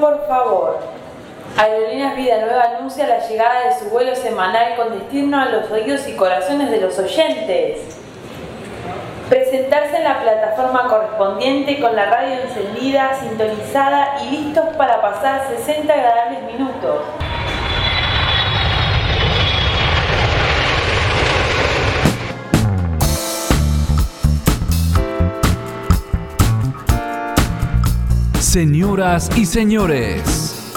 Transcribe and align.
Por 0.00 0.26
favor. 0.26 0.78
Aerolíneas 1.58 2.16
Vida 2.16 2.38
Nueva 2.40 2.76
anuncia 2.76 3.06
la 3.06 3.18
llegada 3.18 3.66
de 3.66 3.78
su 3.78 3.90
vuelo 3.90 4.16
semanal 4.16 4.76
con 4.76 4.98
destino 4.98 5.38
a 5.38 5.44
los 5.44 5.70
oídos 5.70 6.08
y 6.08 6.16
corazones 6.16 6.70
de 6.70 6.80
los 6.80 6.98
oyentes. 6.98 7.98
Presentarse 9.28 9.98
en 9.98 10.04
la 10.04 10.22
plataforma 10.22 10.88
correspondiente 10.88 11.78
con 11.80 11.94
la 11.94 12.06
radio 12.06 12.40
encendida, 12.40 13.14
sintonizada 13.20 14.16
y 14.22 14.30
listos 14.30 14.74
para 14.78 15.02
pasar 15.02 15.48
60 15.54 15.92
agradables 15.92 16.44
minutos. 16.44 17.19
Señoras 28.50 29.30
y 29.36 29.46
señores, 29.46 30.72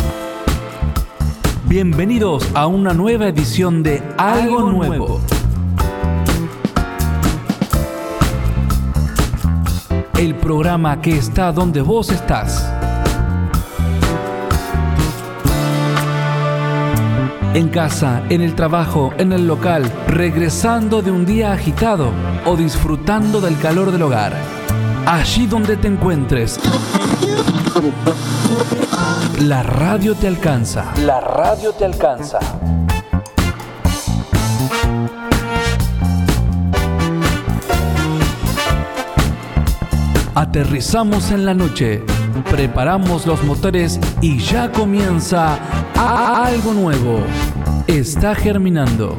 bienvenidos 1.66 2.48
a 2.54 2.68
una 2.68 2.94
nueva 2.94 3.30
edición 3.30 3.82
de 3.82 4.04
Algo 4.16 4.70
Nuevo. 4.70 5.20
El 10.20 10.36
programa 10.36 11.02
que 11.02 11.18
está 11.18 11.52
donde 11.52 11.82
vos 11.82 12.12
estás. 12.12 12.72
En 17.56 17.70
casa, 17.70 18.22
en 18.30 18.42
el 18.42 18.54
trabajo, 18.54 19.16
en 19.18 19.34
el 19.34 19.48
local, 19.48 19.92
regresando 20.08 21.02
de 21.02 21.10
un 21.10 21.26
día 21.26 21.54
agitado 21.54 22.12
o 22.46 22.56
disfrutando 22.56 23.42
del 23.42 23.58
calor 23.58 23.92
del 23.92 24.04
hogar. 24.04 24.34
Allí 25.08 25.48
donde 25.48 25.76
te 25.76 25.88
encuentres. 25.88 26.60
La 29.42 29.64
radio 29.64 30.16
te 30.16 30.28
alcanza. 30.28 30.94
La 30.98 31.20
radio 31.20 31.74
te 31.74 31.86
alcanza. 31.86 32.40
Aterrizamos 40.36 41.32
en 41.32 41.46
la 41.46 41.54
noche, 41.54 42.04
preparamos 42.50 43.26
los 43.28 43.44
motores 43.44 44.00
y 44.22 44.40
ya 44.40 44.72
comienza 44.72 45.58
algo 45.96 46.74
nuevo. 46.74 47.20
Está 47.88 48.34
germinando. 48.34 49.18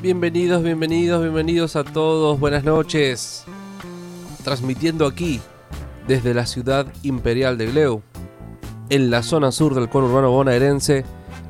Bienvenidos, 0.00 0.62
bienvenidos, 0.62 1.22
bienvenidos 1.22 1.76
a 1.76 1.84
todos. 1.84 2.38
Buenas 2.38 2.64
noches. 2.64 3.44
Transmitiendo 4.44 5.06
aquí 5.06 5.40
desde 6.06 6.34
la 6.34 6.44
ciudad 6.46 6.86
imperial 7.02 7.56
de 7.56 7.66
Gleu, 7.66 8.02
en 8.90 9.10
la 9.10 9.22
zona 9.22 9.52
sur 9.52 9.74
del 9.74 9.88
conurbano 9.88 10.30
bonaerense, 10.30 11.04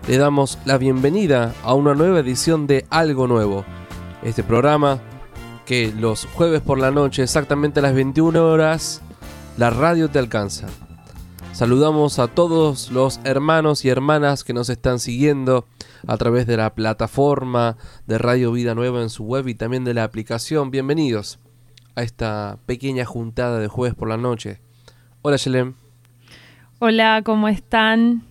le 0.07 0.17
damos 0.17 0.59
la 0.65 0.79
bienvenida 0.79 1.55
a 1.65 1.75
una 1.75 1.95
nueva 1.95 2.21
edición 2.21 2.67
de 2.67 2.87
Algo 2.89 3.27
Nuevo. 3.27 3.65
Este 4.23 4.43
programa 4.43 5.01
que 5.67 5.93
los 5.99 6.27
jueves 6.27 6.61
por 6.61 6.79
la 6.79 6.91
noche, 6.91 7.23
exactamente 7.23 7.81
a 7.81 7.83
las 7.83 7.95
21 7.95 8.45
horas, 8.45 9.03
la 9.57 9.71
radio 9.71 10.09
te 10.09 10.19
alcanza. 10.19 10.67
Saludamos 11.53 12.19
a 12.19 12.29
todos 12.29 12.91
los 12.91 13.21
hermanos 13.25 13.85
y 13.85 13.91
hermanas 13.91 14.45
que 14.45 14.55
nos 14.55 14.71
están 14.71 14.99
siguiendo 14.99 15.67
a 16.07 16.17
través 16.17 16.47
de 16.47 16.57
la 16.57 16.75
plataforma 16.75 17.77
de 18.07 18.17
Radio 18.17 18.53
Vida 18.53 18.75
Nueva 18.75 19.03
en 19.03 19.11
su 19.11 19.25
web 19.25 19.49
y 19.49 19.55
también 19.55 19.85
de 19.85 19.93
la 19.93 20.05
aplicación. 20.05 20.71
Bienvenidos 20.71 21.39
a 21.95 22.03
esta 22.03 22.59
pequeña 22.65 23.05
juntada 23.05 23.59
de 23.59 23.69
jueves 23.69 23.95
por 23.95 24.09
la 24.09 24.17
noche. 24.17 24.61
Hola, 25.21 25.37
Shelem. 25.37 25.75
Hola, 26.79 27.21
¿cómo 27.23 27.49
están? 27.49 28.23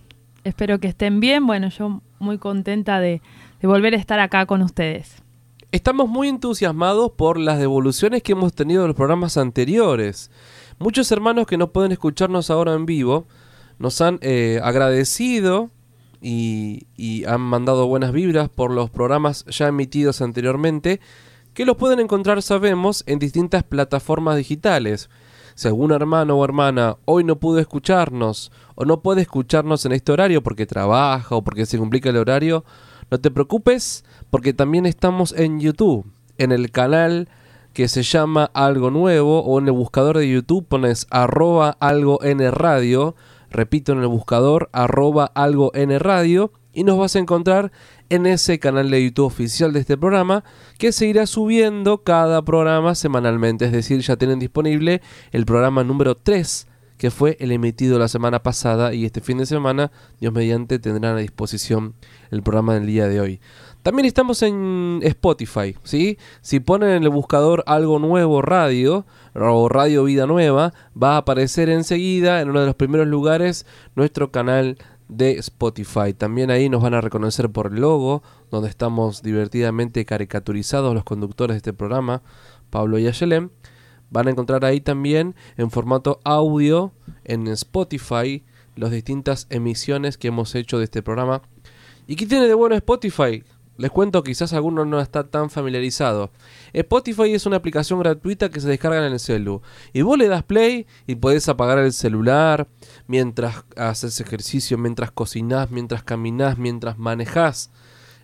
Espero 0.42 0.80
que 0.80 0.88
estén 0.88 1.20
bien. 1.20 1.46
Bueno, 1.46 1.68
yo 1.68 2.02
muy 2.18 2.38
contenta 2.38 2.98
de, 2.98 3.22
de 3.60 3.68
volver 3.68 3.94
a 3.94 3.98
estar 3.98 4.18
acá 4.18 4.46
con 4.46 4.62
ustedes. 4.62 5.22
Estamos 5.70 6.08
muy 6.08 6.28
entusiasmados 6.28 7.12
por 7.12 7.38
las 7.38 7.58
devoluciones 7.58 8.22
que 8.22 8.32
hemos 8.32 8.52
tenido 8.52 8.82
de 8.82 8.88
los 8.88 8.96
programas 8.96 9.36
anteriores. 9.36 10.30
Muchos 10.78 11.10
hermanos 11.12 11.46
que 11.46 11.58
no 11.58 11.72
pueden 11.72 11.92
escucharnos 11.92 12.50
ahora 12.50 12.74
en 12.74 12.86
vivo 12.86 13.26
nos 13.78 14.00
han 14.00 14.18
eh, 14.22 14.60
agradecido 14.62 15.70
y, 16.20 16.86
y, 16.96 17.24
han 17.24 17.40
mandado 17.40 17.88
buenas 17.88 18.12
vibras 18.12 18.48
por 18.48 18.70
los 18.70 18.90
programas 18.90 19.44
ya 19.46 19.66
emitidos 19.66 20.22
anteriormente, 20.22 21.00
que 21.52 21.66
los 21.66 21.76
pueden 21.76 21.98
encontrar, 21.98 22.42
sabemos, 22.42 23.02
en 23.06 23.18
distintas 23.18 23.64
plataformas 23.64 24.36
digitales. 24.36 25.10
Si 25.54 25.68
algún 25.68 25.92
hermano 25.92 26.38
o 26.38 26.44
hermana 26.44 26.96
hoy 27.04 27.24
no 27.24 27.36
pudo 27.36 27.58
escucharnos 27.58 28.52
o 28.74 28.84
no 28.84 29.00
puede 29.00 29.22
escucharnos 29.22 29.84
en 29.84 29.92
este 29.92 30.12
horario 30.12 30.42
porque 30.42 30.66
trabaja 30.66 31.34
o 31.34 31.42
porque 31.42 31.66
se 31.66 31.78
complica 31.78 32.10
el 32.10 32.16
horario, 32.16 32.64
no 33.10 33.20
te 33.20 33.30
preocupes 33.30 34.04
porque 34.30 34.54
también 34.54 34.86
estamos 34.86 35.32
en 35.32 35.60
YouTube, 35.60 36.10
en 36.38 36.52
el 36.52 36.70
canal 36.70 37.28
que 37.72 37.88
se 37.88 38.02
llama 38.02 38.50
Algo 38.54 38.90
Nuevo 38.90 39.42
o 39.42 39.58
en 39.58 39.66
el 39.66 39.72
buscador 39.72 40.18
de 40.18 40.28
YouTube 40.28 40.66
pones 40.66 41.06
arroba 41.10 41.76
algo 41.80 42.22
n 42.22 42.50
radio, 42.50 43.14
repito 43.50 43.92
en 43.92 44.00
el 44.00 44.08
buscador 44.08 44.68
arroba 44.72 45.26
algo 45.34 45.70
n 45.74 45.98
radio 45.98 46.52
y 46.72 46.84
nos 46.84 46.98
vas 46.98 47.16
a 47.16 47.18
encontrar 47.18 47.72
en 48.08 48.26
ese 48.26 48.58
canal 48.58 48.90
de 48.90 49.04
YouTube 49.04 49.26
oficial 49.26 49.72
de 49.72 49.80
este 49.80 49.96
programa 49.96 50.44
que 50.78 50.92
se 50.92 51.06
irá 51.06 51.26
subiendo 51.26 52.02
cada 52.02 52.42
programa 52.42 52.94
semanalmente, 52.94 53.64
es 53.64 53.72
decir, 53.72 54.00
ya 54.00 54.16
tienen 54.16 54.38
disponible 54.38 55.00
el 55.32 55.44
programa 55.46 55.84
número 55.84 56.16
3 56.16 56.66
que 57.02 57.10
fue 57.10 57.36
el 57.40 57.50
emitido 57.50 57.98
la 57.98 58.06
semana 58.06 58.44
pasada 58.44 58.94
y 58.94 59.04
este 59.04 59.20
fin 59.20 59.38
de 59.38 59.44
semana, 59.44 59.90
Dios 60.20 60.32
mediante, 60.32 60.78
tendrán 60.78 61.16
a 61.16 61.20
disposición 61.20 61.96
el 62.30 62.44
programa 62.44 62.74
del 62.74 62.86
día 62.86 63.08
de 63.08 63.20
hoy. 63.20 63.40
También 63.82 64.06
estamos 64.06 64.42
en 64.42 65.00
Spotify, 65.02 65.76
¿sí? 65.82 66.16
Si 66.40 66.60
ponen 66.60 66.90
en 66.90 67.02
el 67.02 67.08
buscador 67.08 67.64
algo 67.66 67.98
nuevo 67.98 68.40
radio 68.40 69.04
o 69.34 69.68
radio 69.68 70.04
vida 70.04 70.26
nueva, 70.28 70.72
va 71.00 71.14
a 71.14 71.16
aparecer 71.18 71.68
enseguida 71.68 72.40
en 72.40 72.50
uno 72.50 72.60
de 72.60 72.66
los 72.66 72.76
primeros 72.76 73.08
lugares 73.08 73.66
nuestro 73.96 74.30
canal 74.30 74.78
de 75.08 75.32
Spotify. 75.32 76.14
También 76.16 76.52
ahí 76.52 76.68
nos 76.68 76.80
van 76.80 76.94
a 76.94 77.00
reconocer 77.00 77.50
por 77.50 77.72
el 77.72 77.80
logo, 77.80 78.22
donde 78.52 78.68
estamos 78.68 79.20
divertidamente 79.20 80.04
caricaturizados 80.04 80.94
los 80.94 81.02
conductores 81.02 81.54
de 81.54 81.58
este 81.58 81.72
programa, 81.72 82.22
Pablo 82.70 83.00
y 83.00 83.08
Ayelem. 83.08 83.50
Van 84.10 84.28
a 84.28 84.30
encontrar 84.30 84.64
ahí 84.64 84.80
también 84.80 85.34
en 85.56 85.72
formato 85.72 86.20
audio 86.22 86.92
en 87.24 87.48
Spotify 87.48 88.44
las 88.76 88.92
distintas 88.92 89.48
emisiones 89.50 90.18
que 90.18 90.28
hemos 90.28 90.54
hecho 90.54 90.78
de 90.78 90.84
este 90.84 91.02
programa. 91.02 91.42
¿Y 92.06 92.14
qué 92.14 92.26
tiene 92.26 92.46
de 92.46 92.54
bueno 92.54 92.76
Spotify? 92.76 93.42
Les 93.78 93.90
cuento, 93.90 94.22
quizás 94.22 94.52
alguno 94.52 94.84
no 94.84 95.00
está 95.00 95.30
tan 95.30 95.48
familiarizado. 95.48 96.30
Spotify 96.74 97.32
es 97.32 97.46
una 97.46 97.56
aplicación 97.56 97.98
gratuita 98.00 98.50
que 98.50 98.60
se 98.60 98.68
descarga 98.68 99.06
en 99.06 99.14
el 99.14 99.18
celu. 99.18 99.62
Y 99.94 100.02
vos 100.02 100.18
le 100.18 100.28
das 100.28 100.42
play 100.42 100.86
y 101.06 101.14
podés 101.14 101.48
apagar 101.48 101.78
el 101.78 101.92
celular 101.92 102.68
mientras 103.06 103.64
haces 103.76 104.20
ejercicio, 104.20 104.76
mientras 104.76 105.10
cocinás, 105.10 105.70
mientras 105.70 106.02
caminás, 106.02 106.58
mientras 106.58 106.98
manejás. 106.98 107.70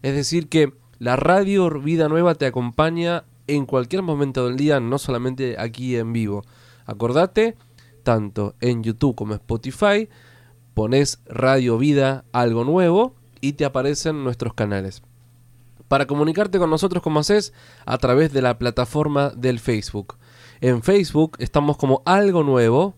Es 0.02 0.14
decir 0.14 0.48
que 0.48 0.74
la 0.98 1.16
radio 1.16 1.70
Vida 1.80 2.08
Nueva 2.08 2.34
te 2.34 2.46
acompaña 2.46 3.24
en 3.46 3.64
cualquier 3.64 4.02
momento 4.02 4.46
del 4.46 4.58
día, 4.58 4.80
no 4.80 4.98
solamente 4.98 5.56
aquí 5.58 5.96
en 5.96 6.12
vivo. 6.12 6.44
Acordate, 6.84 7.56
tanto 8.02 8.54
en 8.60 8.82
YouTube 8.82 9.16
como 9.16 9.32
en 9.32 9.40
Spotify, 9.40 10.10
pones 10.74 11.20
Radio 11.26 11.78
Vida 11.78 12.26
Algo 12.32 12.64
Nuevo 12.64 13.14
y 13.40 13.54
te 13.54 13.64
aparecen 13.64 14.22
nuestros 14.24 14.52
canales 14.52 15.02
para 15.88 16.06
comunicarte 16.06 16.58
con 16.58 16.70
nosotros 16.70 17.02
como 17.02 17.20
haces 17.20 17.52
a 17.86 17.98
través 17.98 18.32
de 18.32 18.42
la 18.42 18.58
plataforma 18.58 19.30
del 19.30 19.58
Facebook. 19.58 20.16
En 20.60 20.82
Facebook 20.82 21.36
estamos 21.40 21.76
como 21.76 22.02
algo 22.04 22.42
nuevo. 22.44 22.94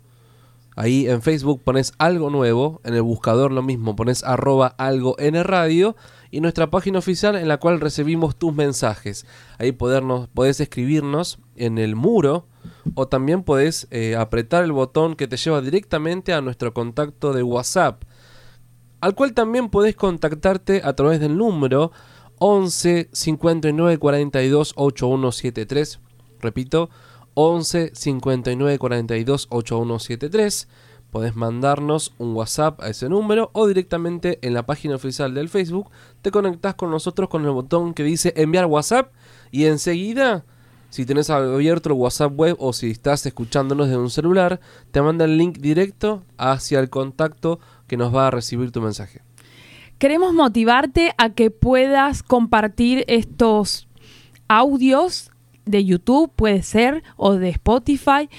Ahí 0.76 1.08
en 1.08 1.20
Facebook 1.20 1.62
pones 1.62 1.92
algo 1.98 2.30
nuevo, 2.30 2.80
en 2.84 2.94
el 2.94 3.02
buscador 3.02 3.52
lo 3.52 3.60
mismo, 3.60 3.96
pones 3.96 4.24
arroba 4.24 4.68
algo 4.78 5.16
en 5.18 5.42
radio 5.44 5.96
y 6.30 6.40
nuestra 6.40 6.70
página 6.70 7.00
oficial 7.00 7.36
en 7.36 7.48
la 7.48 7.58
cual 7.58 7.80
recibimos 7.80 8.36
tus 8.36 8.54
mensajes. 8.54 9.26
Ahí 9.58 9.72
podernos, 9.72 10.28
podés 10.28 10.60
escribirnos 10.60 11.38
en 11.56 11.76
el 11.76 11.96
muro 11.96 12.46
o 12.94 13.08
también 13.08 13.42
podés 13.42 13.88
eh, 13.90 14.16
apretar 14.16 14.64
el 14.64 14.72
botón 14.72 15.16
que 15.16 15.28
te 15.28 15.36
lleva 15.36 15.60
directamente 15.60 16.32
a 16.32 16.40
nuestro 16.40 16.72
contacto 16.72 17.32
de 17.32 17.42
WhatsApp 17.42 18.04
al 19.00 19.14
cual 19.14 19.32
también 19.32 19.70
podés 19.70 19.96
contactarte 19.96 20.82
a 20.84 20.92
través 20.94 21.20
del 21.20 21.36
número 21.36 21.92
11 22.40 23.10
59 23.12 23.98
42 23.98 24.72
8173. 24.74 26.00
Repito, 26.40 26.88
11 27.34 27.92
59 27.94 28.78
42 28.78 29.46
8173. 29.50 30.68
Podés 31.10 31.36
mandarnos 31.36 32.14
un 32.18 32.34
WhatsApp 32.34 32.80
a 32.80 32.88
ese 32.88 33.08
número 33.08 33.50
o 33.52 33.66
directamente 33.66 34.38
en 34.42 34.54
la 34.54 34.64
página 34.64 34.94
oficial 34.94 35.34
del 35.34 35.48
Facebook 35.48 35.90
te 36.22 36.30
conectás 36.30 36.76
con 36.76 36.90
nosotros 36.90 37.28
con 37.28 37.44
el 37.44 37.50
botón 37.50 37.94
que 37.94 38.04
dice 38.04 38.32
enviar 38.36 38.66
WhatsApp 38.66 39.12
y 39.50 39.64
enseguida, 39.64 40.44
si 40.88 41.04
tenés 41.04 41.28
abierto 41.28 41.90
el 41.90 41.96
WhatsApp 41.96 42.32
web 42.36 42.56
o 42.58 42.72
si 42.72 42.90
estás 42.90 43.26
escuchándonos 43.26 43.88
de 43.88 43.96
un 43.96 44.08
celular, 44.08 44.60
te 44.92 45.02
manda 45.02 45.24
el 45.24 45.36
link 45.36 45.58
directo 45.58 46.22
hacia 46.38 46.78
el 46.78 46.88
contacto 46.88 47.58
que 47.86 47.96
nos 47.96 48.14
va 48.14 48.28
a 48.28 48.30
recibir 48.30 48.70
tu 48.70 48.80
mensaje. 48.80 49.20
Queremos 50.00 50.32
motivarte 50.32 51.12
a 51.18 51.28
que 51.28 51.50
puedas 51.50 52.22
compartir 52.22 53.04
estos 53.06 53.86
audios 54.48 55.30
de 55.66 55.84
YouTube, 55.84 56.32
puede 56.34 56.62
ser, 56.62 57.02
o 57.16 57.34
de 57.34 57.50
Spotify, 57.50 58.30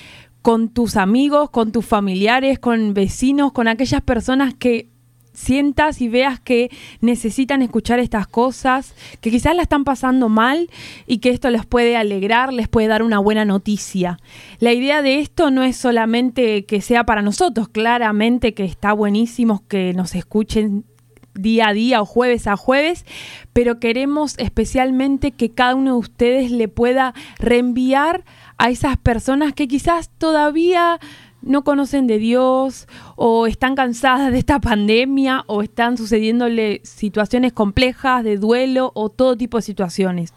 con 0.42 0.70
tus 0.70 0.98
amigos, 0.98 1.52
con 1.52 1.72
tus 1.72 1.86
familiares, 1.86 2.58
con 2.58 2.96
vecinos, 2.96 3.52
con 3.52 3.68
aquellas 3.68 4.02
personas 4.02 4.56
que 4.56 4.90
sientas 5.34 6.02
y 6.02 6.10
veas 6.10 6.40
que 6.40 6.72
necesitan 7.00 7.62
escuchar 7.62 8.00
estas 8.00 8.26
cosas, 8.26 8.96
que 9.22 9.30
quizás 9.30 9.56
la 9.56 9.62
están 9.62 9.84
pasando 9.84 10.30
mal 10.30 10.68
y 11.06 11.20
que 11.20 11.30
esto 11.30 11.52
les 11.52 11.68
puede 11.68 11.96
alegrar, 11.96 12.52
les 12.54 12.70
puede 12.70 12.88
dar 12.88 13.04
una 13.04 13.20
buena 13.20 13.46
noticia. 13.46 14.18
La 14.58 14.74
idea 14.74 15.04
de 15.04 15.20
esto 15.20 15.52
no 15.52 15.62
es 15.62 15.78
solamente 15.78 16.66
que 16.66 16.82
sea 16.82 17.04
para 17.04 17.22
nosotros, 17.22 17.70
claramente 17.70 18.56
que 18.56 18.66
está 18.66 18.94
buenísimo 18.94 19.64
que 19.68 19.94
nos 19.94 20.16
escuchen 20.16 20.86
día 21.34 21.70
a 21.70 21.74
día 21.74 22.02
o 22.02 22.06
jueves 22.06 22.48
a 22.48 22.58
jueves, 22.58 23.06
pero 23.54 23.80
queremos 23.80 24.38
especialmente 24.38 25.32
que 25.32 25.52
cada 25.52 25.76
uno 25.76 25.94
de 25.94 26.00
ustedes 26.00 26.52
le 26.52 26.68
pueda 26.68 27.14
reenviar 27.40 28.24
a 28.58 28.70
esas 28.70 28.98
personas 28.98 29.54
que 29.54 29.68
quizás 29.68 30.10
todavía 30.18 31.00
no 31.42 31.64
conocen 31.64 32.08
de 32.08 32.20
Dios 32.20 32.88
o 33.16 33.48
están 33.48 33.76
cansadas 33.76 34.32
de 34.32 34.38
esta 34.38 34.60
pandemia 34.60 35.44
o 35.48 35.62
están 35.62 35.98
sucediéndole 35.98 36.82
situaciones 36.84 37.54
complejas 37.54 38.24
de 38.24 38.38
duelo 38.38 38.92
o 38.94 39.10
todo 39.10 39.36
tipo 39.36 39.58
de 39.58 39.64
situaciones. 39.64 40.34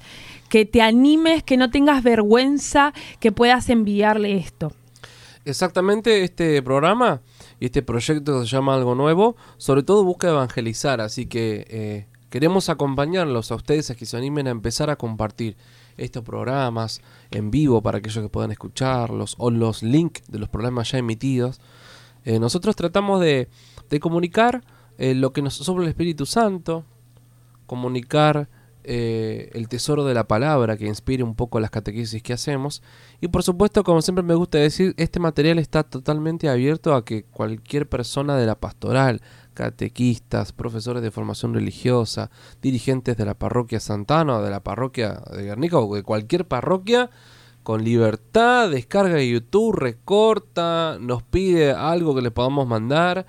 Que 0.48 0.64
te 0.64 0.82
animes, 0.82 1.42
que 1.42 1.56
no 1.56 1.70
tengas 1.70 2.02
vergüenza, 2.02 2.92
que 3.20 3.32
puedas 3.32 3.68
enviarle 3.68 4.36
esto. 4.36 4.72
Exactamente 5.44 6.24
este 6.24 6.62
programa 6.62 7.20
este 7.64 7.82
proyecto 7.82 8.44
se 8.44 8.46
llama 8.46 8.74
Algo 8.74 8.94
Nuevo, 8.94 9.36
sobre 9.56 9.82
todo 9.82 10.04
busca 10.04 10.28
evangelizar, 10.28 11.00
así 11.00 11.26
que 11.26 11.66
eh, 11.68 12.06
queremos 12.30 12.68
acompañarlos 12.68 13.52
a 13.52 13.54
ustedes 13.54 13.90
a 13.90 13.94
que 13.94 14.06
se 14.06 14.16
animen 14.16 14.48
a 14.48 14.50
empezar 14.50 14.90
a 14.90 14.96
compartir 14.96 15.56
estos 15.96 16.24
programas 16.24 17.00
en 17.30 17.50
vivo 17.50 17.80
para 17.80 17.98
aquellos 17.98 18.22
que 18.22 18.28
puedan 18.28 18.50
escucharlos 18.50 19.36
o 19.38 19.50
los 19.50 19.82
links 19.82 20.22
de 20.28 20.38
los 20.38 20.48
programas 20.48 20.90
ya 20.90 20.98
emitidos. 20.98 21.60
Eh, 22.24 22.38
nosotros 22.38 22.74
tratamos 22.74 23.20
de, 23.20 23.48
comunicar 24.00 24.64
eh, 24.98 25.14
lo 25.14 25.32
que 25.32 25.40
nos 25.40 25.54
sobre 25.54 25.84
el 25.84 25.90
Espíritu 25.90 26.26
Santo, 26.26 26.84
comunicar 27.66 28.48
el 28.86 29.66
tesoro 29.68 30.04
de 30.04 30.12
la 30.12 30.24
palabra 30.28 30.76
que 30.76 30.86
inspire 30.86 31.22
un 31.22 31.34
poco 31.34 31.58
las 31.58 31.70
catequesis 31.70 32.22
que 32.22 32.34
hacemos. 32.34 32.82
Y 33.24 33.28
por 33.28 33.42
supuesto, 33.42 33.84
como 33.84 34.02
siempre 34.02 34.22
me 34.22 34.34
gusta 34.34 34.58
decir, 34.58 34.92
este 34.98 35.18
material 35.18 35.58
está 35.58 35.82
totalmente 35.82 36.50
abierto 36.50 36.94
a 36.94 37.06
que 37.06 37.24
cualquier 37.24 37.88
persona 37.88 38.36
de 38.36 38.44
la 38.44 38.54
pastoral, 38.54 39.22
catequistas, 39.54 40.52
profesores 40.52 41.02
de 41.02 41.10
formación 41.10 41.54
religiosa, 41.54 42.30
dirigentes 42.60 43.16
de 43.16 43.24
la 43.24 43.32
parroquia 43.32 43.80
Santana 43.80 44.36
o 44.36 44.42
de 44.42 44.50
la 44.50 44.62
parroquia 44.62 45.22
de 45.34 45.42
Guernica 45.42 45.78
o 45.78 45.94
de 45.94 46.02
cualquier 46.02 46.46
parroquia, 46.46 47.08
con 47.62 47.82
libertad, 47.82 48.68
descarga 48.68 49.14
de 49.14 49.30
YouTube, 49.30 49.74
recorta, 49.74 50.98
nos 51.00 51.22
pide 51.22 51.72
algo 51.72 52.14
que 52.14 52.20
le 52.20 52.30
podamos 52.30 52.68
mandar. 52.68 53.24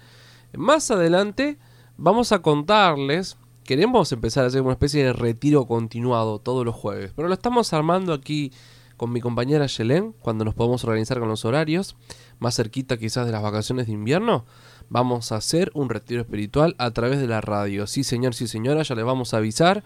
Más 0.58 0.92
adelante 0.92 1.58
vamos 1.96 2.34
a 2.34 2.42
contarles, 2.42 3.38
queremos 3.64 4.12
empezar 4.12 4.44
a 4.44 4.48
hacer 4.48 4.62
una 4.62 4.74
especie 4.74 5.06
de 5.06 5.14
retiro 5.14 5.68
continuado 5.68 6.40
todos 6.40 6.66
los 6.66 6.76
jueves, 6.76 7.14
pero 7.16 7.30
lo 7.30 7.34
estamos 7.34 7.72
armando 7.72 8.12
aquí 8.12 8.52
con 8.98 9.12
mi 9.12 9.22
compañera 9.22 9.68
Yelén, 9.68 10.14
cuando 10.20 10.46
nos 10.46 10.54
podemos 10.54 10.84
organizar 10.84 11.20
con 11.20 11.28
los 11.28 11.46
horarios, 11.46 11.96
más 12.40 12.56
cerquita 12.56 12.98
quizás 12.98 13.26
de 13.26 13.32
las 13.32 13.42
vacaciones 13.42 13.88
de 13.88 13.94
invierno 13.94 14.46
vamos 14.90 15.32
a 15.32 15.38
hacer 15.38 15.72
un 15.74 15.90
retiro 15.90 16.22
espiritual 16.22 16.76
a 16.78 16.92
través 16.92 17.20
de 17.20 17.28
la 17.28 17.42
radio. 17.42 17.88
Sí, 17.88 18.04
señor, 18.04 18.36
sí, 18.36 18.48
señora, 18.48 18.84
ya 18.84 18.96
les 18.96 19.06
vamos 19.06 19.34
a 19.34 19.38
avisar 19.38 19.84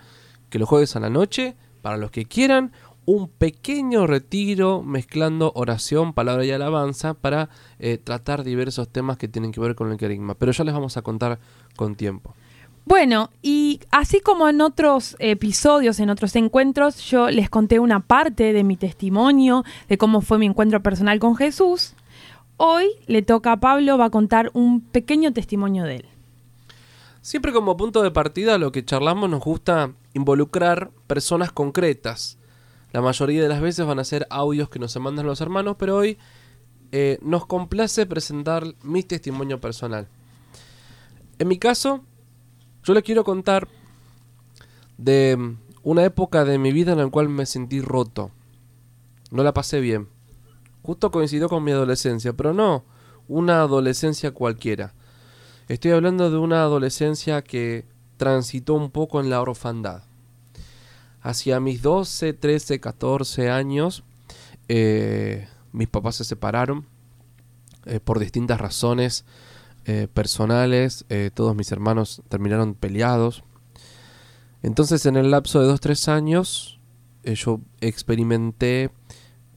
que 0.50 0.60
los 0.60 0.68
jueves 0.68 0.96
a 0.96 1.00
la 1.00 1.10
noche, 1.10 1.56
para 1.82 1.98
los 1.98 2.12
que 2.12 2.26
quieran, 2.26 2.72
un 3.06 3.28
pequeño 3.28 4.06
retiro 4.06 4.84
mezclando 4.84 5.52
oración, 5.56 6.14
palabra 6.14 6.46
y 6.46 6.52
alabanza 6.52 7.16
para 7.16 7.50
eh, 7.80 7.98
tratar 7.98 8.44
diversos 8.44 8.90
temas 8.90 9.18
que 9.18 9.28
tienen 9.28 9.52
que 9.52 9.60
ver 9.60 9.76
con 9.76 9.92
el 9.92 9.98
querigma. 9.98 10.36
Pero 10.36 10.52
ya 10.52 10.64
les 10.64 10.74
vamos 10.74 10.98
a 10.98 11.02
contar 11.02 11.40
con 11.76 11.96
tiempo. 11.96 12.36
Bueno, 12.90 13.30
y 13.44 13.82
así 13.92 14.20
como 14.20 14.50
en 14.50 14.62
otros 14.62 15.16
episodios, 15.20 16.00
en 16.00 16.10
otros 16.10 16.36
encuentros, 16.36 16.98
yo 17.04 17.30
les 17.30 17.48
conté 17.48 17.78
una 17.78 18.00
parte 18.00 18.52
de 18.52 18.64
mi 18.64 18.78
testimonio, 18.78 19.64
de 19.88 20.00
cómo 20.00 20.22
fue 20.22 20.40
mi 20.40 20.48
encuentro 20.48 20.82
personal 20.82 21.20
con 21.20 21.36
Jesús. 21.36 21.94
Hoy 22.58 22.88
le 23.06 23.22
toca 23.22 23.52
a 23.52 23.60
Pablo, 23.60 24.00
va 24.00 24.06
a 24.06 24.10
contar 24.10 24.50
un 24.56 24.82
pequeño 24.82 25.32
testimonio 25.34 25.84
de 25.84 25.98
él. 25.98 26.06
Siempre 27.22 27.54
como 27.54 27.78
punto 27.78 28.02
de 28.02 28.10
partida 28.10 28.58
lo 28.58 28.72
que 28.72 28.84
charlamos 28.84 29.30
nos 29.30 29.44
gusta 29.44 29.92
involucrar 30.16 30.90
personas 31.06 31.52
concretas. 31.52 32.40
La 32.92 33.02
mayoría 33.02 33.44
de 33.44 33.50
las 33.50 33.62
veces 33.62 33.86
van 33.86 34.00
a 34.00 34.04
ser 34.04 34.26
audios 34.32 34.68
que 34.70 34.80
nos 34.80 34.98
mandan 34.98 35.28
los 35.28 35.42
hermanos, 35.42 35.76
pero 35.78 35.96
hoy 35.96 36.18
eh, 36.92 37.20
nos 37.22 37.46
complace 37.46 38.08
presentar 38.08 38.64
mi 38.82 39.04
testimonio 39.04 39.62
personal. 39.62 40.08
En 41.38 41.48
mi 41.48 41.60
caso, 41.60 42.04
yo 42.84 42.94
le 42.94 43.04
quiero 43.04 43.24
contar 43.24 43.68
de 44.98 45.56
una 45.84 46.04
época 46.04 46.46
de 46.46 46.58
mi 46.58 46.72
vida 46.72 46.92
en 46.92 47.00
la 47.00 47.08
cual 47.08 47.30
me 47.30 47.46
sentí 47.46 47.82
roto. 47.82 48.32
No 49.32 49.44
la 49.44 49.54
pasé 49.54 49.80
bien. 49.80 50.08
Justo 50.82 51.12
coincidió 51.12 51.50
con 51.50 51.64
mi 51.64 51.72
adolescencia, 51.72 52.34
pero 52.34 52.54
no 52.54 52.84
una 53.30 53.62
adolescencia 53.62 54.32
cualquiera. 54.32 54.94
Estoy 55.70 55.92
hablando 55.92 56.30
de 56.32 56.38
una 56.38 56.64
adolescencia 56.64 57.44
que 57.44 57.86
transitó 58.18 58.74
un 58.74 58.90
poco 58.90 59.22
en 59.22 59.30
la 59.30 59.40
orfandad. 59.40 60.04
Hacia 61.22 61.60
mis 61.60 61.82
12, 61.82 62.34
13, 62.34 62.80
14 62.80 63.52
años, 63.52 64.04
eh, 64.68 65.48
mis 65.72 65.88
papás 65.88 66.16
se 66.16 66.24
separaron 66.24 66.86
eh, 67.86 68.00
por 68.00 68.20
distintas 68.20 68.60
razones 68.60 69.26
eh, 69.86 70.08
personales. 70.14 71.06
todos 71.34 71.56
mis 71.56 71.72
hermanos 71.72 72.22
terminaron 72.30 72.74
peleados. 72.74 73.44
Entonces, 74.62 75.06
en 75.06 75.16
el 75.16 75.32
lapso 75.32 75.62
de 75.62 75.74
2-3 75.74 76.10
años, 76.10 76.80
yo 77.24 77.62
experimenté 77.82 78.92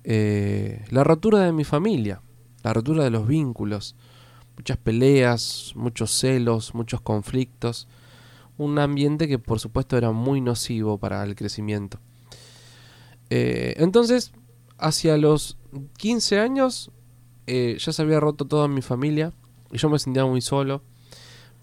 eh, 0.04 0.84
la 0.90 1.04
rotura 1.04 1.40
de 1.40 1.52
mi 1.52 1.64
familia, 1.64 2.22
la 2.62 2.72
rotura 2.72 3.04
de 3.04 3.10
los 3.10 3.26
vínculos, 3.26 3.94
muchas 4.56 4.76
peleas, 4.76 5.72
muchos 5.76 6.10
celos, 6.10 6.74
muchos 6.74 7.00
conflictos, 7.00 7.88
un 8.58 8.78
ambiente 8.78 9.28
que 9.28 9.38
por 9.38 9.60
supuesto 9.60 9.96
era 9.96 10.10
muy 10.10 10.40
nocivo 10.40 10.98
para 10.98 11.22
el 11.24 11.34
crecimiento. 11.34 12.00
Eh, 13.30 13.74
entonces, 13.78 14.32
hacia 14.78 15.16
los 15.16 15.56
15 15.98 16.40
años, 16.40 16.90
eh, 17.46 17.76
ya 17.78 17.92
se 17.92 18.02
había 18.02 18.20
roto 18.20 18.44
toda 18.46 18.68
mi 18.68 18.82
familia 18.82 19.32
y 19.72 19.78
yo 19.78 19.88
me 19.88 19.98
sentía 19.98 20.24
muy 20.24 20.40
solo. 20.40 20.82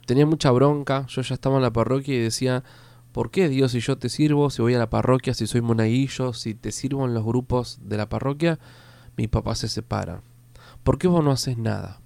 Tenía 0.06 0.25
mucha 0.25 0.51
bronca, 0.51 1.06
yo 1.08 1.22
ya 1.22 1.36
estaba 1.36 1.58
en 1.58 1.62
la 1.62 1.72
parroquia 1.72 2.16
y 2.16 2.20
decía, 2.20 2.63
¿Por 3.12 3.32
qué 3.32 3.50
Dios 3.50 3.72
si 3.72 3.80
yo 3.80 3.98
te 3.98 4.08
sirvo, 4.08 4.50
si 4.50 4.62
voy 4.62 4.75
a 4.75 4.80
la 4.80 4.89
parroquia, 4.89 5.34
si 5.34 5.48
soy 5.48 5.62
monaguillo, 5.62 6.34
si 6.34 6.54
te 6.54 6.72
sirvo 6.72 7.06
en 7.06 7.13
los 7.13 7.25
grupos 7.25 7.80
de 7.82 7.98
la 7.98 8.08
parroquia, 8.08 8.60
mi 9.18 9.28
papá 9.28 9.56
se 9.56 9.68
separa? 9.68 10.22
¿Por 10.84 11.00
qué 11.00 11.08
vos 11.08 11.24
no 11.24 11.32
haces 11.32 11.58
nada? 11.58 12.01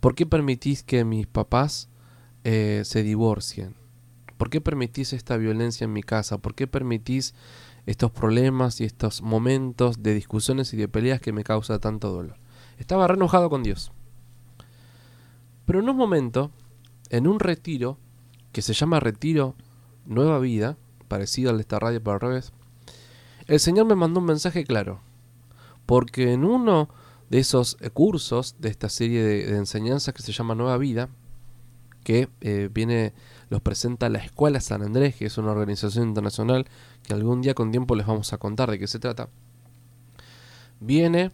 ¿Por 0.00 0.14
qué 0.14 0.24
permitís 0.24 0.82
que 0.82 1.04
mis 1.04 1.26
papás 1.26 1.90
eh, 2.44 2.82
se 2.84 3.02
divorcien? 3.02 3.76
¿Por 4.38 4.48
qué 4.48 4.60
permitís 4.60 5.12
esta 5.12 5.36
violencia 5.36 5.84
en 5.84 5.92
mi 5.92 6.02
casa? 6.02 6.38
¿Por 6.38 6.54
qué 6.54 6.66
permitís 6.66 7.34
estos 7.84 8.10
problemas 8.10 8.80
y 8.80 8.84
estos 8.84 9.20
momentos 9.20 10.02
de 10.02 10.14
discusiones 10.14 10.72
y 10.72 10.76
de 10.78 10.88
peleas 10.88 11.20
que 11.20 11.32
me 11.32 11.44
causa 11.44 11.78
tanto 11.78 12.10
dolor? 12.10 12.38
Estaba 12.78 13.06
re 13.06 13.14
enojado 13.14 13.50
con 13.50 13.62
Dios. 13.62 13.92
Pero 15.64 15.80
en 15.80 15.88
un 15.88 15.96
momento, 15.96 16.50
en 17.10 17.26
un 17.26 17.40
retiro, 17.40 17.98
que 18.52 18.62
se 18.62 18.74
llama 18.74 19.00
retiro 19.00 19.54
Nueva 20.06 20.38
Vida, 20.38 20.76
parecido 21.08 21.50
al 21.50 21.56
de 21.56 21.62
esta 21.62 21.78
radio 21.78 22.02
para 22.02 22.18
revés, 22.18 22.52
el 23.46 23.60
Señor 23.60 23.86
me 23.86 23.94
mandó 23.94 24.20
un 24.20 24.26
mensaje 24.26 24.64
claro. 24.64 25.00
Porque 25.86 26.32
en 26.32 26.44
uno 26.44 26.88
de 27.28 27.38
esos 27.38 27.76
cursos 27.92 28.56
de 28.58 28.68
esta 28.68 28.88
serie 28.88 29.22
de, 29.22 29.56
enseñanzas 29.56 30.14
que 30.14 30.22
se 30.22 30.32
llama 30.32 30.54
Nueva 30.54 30.78
Vida, 30.78 31.08
que 32.04 32.28
eh, 32.40 32.68
viene, 32.72 33.14
los 33.48 33.62
presenta 33.62 34.08
la 34.08 34.18
Escuela 34.18 34.60
San 34.60 34.82
Andrés, 34.82 35.16
que 35.16 35.26
es 35.26 35.38
una 35.38 35.52
organización 35.52 36.08
internacional 36.08 36.66
que 37.02 37.14
algún 37.14 37.42
día 37.42 37.54
con 37.54 37.70
tiempo 37.70 37.94
les 37.94 38.06
vamos 38.06 38.32
a 38.32 38.38
contar 38.38 38.70
de 38.70 38.78
qué 38.78 38.86
se 38.86 38.98
trata. 38.98 39.28
Viene 40.80 41.30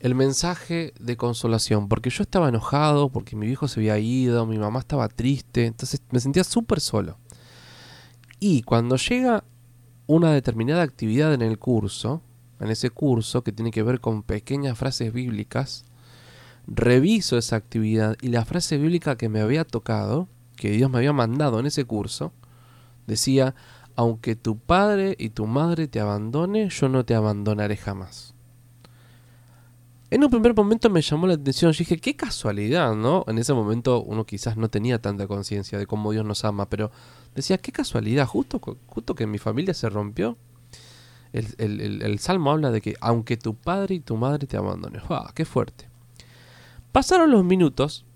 el 0.00 0.14
mensaje 0.14 0.94
de 1.00 1.16
consolación, 1.16 1.88
porque 1.88 2.10
yo 2.10 2.22
estaba 2.22 2.48
enojado, 2.48 3.08
porque 3.08 3.36
mi 3.36 3.48
hijo 3.48 3.66
se 3.66 3.80
había 3.80 3.98
ido, 3.98 4.46
mi 4.46 4.58
mamá 4.58 4.80
estaba 4.80 5.08
triste, 5.08 5.66
entonces 5.66 6.02
me 6.10 6.20
sentía 6.20 6.44
súper 6.44 6.80
solo. 6.80 7.18
Y 8.38 8.62
cuando 8.62 8.96
llega 8.96 9.44
una 10.06 10.32
determinada 10.32 10.82
actividad 10.82 11.34
en 11.34 11.42
el 11.42 11.58
curso, 11.58 12.22
en 12.60 12.68
ese 12.68 12.90
curso 12.90 13.42
que 13.42 13.52
tiene 13.52 13.70
que 13.70 13.82
ver 13.82 14.00
con 14.00 14.22
pequeñas 14.22 14.78
frases 14.78 15.12
bíblicas, 15.12 15.84
reviso 16.66 17.36
esa 17.36 17.56
actividad 17.56 18.16
y 18.20 18.28
la 18.28 18.44
frase 18.44 18.78
bíblica 18.78 19.16
que 19.16 19.28
me 19.28 19.40
había 19.40 19.64
tocado, 19.64 20.28
que 20.56 20.70
Dios 20.70 20.90
me 20.90 20.98
había 20.98 21.12
mandado 21.12 21.58
en 21.58 21.66
ese 21.66 21.84
curso, 21.84 22.32
decía, 23.06 23.54
aunque 23.96 24.36
tu 24.36 24.58
padre 24.58 25.16
y 25.18 25.30
tu 25.30 25.46
madre 25.46 25.88
te 25.88 25.98
abandone, 25.98 26.68
yo 26.68 26.88
no 26.88 27.04
te 27.04 27.14
abandonaré 27.14 27.76
jamás. 27.76 28.34
En 30.10 30.24
un 30.24 30.30
primer 30.30 30.54
momento 30.54 30.88
me 30.88 31.02
llamó 31.02 31.26
la 31.26 31.34
atención, 31.34 31.70
yo 31.72 31.78
dije, 31.78 31.98
qué 31.98 32.16
casualidad, 32.16 32.94
¿no? 32.94 33.24
En 33.28 33.36
ese 33.36 33.52
momento 33.52 34.02
uno 34.02 34.24
quizás 34.24 34.56
no 34.56 34.70
tenía 34.70 35.02
tanta 35.02 35.26
conciencia 35.26 35.78
de 35.78 35.86
cómo 35.86 36.12
Dios 36.12 36.24
nos 36.24 36.46
ama, 36.46 36.70
pero 36.70 36.90
decía, 37.34 37.58
qué 37.58 37.72
casualidad, 37.72 38.26
justo, 38.26 38.58
justo 38.86 39.14
que 39.14 39.26
mi 39.26 39.36
familia 39.36 39.74
se 39.74 39.90
rompió. 39.90 40.38
El, 41.32 42.18
salmo 42.20 42.50
habla 42.50 42.70
de 42.70 42.80
que 42.80 42.94
aunque 43.02 43.36
tu 43.36 43.54
padre 43.54 43.96
y 43.96 44.00
tu 44.00 44.16
madre 44.16 44.46
te 44.46 44.56
abandonen, 44.56 45.02
¡ah, 45.10 45.30
qué 45.34 45.44
fuerte! 45.44 45.90
Pasaron 46.90 47.30
los 47.30 47.44
minutos, 47.44 48.06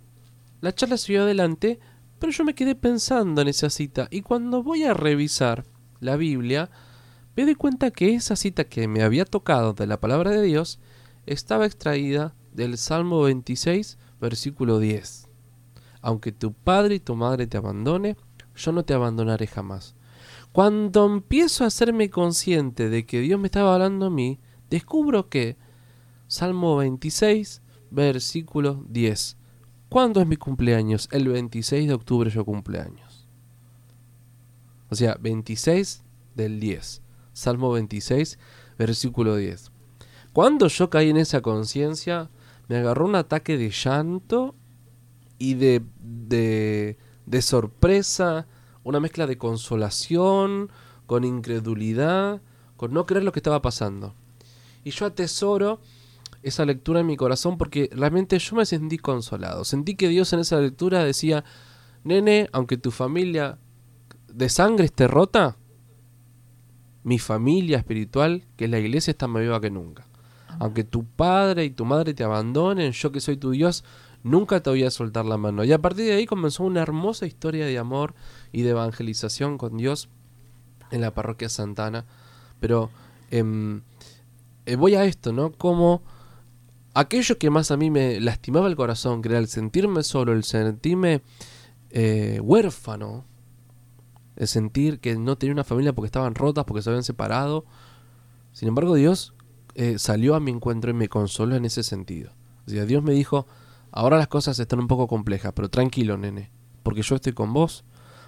la 0.62 0.74
charla 0.74 0.96
siguió 0.96 1.24
adelante, 1.24 1.78
pero 2.18 2.32
yo 2.32 2.42
me 2.44 2.54
quedé 2.54 2.74
pensando 2.74 3.42
en 3.42 3.48
esa 3.48 3.68
cita 3.68 4.08
y 4.10 4.22
cuando 4.22 4.62
voy 4.62 4.84
a 4.84 4.94
revisar 4.94 5.66
la 6.00 6.16
Biblia, 6.16 6.70
me 7.36 7.44
doy 7.44 7.54
cuenta 7.54 7.90
que 7.90 8.14
esa 8.14 8.34
cita 8.34 8.64
que 8.64 8.88
me 8.88 9.02
había 9.02 9.26
tocado 9.26 9.74
de 9.74 9.86
la 9.86 10.00
palabra 10.00 10.30
de 10.30 10.40
Dios 10.40 10.80
estaba 11.26 11.66
extraída 11.66 12.34
del 12.52 12.78
Salmo 12.78 13.22
26, 13.22 13.98
versículo 14.20 14.78
10. 14.78 15.28
Aunque 16.00 16.32
tu 16.32 16.52
padre 16.52 16.96
y 16.96 17.00
tu 17.00 17.14
madre 17.16 17.46
te 17.46 17.56
abandone, 17.56 18.16
yo 18.56 18.72
no 18.72 18.84
te 18.84 18.94
abandonaré 18.94 19.46
jamás. 19.46 19.94
Cuando 20.52 21.06
empiezo 21.06 21.64
a 21.64 21.68
hacerme 21.68 22.10
consciente 22.10 22.90
de 22.90 23.06
que 23.06 23.20
Dios 23.20 23.40
me 23.40 23.46
estaba 23.46 23.74
hablando 23.74 24.06
a 24.06 24.10
mí, 24.10 24.38
descubro 24.68 25.28
que 25.28 25.56
Salmo 26.26 26.76
26, 26.76 27.62
versículo 27.90 28.84
10. 28.88 29.38
¿Cuándo 29.88 30.20
es 30.20 30.26
mi 30.26 30.36
cumpleaños? 30.36 31.08
El 31.12 31.28
26 31.28 31.88
de 31.88 31.94
octubre 31.94 32.30
yo 32.30 32.44
cumpleaños. 32.44 33.28
O 34.90 34.94
sea, 34.94 35.16
26 35.20 36.02
del 36.34 36.60
10. 36.60 37.02
Salmo 37.32 37.72
26, 37.72 38.38
versículo 38.78 39.36
10. 39.36 39.71
Cuando 40.32 40.68
yo 40.68 40.88
caí 40.88 41.10
en 41.10 41.18
esa 41.18 41.42
conciencia, 41.42 42.30
me 42.68 42.76
agarró 42.78 43.04
un 43.04 43.16
ataque 43.16 43.58
de 43.58 43.70
llanto 43.70 44.54
y 45.38 45.54
de, 45.54 45.82
de, 47.26 47.42
sorpresa, 47.42 48.46
una 48.82 48.98
mezcla 48.98 49.26
de 49.26 49.36
consolación, 49.36 50.70
con 51.06 51.24
incredulidad, 51.24 52.40
con 52.76 52.94
no 52.94 53.04
creer 53.04 53.24
lo 53.24 53.32
que 53.32 53.40
estaba 53.40 53.60
pasando. 53.60 54.14
Y 54.84 54.90
yo 54.90 55.04
atesoro 55.04 55.80
esa 56.42 56.64
lectura 56.64 57.00
en 57.00 57.06
mi 57.06 57.16
corazón 57.16 57.58
porque 57.58 57.90
realmente 57.92 58.38
yo 58.38 58.56
me 58.56 58.64
sentí 58.64 58.98
consolado. 58.98 59.64
Sentí 59.64 59.96
que 59.96 60.08
Dios 60.08 60.32
en 60.32 60.40
esa 60.40 60.58
lectura 60.60 61.04
decía, 61.04 61.44
nene, 62.04 62.48
aunque 62.52 62.78
tu 62.78 62.90
familia 62.90 63.58
de 64.32 64.48
sangre 64.48 64.86
esté 64.86 65.08
rota, 65.08 65.56
mi 67.04 67.18
familia 67.18 67.78
espiritual, 67.78 68.46
que 68.56 68.64
es 68.64 68.70
la 68.70 68.78
iglesia, 68.78 69.10
está 69.10 69.26
más 69.26 69.42
viva 69.42 69.60
que 69.60 69.70
nunca. 69.70 70.06
Aunque 70.58 70.84
tu 70.84 71.04
padre 71.04 71.64
y 71.64 71.70
tu 71.70 71.84
madre 71.84 72.14
te 72.14 72.24
abandonen, 72.24 72.92
yo 72.92 73.12
que 73.12 73.20
soy 73.20 73.36
tu 73.36 73.50
Dios, 73.50 73.84
nunca 74.22 74.62
te 74.62 74.70
voy 74.70 74.84
a 74.84 74.90
soltar 74.90 75.24
la 75.24 75.36
mano. 75.36 75.64
Y 75.64 75.72
a 75.72 75.80
partir 75.80 76.06
de 76.06 76.12
ahí 76.12 76.26
comenzó 76.26 76.64
una 76.64 76.82
hermosa 76.82 77.26
historia 77.26 77.66
de 77.66 77.78
amor 77.78 78.14
y 78.52 78.62
de 78.62 78.70
evangelización 78.70 79.58
con 79.58 79.76
Dios 79.76 80.08
en 80.90 81.00
la 81.00 81.14
parroquia 81.14 81.48
Santana. 81.48 82.04
Pero 82.60 82.90
em, 83.30 83.82
eh, 84.66 84.76
voy 84.76 84.94
a 84.94 85.04
esto, 85.04 85.32
¿no? 85.32 85.52
Como 85.52 86.02
aquello 86.94 87.38
que 87.38 87.50
más 87.50 87.70
a 87.70 87.76
mí 87.76 87.90
me 87.90 88.20
lastimaba 88.20 88.68
el 88.68 88.76
corazón, 88.76 89.22
que 89.22 89.30
era 89.30 89.38
el 89.38 89.48
sentirme 89.48 90.02
solo, 90.02 90.32
el 90.32 90.44
sentirme 90.44 91.22
eh, 91.90 92.40
huérfano, 92.42 93.24
el 94.36 94.48
sentir 94.48 95.00
que 95.00 95.16
no 95.16 95.36
tenía 95.36 95.52
una 95.52 95.64
familia 95.64 95.92
porque 95.92 96.06
estaban 96.06 96.34
rotas, 96.34 96.64
porque 96.64 96.82
se 96.82 96.90
habían 96.90 97.04
separado. 97.04 97.64
Sin 98.52 98.68
embargo, 98.68 98.94
Dios 98.94 99.34
eh, 99.74 99.98
salió 99.98 100.34
a 100.34 100.40
mi 100.40 100.50
encuentro 100.50 100.90
y 100.90 100.94
me 100.94 101.08
consoló 101.08 101.56
en 101.56 101.64
ese 101.64 101.82
sentido. 101.82 102.32
O 102.66 102.70
Dios 102.70 103.02
me 103.02 103.12
dijo, 103.12 103.46
ahora 103.90 104.18
las 104.18 104.28
cosas 104.28 104.58
están 104.58 104.80
un 104.80 104.88
poco 104.88 105.06
complejas, 105.08 105.52
pero 105.54 105.68
tranquilo, 105.68 106.16
nene, 106.16 106.50
porque 106.82 107.02
yo 107.02 107.16
estoy 107.16 107.32
con 107.32 107.52
vos, 107.52 107.84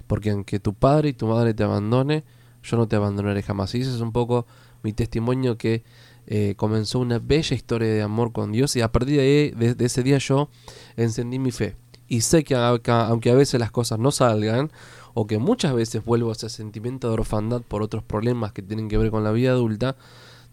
porque 0.07 0.31
aunque 0.31 0.61
tu 0.61 0.75
padre 0.75 1.11
y 1.11 1.13
tu 1.13 1.27
madre 1.27 1.55
te 1.55 1.63
abandone, 1.63 2.25
yo 2.63 2.77
no 2.77 2.89
te 2.89 2.97
abandonaré 2.97 3.43
jamás. 3.43 3.75
Y 3.75 3.81
ese 3.81 3.95
es 3.95 4.01
un 4.01 4.13
poco 4.13 4.47
mi 4.83 4.93
testimonio 4.93 5.57
que 5.57 5.85
eh, 6.27 6.55
comenzó 6.57 6.99
una 6.99 7.19
bella 7.19 7.55
historia 7.55 7.89
de 7.89 8.03
amor 8.03 8.33
con 8.33 8.53
Dios 8.53 8.75
y 8.77 8.81
a 8.81 8.91
partir 8.91 9.17
de, 9.19 9.75
de, 9.77 9.85
ese 9.85 10.03
día 10.03 10.19
yo 10.19 10.49
encendí 10.97 11.39
mi 11.39 11.51
fe. 11.51 11.77
Y 12.09 12.23
sé 12.23 12.45
que 12.45 12.55
aunque 12.55 13.31
a 13.31 13.35
veces 13.35 13.59
las 13.61 13.71
cosas 13.71 13.99
no 13.99 14.11
salgan, 14.11 14.71
o 15.15 15.27
que 15.27 15.39
muchas 15.39 15.75
veces 15.75 16.05
vuelvo 16.05 16.31
a 16.31 16.33
ese 16.33 16.49
sentimiento 16.49 17.09
de 17.09 17.15
orfandad 17.15 17.63
por 17.63 17.83
otros 17.83 18.03
problemas 18.03 18.53
que 18.53 18.63
tienen 18.63 18.89
que 18.89 18.99
ver 18.99 19.11
con 19.11 19.23
la 19.23 19.31
vida 19.31 19.53
adulta, 19.53 19.97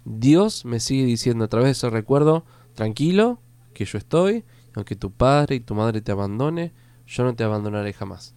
Dios 0.06 0.66
me 0.66 0.80
sigue 0.80 1.06
diciendo 1.06 1.46
a 1.46 1.48
través 1.48 1.68
de 1.68 1.72
ese 1.72 1.90
recuerdo, 1.90 2.46
tranquilo, 2.74 3.40
que 3.74 3.86
yo 3.86 3.98
estoy, 3.98 4.44
aunque 4.76 4.96
tu 4.96 5.12
padre 5.12 5.56
y 5.56 5.60
tu 5.60 5.76
madre 5.76 6.02
te 6.02 6.12
abandone, 6.12 6.72
yo 7.08 7.24
no 7.24 7.36
te 7.36 7.44
abandonaré 7.44 7.94
jamás. 7.94 8.34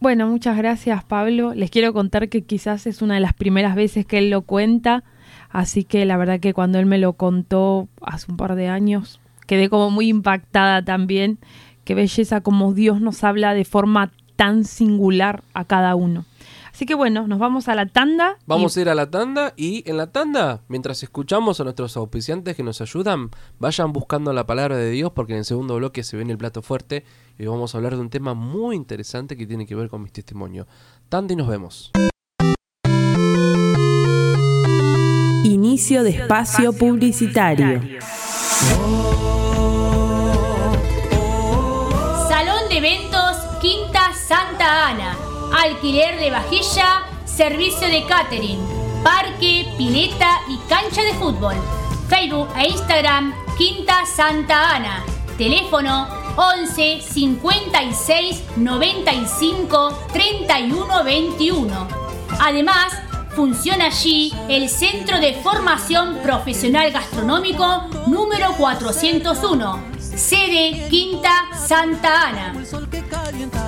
Bueno, 0.00 0.26
muchas 0.28 0.56
gracias 0.56 1.04
Pablo. 1.04 1.52
Les 1.54 1.70
quiero 1.70 1.92
contar 1.92 2.28
que 2.28 2.42
quizás 2.42 2.86
es 2.86 3.02
una 3.02 3.14
de 3.14 3.20
las 3.20 3.34
primeras 3.34 3.74
veces 3.74 4.06
que 4.06 4.18
él 4.18 4.30
lo 4.30 4.42
cuenta, 4.42 5.04
así 5.50 5.84
que 5.84 6.06
la 6.06 6.16
verdad 6.16 6.40
que 6.40 6.54
cuando 6.54 6.78
él 6.78 6.86
me 6.86 6.98
lo 6.98 7.14
contó 7.14 7.88
hace 8.00 8.30
un 8.30 8.38
par 8.38 8.54
de 8.54 8.68
años, 8.68 9.20
quedé 9.46 9.68
como 9.68 9.90
muy 9.90 10.08
impactada 10.08 10.82
también. 10.82 11.38
Qué 11.84 11.94
belleza 11.94 12.40
como 12.40 12.72
Dios 12.72 13.00
nos 13.00 13.24
habla 13.24 13.52
de 13.52 13.64
forma 13.64 14.10
tan 14.36 14.64
singular 14.64 15.42
a 15.52 15.64
cada 15.64 15.94
uno. 15.96 16.24
Así 16.80 16.86
que 16.86 16.94
bueno, 16.94 17.26
nos 17.26 17.38
vamos 17.38 17.68
a 17.68 17.74
la 17.74 17.84
tanda. 17.84 18.38
Vamos 18.46 18.74
a 18.74 18.80
ir 18.80 18.88
a 18.88 18.94
la 18.94 19.10
tanda 19.10 19.52
y 19.54 19.86
en 19.86 19.98
la 19.98 20.12
tanda, 20.12 20.62
mientras 20.66 21.02
escuchamos 21.02 21.60
a 21.60 21.64
nuestros 21.64 21.94
auspiciantes 21.98 22.56
que 22.56 22.62
nos 22.62 22.80
ayudan, 22.80 23.28
vayan 23.58 23.92
buscando 23.92 24.32
la 24.32 24.46
palabra 24.46 24.78
de 24.78 24.88
Dios 24.88 25.12
porque 25.14 25.34
en 25.34 25.40
el 25.40 25.44
segundo 25.44 25.76
bloque 25.76 26.02
se 26.02 26.16
viene 26.16 26.32
el 26.32 26.38
plato 26.38 26.62
fuerte 26.62 27.04
y 27.38 27.44
vamos 27.44 27.74
a 27.74 27.76
hablar 27.76 27.96
de 27.96 28.00
un 28.00 28.08
tema 28.08 28.32
muy 28.32 28.76
interesante 28.76 29.36
que 29.36 29.46
tiene 29.46 29.66
que 29.66 29.74
ver 29.74 29.90
con 29.90 30.02
mi 30.02 30.08
testimonio. 30.08 30.66
Tanda 31.10 31.34
y 31.34 31.36
nos 31.36 31.48
vemos. 31.48 31.90
Inicio 35.44 36.02
de 36.02 36.10
espacio 36.12 36.72
publicitario. 36.72 37.82
Salón 42.26 42.70
de 42.70 42.78
eventos 42.78 43.36
Quinta 43.60 44.14
Santa 44.14 44.88
Ana 44.88 45.29
alquiler 45.52 46.18
de 46.18 46.30
vajilla, 46.30 47.02
servicio 47.24 47.88
de 47.88 48.04
catering, 48.04 48.58
parque, 49.02 49.72
pileta 49.76 50.40
y 50.48 50.56
cancha 50.68 51.02
de 51.02 51.14
fútbol. 51.14 51.56
Facebook 52.08 52.48
e 52.56 52.68
Instagram 52.68 53.32
Quinta 53.56 54.04
Santa 54.04 54.74
Ana. 54.74 55.04
Teléfono 55.38 56.08
11 56.36 57.00
56 57.00 58.42
95 58.56 59.98
31 60.12 61.04
21. 61.04 61.88
Además, 62.40 62.92
funciona 63.34 63.86
allí 63.86 64.32
el 64.48 64.68
Centro 64.68 65.20
de 65.20 65.34
Formación 65.34 66.18
Profesional 66.22 66.90
Gastronómico 66.90 67.88
número 68.06 68.52
401, 68.56 69.80
sede 69.98 70.86
Quinta 70.90 71.48
Santa 71.56 72.28
Ana. 72.28 72.54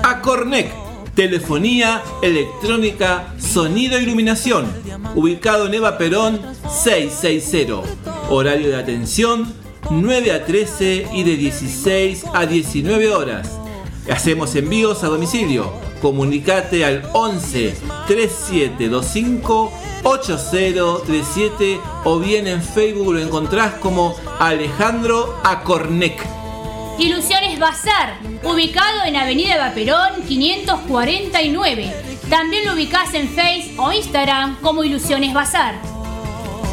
Acornec 0.02 0.91
telefonía, 1.14 2.02
electrónica, 2.22 3.34
sonido 3.38 3.98
e 3.98 4.02
iluminación. 4.02 4.66
Ubicado 5.14 5.66
en 5.66 5.74
Eva 5.74 5.98
Perón 5.98 6.40
660. 6.68 8.30
Horario 8.30 8.68
de 8.68 8.76
atención 8.76 9.52
9 9.90 10.32
a 10.32 10.44
13 10.44 11.08
y 11.12 11.22
de 11.24 11.36
16 11.36 12.24
a 12.32 12.46
19 12.46 13.12
horas. 13.12 13.58
Hacemos 14.10 14.54
envíos 14.54 15.04
a 15.04 15.08
domicilio. 15.08 15.72
Comunicate 16.00 16.84
al 16.84 17.08
11 17.12 17.74
3725 18.08 19.72
8037 20.04 21.80
o 22.04 22.18
bien 22.18 22.48
en 22.48 22.60
Facebook 22.60 23.12
lo 23.14 23.20
encontrás 23.20 23.74
como 23.74 24.16
Alejandro 24.40 25.38
Acornec. 25.44 26.41
Ilusiones 26.98 27.58
Bazar, 27.58 28.18
ubicado 28.42 29.04
en 29.04 29.16
Avenida 29.16 29.56
Vaperón 29.56 30.22
549. 30.28 31.92
También 32.28 32.66
lo 32.66 32.74
ubicás 32.74 33.14
en 33.14 33.28
Face 33.28 33.74
o 33.78 33.92
Instagram 33.92 34.60
como 34.60 34.84
Ilusiones 34.84 35.32
Bazar. 35.32 35.74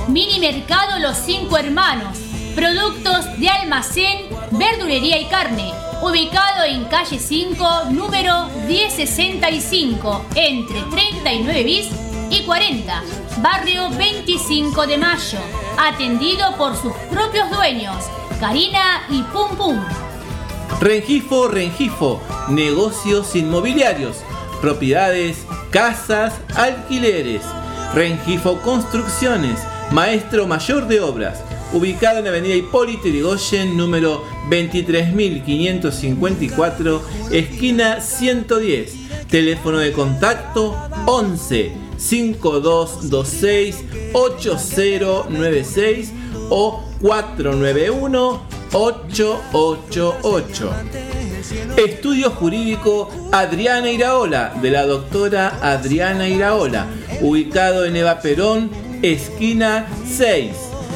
Mini 0.07 0.39
Mercado 0.39 0.99
Los 0.99 1.17
Cinco 1.17 1.57
Hermanos, 1.57 2.17
productos 2.53 3.39
de 3.39 3.49
almacén, 3.49 4.25
verdulería 4.51 5.19
y 5.19 5.25
carne, 5.25 5.71
ubicado 6.01 6.63
en 6.65 6.85
calle 6.85 7.17
5, 7.17 7.85
número 7.91 8.47
1065, 8.67 10.25
entre 10.35 10.81
39 10.81 11.63
bis 11.63 11.87
y 12.29 12.43
40, 12.43 13.03
barrio 13.37 13.89
25 13.91 14.85
de 14.85 14.97
Mayo, 14.97 15.39
atendido 15.77 16.55
por 16.57 16.75
sus 16.75 16.93
propios 17.09 17.49
dueños, 17.49 18.05
Karina 18.39 19.03
y 19.09 19.21
Pum 19.23 19.55
Pum. 19.55 20.08
Rengifo, 20.81 21.47
Rengifo, 21.49 22.21
negocios 22.47 23.35
inmobiliarios, 23.35 24.23
propiedades, 24.61 25.39
casas, 25.71 26.35
alquileres. 26.55 27.41
Rengifo 27.93 28.61
Construcciones, 28.61 29.59
maestro 29.91 30.47
mayor 30.47 30.87
de 30.87 31.01
obras, 31.01 31.43
ubicado 31.73 32.19
en 32.19 32.23
la 32.23 32.29
avenida 32.29 32.55
Hipólito 32.55 33.09
Yrigoyen, 33.09 33.75
número 33.75 34.23
23554, 34.49 37.03
esquina 37.31 37.99
110. 37.99 39.27
Teléfono 39.27 39.79
de 39.79 39.91
contacto 39.91 40.77
11 41.07 41.73
5226 41.97 43.83
8096 44.13 46.13
o 46.49 46.85
491 47.01 48.58
888. 48.71 50.71
Estudio 51.77 52.31
Jurídico 52.31 53.09
Adriana 53.31 53.89
Iraola, 53.89 54.53
de 54.61 54.69
la 54.69 54.85
doctora 54.85 55.57
Adriana 55.61 56.27
Iraola, 56.27 56.87
ubicado 57.21 57.85
en 57.85 57.95
Eva 57.95 58.19
Perón, 58.21 58.69
esquina 59.01 59.87
6. 60.07 60.51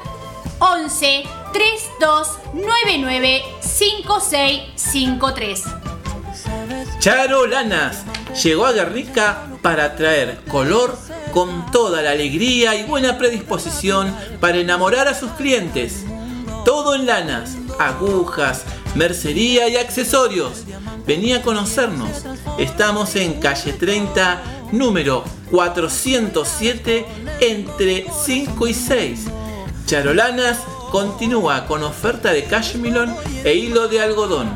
11 0.59 1.23
3299 1.53 3.43
5653. 3.61 5.88
Charo 6.99 7.47
Lanas 7.47 8.03
llegó 8.43 8.65
a 8.65 8.71
Guernica 8.71 9.47
para 9.61 9.95
traer 9.95 10.41
color 10.49 10.97
con 11.31 11.69
toda 11.71 12.01
la 12.01 12.11
alegría 12.11 12.75
y 12.75 12.83
buena 12.83 13.17
predisposición 13.17 14.13
para 14.39 14.57
enamorar 14.57 15.07
a 15.07 15.13
sus 15.13 15.31
clientes. 15.31 16.03
Todo 16.65 16.95
en 16.95 17.05
lanas, 17.05 17.55
agujas, 17.79 18.63
mercería 18.95 19.69
y 19.69 19.77
accesorios. 19.77 20.65
Venía 21.05 21.37
a 21.37 21.41
conocernos. 21.41 22.25
Estamos 22.57 23.15
en 23.15 23.39
calle 23.39 23.73
30, 23.73 24.41
número 24.71 25.23
407, 25.51 27.05
entre 27.39 28.05
5 28.25 28.67
y 28.67 28.73
6. 28.73 29.25
Charolanas 29.85 30.59
continúa 30.91 31.65
con 31.65 31.83
oferta 31.83 32.31
de 32.31 32.43
cashmilon 32.43 33.15
e 33.43 33.53
hilo 33.55 33.87
de 33.87 34.01
algodón. 34.01 34.49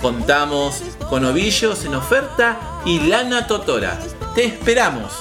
Contamos 0.00 0.82
con 1.08 1.24
ovillos 1.24 1.84
en 1.84 1.94
oferta 1.94 2.80
y 2.84 3.00
lana 3.00 3.46
totora. 3.46 3.98
Te 4.34 4.44
esperamos. 4.44 5.12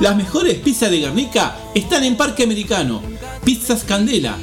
Las 0.00 0.16
mejores 0.16 0.58
pizzas 0.58 0.90
de 0.90 1.00
Guernica 1.00 1.56
están 1.74 2.04
en 2.04 2.16
Parque 2.16 2.44
Americano. 2.44 3.02
Pizzas 3.44 3.84
Candela, 3.84 4.36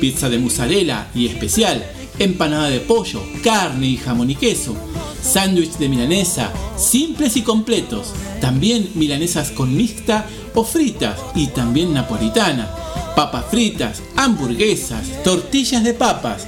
pizza 0.00 0.28
de 0.28 0.38
mozzarella 0.38 1.08
y 1.14 1.26
especial, 1.26 1.84
empanada 2.18 2.68
de 2.68 2.80
pollo, 2.80 3.22
carne 3.42 3.86
y 3.86 3.96
jamón 3.96 4.30
y 4.30 4.34
queso, 4.34 4.76
sándwich 5.22 5.78
de 5.78 5.88
milanesa, 5.88 6.52
simples 6.76 7.36
y 7.36 7.42
completos, 7.42 8.12
también 8.40 8.90
milanesas 8.94 9.50
con 9.50 9.76
mixta 9.76 10.26
o 10.54 10.64
fritas 10.64 11.18
y 11.34 11.48
también 11.48 11.94
napolitana, 11.94 12.68
papas 13.14 13.46
fritas, 13.50 14.02
hamburguesas, 14.16 15.22
tortillas 15.22 15.84
de 15.84 15.94
papas, 15.94 16.46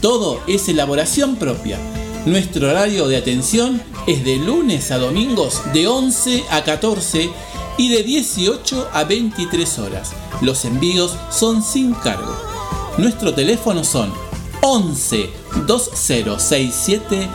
todo 0.00 0.42
es 0.46 0.68
elaboración 0.68 1.36
propia. 1.36 1.78
Nuestro 2.26 2.68
horario 2.68 3.06
de 3.06 3.16
atención 3.16 3.80
es 4.08 4.24
de 4.24 4.38
lunes 4.38 4.90
a 4.90 4.98
domingos 4.98 5.62
de 5.72 5.86
11 5.86 6.42
a 6.50 6.64
14 6.64 7.30
y 7.78 7.88
de 7.88 8.02
18 8.02 8.88
a 8.92 9.04
23 9.04 9.78
horas. 9.78 10.10
Los 10.40 10.64
envíos 10.64 11.16
son 11.30 11.62
sin 11.62 11.94
cargo. 11.94 12.36
Nuestro 12.98 13.32
teléfono 13.32 13.84
son 13.84 14.12
11 14.60 15.30
2067 15.68 17.28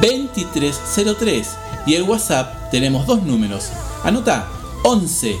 2303 0.00 1.48
y 1.84 1.94
el 1.94 2.04
WhatsApp 2.04 2.70
tenemos 2.70 3.04
dos 3.04 3.24
números. 3.24 3.70
Anota 4.04 4.48
11 4.84 5.36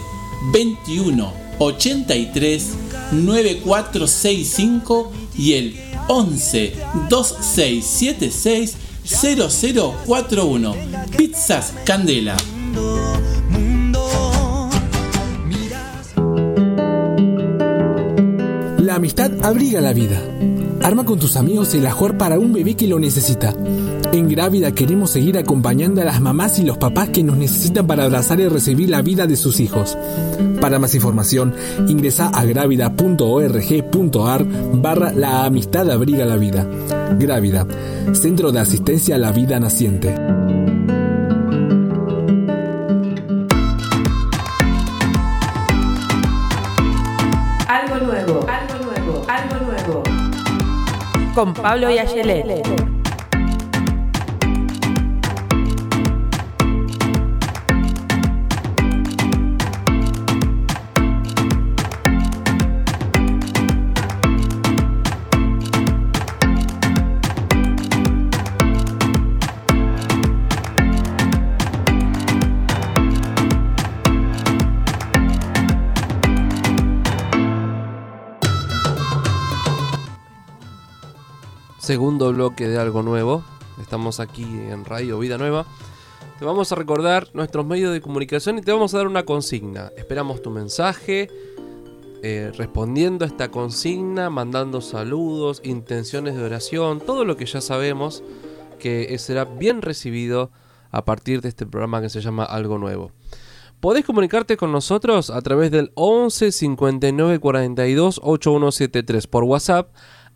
21 0.52 1.32
83 1.60 2.66
9465 3.12 5.12
y 5.38 5.52
el 5.52 5.76
11 6.08 6.74
2676 7.08 8.78
0041. 9.06 10.74
Pizzas 11.16 11.72
Candela. 11.84 12.36
La 18.78 18.96
amistad 18.96 19.30
abriga 19.44 19.80
la 19.80 19.92
vida. 19.92 20.20
Arma 20.82 21.04
con 21.04 21.18
tus 21.18 21.36
amigos 21.36 21.74
el 21.74 21.86
ajor 21.86 22.16
para 22.16 22.38
un 22.38 22.52
bebé 22.52 22.74
que 22.74 22.86
lo 22.86 22.98
necesita. 22.98 23.54
En 24.12 24.28
Grávida 24.28 24.72
queremos 24.72 25.10
seguir 25.10 25.36
acompañando 25.36 26.00
a 26.00 26.04
las 26.04 26.20
mamás 26.20 26.58
y 26.58 26.64
los 26.64 26.78
papás 26.78 27.10
que 27.10 27.22
nos 27.22 27.36
necesitan 27.36 27.86
para 27.86 28.04
abrazar 28.04 28.40
y 28.40 28.48
recibir 28.48 28.90
la 28.90 29.02
vida 29.02 29.26
de 29.26 29.36
sus 29.36 29.60
hijos. 29.60 29.96
Para 30.60 30.78
más 30.78 30.94
información, 30.94 31.54
ingresa 31.88 32.28
a 32.28 32.44
grávida.org.ar 32.44 34.46
barra 34.74 35.12
La 35.12 35.44
amistad 35.44 35.90
abriga 35.90 36.24
la 36.24 36.36
vida. 36.36 36.66
Grávida, 37.18 37.66
Centro 38.12 38.52
de 38.52 38.60
Asistencia 38.60 39.16
a 39.16 39.18
la 39.18 39.32
Vida 39.32 39.60
Naciente. 39.60 40.65
Con 51.36 51.52
Pablo 51.52 51.90
y 51.90 51.98
Ayelet. 51.98 52.95
Segundo 81.86 82.32
bloque 82.32 82.66
de 82.66 82.78
algo 82.78 83.04
nuevo. 83.04 83.44
Estamos 83.80 84.18
aquí 84.18 84.42
en 84.42 84.84
Radio 84.84 85.20
Vida 85.20 85.38
Nueva. 85.38 85.66
Te 86.36 86.44
vamos 86.44 86.72
a 86.72 86.74
recordar 86.74 87.28
nuestros 87.32 87.64
medios 87.64 87.92
de 87.92 88.00
comunicación 88.00 88.58
y 88.58 88.62
te 88.62 88.72
vamos 88.72 88.92
a 88.92 88.96
dar 88.96 89.06
una 89.06 89.22
consigna. 89.22 89.92
Esperamos 89.96 90.42
tu 90.42 90.50
mensaje, 90.50 91.30
eh, 92.24 92.50
respondiendo 92.56 93.24
a 93.24 93.28
esta 93.28 93.52
consigna, 93.52 94.30
mandando 94.30 94.80
saludos, 94.80 95.60
intenciones 95.62 96.34
de 96.34 96.42
oración, 96.42 96.98
todo 96.98 97.24
lo 97.24 97.36
que 97.36 97.46
ya 97.46 97.60
sabemos 97.60 98.24
que 98.80 99.16
será 99.20 99.44
bien 99.44 99.80
recibido 99.80 100.50
a 100.90 101.04
partir 101.04 101.40
de 101.40 101.50
este 101.50 101.66
programa 101.66 102.00
que 102.00 102.10
se 102.10 102.20
llama 102.20 102.42
Algo 102.42 102.78
Nuevo. 102.78 103.12
Podés 103.78 104.04
comunicarte 104.04 104.56
con 104.56 104.72
nosotros 104.72 105.30
a 105.30 105.40
través 105.40 105.70
del 105.70 105.92
11 105.94 106.50
59 106.50 107.38
42 107.38 108.20
8173 108.24 109.26
por 109.28 109.44
WhatsApp 109.44 109.90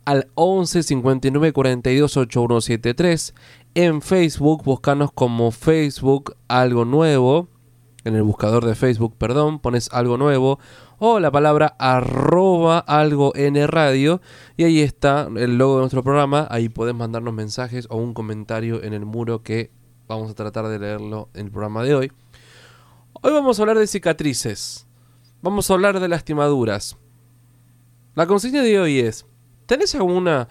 al 0.05 0.29
11 0.35 0.83
59 0.83 1.53
42 1.53 2.17
8173. 2.17 3.33
En 3.75 4.01
Facebook, 4.01 4.63
buscanos 4.63 5.11
como 5.11 5.51
Facebook 5.51 6.35
Algo 6.47 6.85
Nuevo. 6.85 7.47
En 8.03 8.15
el 8.15 8.23
buscador 8.23 8.65
de 8.65 8.73
Facebook, 8.73 9.15
perdón, 9.17 9.59
pones 9.59 9.89
algo 9.93 10.17
nuevo 10.17 10.57
o 11.03 11.19
la 11.19 11.31
palabra 11.31 11.75
arroba 11.79 12.77
algo 12.77 13.31
en 13.35 13.67
radio 13.67 14.21
y 14.55 14.65
ahí 14.65 14.81
está 14.81 15.27
el 15.35 15.57
logo 15.57 15.75
de 15.75 15.79
nuestro 15.81 16.03
programa. 16.03 16.47
Ahí 16.51 16.69
podés 16.69 16.93
mandarnos 16.93 17.33
mensajes 17.33 17.87
o 17.89 17.97
un 17.97 18.13
comentario 18.13 18.83
en 18.83 18.93
el 18.93 19.05
muro 19.05 19.41
que 19.41 19.71
vamos 20.07 20.29
a 20.29 20.35
tratar 20.35 20.67
de 20.67 20.77
leerlo 20.77 21.29
en 21.33 21.47
el 21.47 21.51
programa 21.51 21.81
de 21.83 21.95
hoy. 21.95 22.11
Hoy 23.13 23.31
vamos 23.31 23.57
a 23.57 23.63
hablar 23.63 23.79
de 23.79 23.87
cicatrices. 23.87 24.85
Vamos 25.41 25.71
a 25.71 25.73
hablar 25.73 25.99
de 25.99 26.07
lastimaduras. 26.07 26.97
La 28.13 28.27
consigna 28.27 28.61
de 28.61 28.79
hoy 28.79 28.99
es, 28.99 29.25
¿Tenés 29.65 29.95
alguna 29.95 30.47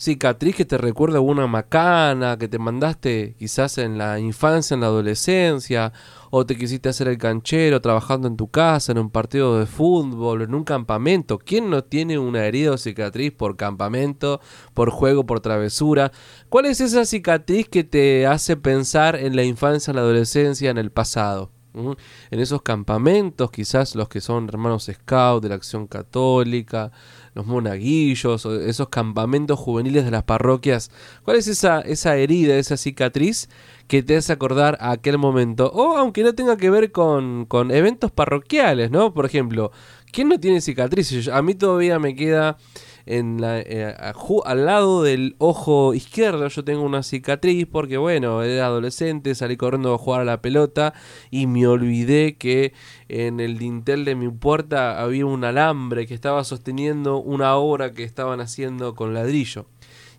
cicatriz 0.00 0.56
que 0.56 0.64
te 0.64 0.78
recuerda 0.78 1.16
alguna 1.16 1.46
macana 1.46 2.38
que 2.38 2.48
te 2.48 2.58
mandaste 2.58 3.34
quizás 3.38 3.76
en 3.76 3.98
la 3.98 4.18
infancia, 4.18 4.74
en 4.74 4.80
la 4.80 4.86
adolescencia? 4.86 5.92
¿O 6.30 6.46
te 6.46 6.56
quisiste 6.56 6.88
hacer 6.88 7.08
el 7.08 7.18
canchero 7.18 7.80
trabajando 7.80 8.28
en 8.28 8.36
tu 8.36 8.48
casa, 8.48 8.92
en 8.92 8.98
un 8.98 9.10
partido 9.10 9.58
de 9.58 9.66
fútbol, 9.66 10.42
en 10.42 10.54
un 10.54 10.64
campamento? 10.64 11.38
¿Quién 11.38 11.68
no 11.68 11.84
tiene 11.84 12.18
una 12.18 12.46
herida 12.46 12.72
o 12.72 12.78
cicatriz 12.78 13.32
por 13.32 13.56
campamento, 13.56 14.40
por 14.72 14.90
juego, 14.90 15.26
por 15.26 15.40
travesura? 15.40 16.12
¿Cuál 16.48 16.66
es 16.66 16.80
esa 16.80 17.04
cicatriz 17.04 17.68
que 17.68 17.84
te 17.84 18.26
hace 18.26 18.56
pensar 18.56 19.16
en 19.16 19.36
la 19.36 19.42
infancia, 19.42 19.90
en 19.90 19.96
la 19.96 20.02
adolescencia, 20.02 20.70
en 20.70 20.78
el 20.78 20.90
pasado? 20.90 21.50
¿Mm? 21.72 21.92
En 22.30 22.40
esos 22.40 22.62
campamentos, 22.62 23.50
quizás 23.50 23.94
los 23.94 24.08
que 24.08 24.20
son 24.20 24.48
hermanos 24.48 24.90
scout 24.92 25.42
de 25.42 25.50
la 25.50 25.54
acción 25.54 25.86
católica, 25.86 26.90
los 27.34 27.46
monaguillos, 27.46 28.44
esos 28.44 28.88
campamentos 28.88 29.58
juveniles 29.58 30.04
de 30.04 30.10
las 30.10 30.24
parroquias. 30.24 30.90
¿Cuál 31.24 31.36
es 31.36 31.46
esa, 31.46 31.80
esa 31.80 32.16
herida, 32.16 32.56
esa 32.56 32.76
cicatriz 32.76 33.48
que 33.86 34.02
te 34.02 34.16
hace 34.16 34.32
acordar 34.32 34.76
a 34.80 34.92
aquel 34.92 35.18
momento? 35.18 35.70
O 35.72 35.96
aunque 35.96 36.22
no 36.22 36.34
tenga 36.34 36.56
que 36.56 36.70
ver 36.70 36.92
con, 36.92 37.46
con 37.46 37.70
eventos 37.70 38.10
parroquiales, 38.10 38.90
¿no? 38.90 39.14
Por 39.14 39.26
ejemplo, 39.26 39.70
¿quién 40.12 40.28
no 40.28 40.40
tiene 40.40 40.60
cicatrices? 40.60 41.28
A 41.28 41.42
mí 41.42 41.54
todavía 41.54 41.98
me 41.98 42.14
queda 42.14 42.56
en 43.06 43.40
la, 43.40 43.60
eh, 43.60 43.94
al 44.44 44.66
lado 44.66 45.02
del 45.02 45.34
ojo 45.38 45.94
izquierdo 45.94 46.48
yo 46.48 46.64
tengo 46.64 46.82
una 46.82 47.02
cicatriz 47.02 47.66
porque 47.66 47.96
bueno, 47.96 48.42
era 48.42 48.66
adolescente, 48.66 49.34
salí 49.34 49.56
corriendo 49.56 49.94
a 49.94 49.98
jugar 49.98 50.22
a 50.22 50.24
la 50.24 50.42
pelota 50.42 50.94
y 51.30 51.46
me 51.46 51.66
olvidé 51.66 52.36
que 52.36 52.72
en 53.08 53.40
el 53.40 53.58
dintel 53.58 54.04
de 54.04 54.14
mi 54.14 54.28
puerta 54.28 55.00
había 55.00 55.26
un 55.26 55.44
alambre 55.44 56.06
que 56.06 56.14
estaba 56.14 56.44
sosteniendo 56.44 57.18
una 57.18 57.56
obra 57.56 57.92
que 57.92 58.04
estaban 58.04 58.40
haciendo 58.40 58.94
con 58.94 59.14
ladrillo. 59.14 59.66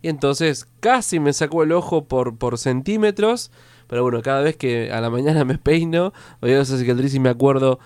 Y 0.02 0.10
entonces 0.10 0.67
casi 0.80 1.20
me 1.20 1.34
sacó 1.34 1.63
el 1.63 1.72
ojo 1.72 2.06
por, 2.06 2.38
por 2.38 2.58
centímetros, 2.58 3.52
pero 3.88 4.04
bueno, 4.04 4.22
cada 4.22 4.41
vez 4.41 4.58
que 4.58 4.91
a 4.91 5.02
la 5.02 5.10
mañana 5.10 5.46
me 5.46 5.58
peino, 5.58 6.13
veo 6.41 6.62
esa 6.62 6.78
cicatriz 6.78 7.13
y 7.13 7.20
me 7.20 7.30
acuerdo 7.30 7.80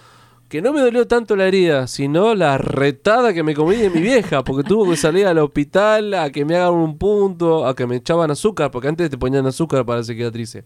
que 0.48 0.62
no 0.62 0.74
me 0.74 0.82
dolió 0.82 1.08
tanto 1.08 1.36
la 1.36 1.48
herida, 1.48 1.88
sino 1.88 2.36
la 2.36 2.58
retada 2.58 3.34
que 3.34 3.44
me 3.44 3.56
comí 3.56 3.78
de 3.78 3.90
mi 3.90 4.00
vieja, 4.02 4.44
porque 4.44 4.68
tuvo 4.68 4.90
que 4.90 4.96
salir 4.96 5.26
al 5.26 5.40
hospital 5.40 6.14
a 6.14 6.30
que 6.30 6.46
me 6.46 6.56
hagan 6.56 6.74
un 6.74 6.98
punto, 6.98 7.66
a 7.66 7.76
que 7.76 7.88
me 7.88 7.96
echaban 7.96 8.30
azúcar, 8.30 8.70
porque 8.70 8.88
antes 8.88 9.10
te 9.10 9.18
ponían 9.18 9.46
azúcar 9.48 9.86
para 9.86 10.00
la 10.00 10.04
cicatriz. 10.04 10.58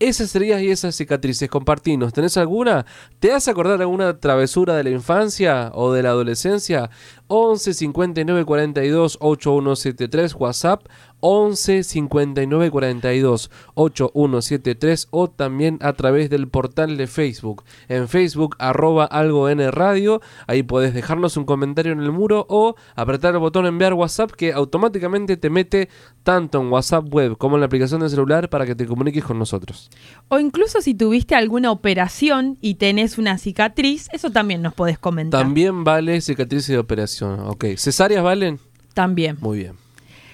Esas 0.00 0.32
heridas 0.36 0.62
y 0.62 0.70
esas 0.70 0.94
cicatrices, 0.94 1.48
compartinos, 1.48 2.12
¿tenés 2.12 2.36
alguna? 2.36 2.86
¿Te 3.18 3.32
has 3.32 3.48
acordado 3.48 3.78
de 3.78 3.82
alguna 3.82 4.20
travesura 4.20 4.76
de 4.76 4.84
la 4.84 4.90
infancia 4.90 5.72
o 5.74 5.92
de 5.92 6.04
la 6.04 6.10
adolescencia? 6.10 6.88
11 7.26 7.74
59 7.74 8.44
42 8.44 9.18
8173 9.20 10.34
WhatsApp 10.36 10.86
11 11.20 11.82
59 11.82 12.70
42 12.70 13.50
8173 13.74 15.08
o 15.10 15.28
también 15.28 15.78
a 15.80 15.92
través 15.92 16.30
del 16.30 16.48
portal 16.48 16.96
de 16.96 17.06
Facebook. 17.06 17.64
En 17.88 18.08
Facebook 18.08 18.56
arroba 18.58 19.04
algo 19.04 19.48
n 19.48 19.70
radio, 19.70 20.20
ahí 20.46 20.62
podés 20.62 20.94
dejarnos 20.94 21.36
un 21.36 21.44
comentario 21.44 21.92
en 21.92 22.00
el 22.00 22.12
muro 22.12 22.46
o 22.48 22.74
apretar 22.94 23.34
el 23.34 23.40
botón 23.40 23.66
enviar 23.66 23.94
WhatsApp 23.94 24.30
que 24.32 24.52
automáticamente 24.52 25.36
te 25.36 25.50
mete 25.50 25.88
tanto 26.22 26.60
en 26.60 26.70
WhatsApp 26.70 27.12
web 27.12 27.36
como 27.36 27.56
en 27.56 27.60
la 27.60 27.66
aplicación 27.66 28.00
de 28.00 28.08
celular 28.08 28.48
para 28.48 28.66
que 28.66 28.74
te 28.74 28.86
comuniques 28.86 29.24
con 29.24 29.38
nosotros. 29.38 29.90
O 30.28 30.38
incluso 30.38 30.80
si 30.80 30.94
tuviste 30.94 31.34
alguna 31.34 31.70
operación 31.70 32.58
y 32.60 32.74
tenés 32.74 33.18
una 33.18 33.38
cicatriz, 33.38 34.08
eso 34.12 34.30
también 34.30 34.62
nos 34.62 34.74
podés 34.74 34.98
comentar. 34.98 35.42
También 35.42 35.84
vale 35.84 36.20
cicatriz 36.20 36.66
de 36.66 36.78
operación, 36.78 37.40
ok. 37.40 37.64
¿Cesáreas 37.76 38.22
valen? 38.22 38.58
También. 38.94 39.36
Muy 39.40 39.58
bien. 39.58 39.87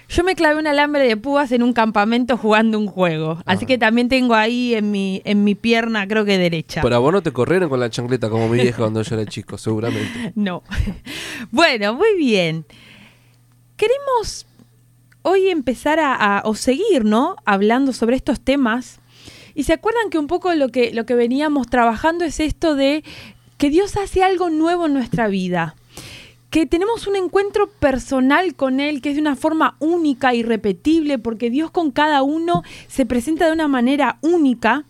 Yo 0.07 0.23
me 0.23 0.35
clavé 0.35 0.59
un 0.59 0.67
alambre 0.67 1.07
de 1.07 1.17
púas 1.17 1.51
en 1.51 1.63
un 1.63 1.73
campamento 1.73 2.37
jugando 2.37 2.77
un 2.77 2.87
juego. 2.87 3.39
Así 3.45 3.65
que 3.65 3.77
también 3.77 4.07
tengo 4.07 4.35
ahí 4.35 4.75
en 4.75 4.91
mi, 4.91 5.21
en 5.25 5.43
mi 5.43 5.55
pierna, 5.55 6.07
creo 6.07 6.25
que 6.25 6.37
derecha. 6.37 6.81
Pero 6.81 6.95
a 6.95 6.99
vos 6.99 7.11
no 7.11 7.21
te 7.21 7.31
corrieron 7.31 7.69
con 7.69 7.79
la 7.79 7.89
chancleta 7.89 8.29
como 8.29 8.47
mi 8.47 8.61
vieja 8.61 8.77
cuando 8.77 9.01
yo 9.01 9.15
era 9.15 9.25
chico, 9.25 9.57
seguramente. 9.57 10.33
No. 10.35 10.63
Bueno, 11.51 11.93
muy 11.95 12.15
bien. 12.17 12.65
Queremos 13.77 14.45
hoy 15.21 15.49
empezar 15.49 15.99
a, 15.99 16.41
o 16.45 16.55
seguir, 16.55 17.03
¿no? 17.03 17.35
Hablando 17.45 17.93
sobre 17.93 18.15
estos 18.15 18.39
temas. 18.39 18.99
Y 19.55 19.63
se 19.63 19.73
acuerdan 19.73 20.09
que 20.09 20.19
un 20.19 20.27
poco 20.27 20.53
lo 20.53 20.69
que, 20.69 20.93
lo 20.93 21.05
que 21.05 21.15
veníamos 21.15 21.67
trabajando 21.67 22.25
es 22.25 22.39
esto 22.39 22.75
de 22.75 23.03
que 23.57 23.69
Dios 23.69 23.97
hace 23.97 24.23
algo 24.23 24.49
nuevo 24.49 24.85
en 24.85 24.93
nuestra 24.93 25.27
vida 25.27 25.75
que 26.55 26.65
tenemos 26.65 27.05
un 27.05 27.17
encuentro 27.17 27.67
personal 27.67 28.55
con 28.55 28.79
Él 28.79 29.01
que 29.01 29.09
es 29.09 29.15
de 29.15 29.21
una 29.21 29.35
forma 29.35 29.75
única, 29.79 30.33
y 30.33 30.41
repetible 30.41 31.19
porque 31.19 31.49
Dios 31.49 31.69
con 31.69 31.91
cada 31.91 32.23
uno 32.23 32.63
se 32.87 33.05
presenta 33.05 33.47
de 33.47 33.51
una 33.51 33.67
manera 33.67 34.19
única. 34.21 34.85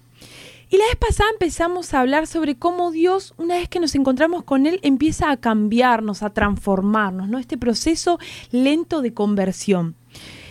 Y 0.70 0.78
la 0.78 0.86
vez 0.86 0.96
pasada 0.96 1.32
empezamos 1.32 1.92
a 1.92 2.02
hablar 2.02 2.28
sobre 2.28 2.54
cómo 2.54 2.92
Dios, 2.92 3.34
una 3.38 3.56
vez 3.56 3.68
que 3.68 3.80
nos 3.80 3.96
encontramos 3.96 4.44
con 4.44 4.68
Él, 4.68 4.80
empieza 4.84 5.32
a 5.32 5.38
cambiarnos, 5.38 6.22
a 6.22 6.30
transformarnos, 6.30 7.30
¿no? 7.30 7.40
Este 7.40 7.58
proceso 7.58 8.20
lento 8.52 9.02
de 9.02 9.16
conversión. 9.16 9.96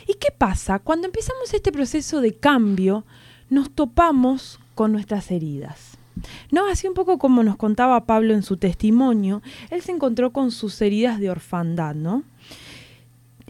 ¿Y 0.09 0.14
qué 0.14 0.33
pasa? 0.37 0.81
Cuando 0.81 1.07
empezamos 1.07 1.55
este 1.55 1.70
proceso 1.70 2.22
de 2.22 2.35
cambio, 2.35 3.05
nos 3.50 3.70
topamos 3.70 4.59
con 4.74 4.90
nuestras 4.90 5.31
heridas. 5.31 5.96
No, 6.50 6.68
así 6.68 6.87
un 6.87 6.94
poco 6.94 7.18
como 7.18 7.42
nos 7.42 7.57
contaba 7.57 8.07
Pablo 8.07 8.35
en 8.35 8.42
su 8.42 8.57
testimonio, 8.57 9.42
él 9.70 9.83
se 9.83 9.92
encontró 9.92 10.33
con 10.33 10.50
sus 10.50 10.81
heridas 10.81 11.18
de 11.18 11.31
orfandad, 11.31 11.94
¿no? 11.94 12.22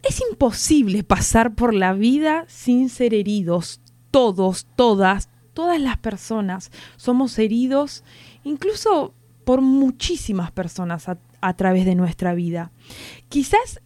Es 0.02 0.20
imposible 0.30 1.02
pasar 1.02 1.54
por 1.54 1.72
la 1.74 1.94
vida 1.94 2.44
sin 2.48 2.88
ser 2.88 3.14
heridos. 3.14 3.80
Todos, 4.10 4.66
todas, 4.76 5.28
todas 5.54 5.80
las 5.80 5.98
personas 5.98 6.70
somos 6.96 7.38
heridos, 7.38 8.04
incluso 8.44 9.14
por 9.44 9.60
muchísimas 9.60 10.50
personas 10.50 11.08
a, 11.08 11.54
través 11.54 11.84
de 11.84 11.94
nuestra 11.94 12.34
vida. 12.34 12.70
Quizás 13.28 13.80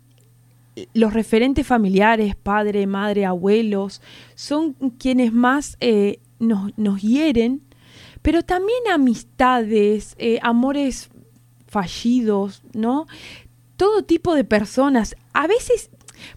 los 0.94 1.12
referentes 1.12 1.66
familiares, 1.66 2.36
padre, 2.36 2.86
madre, 2.86 3.24
abuelos, 3.24 4.00
son 4.34 4.74
quienes 4.98 5.32
más 5.32 5.76
eh, 5.80 6.20
nos, 6.38 6.76
nos 6.78 7.02
hieren 7.02 7.62
pero 8.28 8.42
también 8.42 8.80
amistades, 8.92 10.14
eh, 10.18 10.38
amores 10.42 11.08
fallidos, 11.66 12.62
¿no? 12.74 13.06
Todo 13.78 14.02
tipo 14.02 14.34
de 14.34 14.44
personas. 14.44 15.16
A 15.32 15.46
veces 15.46 15.88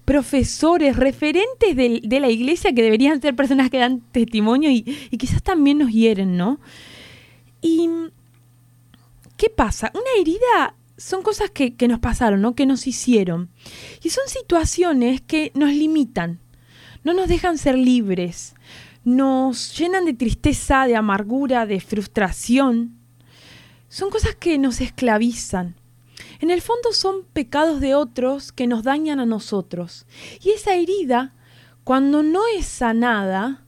profesores, 0.05 0.95
referentes 0.95 1.75
de, 1.75 2.19
la 2.21 2.29
iglesia 2.29 2.73
que 2.73 2.81
deberían 2.81 3.21
ser 3.21 3.35
personas 3.35 3.69
que 3.69 3.79
dan 3.79 3.99
testimonio 4.13 4.71
y, 4.71 4.83
quizás 5.17 5.43
también 5.43 5.79
nos 5.79 5.91
hieren, 5.91 6.37
¿no? 6.37 6.61
Y 7.61 7.89
¿qué 9.35 9.49
pasa? 9.49 9.91
Una 9.93 10.21
herida 10.21 10.75
son 10.95 11.23
cosas 11.23 11.51
que 11.51 11.87
nos 11.89 11.99
pasaron, 11.99 12.39
¿no? 12.39 12.55
Que 12.55 12.65
nos 12.65 12.87
hicieron. 12.87 13.49
Y 14.01 14.11
son 14.11 14.29
situaciones 14.29 15.19
que 15.19 15.51
nos 15.55 15.73
limitan, 15.73 16.39
no 17.03 17.13
nos 17.13 17.27
dejan 17.27 17.57
ser 17.57 17.77
libres, 17.77 18.55
nos 19.03 19.77
llenan 19.77 20.05
de 20.05 20.13
tristeza, 20.13 20.85
de 20.85 20.95
amargura, 20.95 21.65
de 21.65 21.79
frustración. 21.79 22.97
Son 23.89 24.09
cosas 24.09 24.35
que 24.35 24.57
nos 24.57 24.81
esclavizan. 24.81 25.75
En 26.39 26.51
el 26.51 26.61
fondo 26.61 26.93
son 26.93 27.23
pecados 27.33 27.81
de 27.81 27.95
otros 27.95 28.51
que 28.51 28.67
nos 28.67 28.83
dañan 28.83 29.19
a 29.19 29.25
nosotros. 29.25 30.05
Y 30.43 30.51
esa 30.51 30.75
herida, 30.75 31.33
cuando 31.83 32.23
no 32.23 32.41
es 32.57 32.65
sanada, 32.65 33.63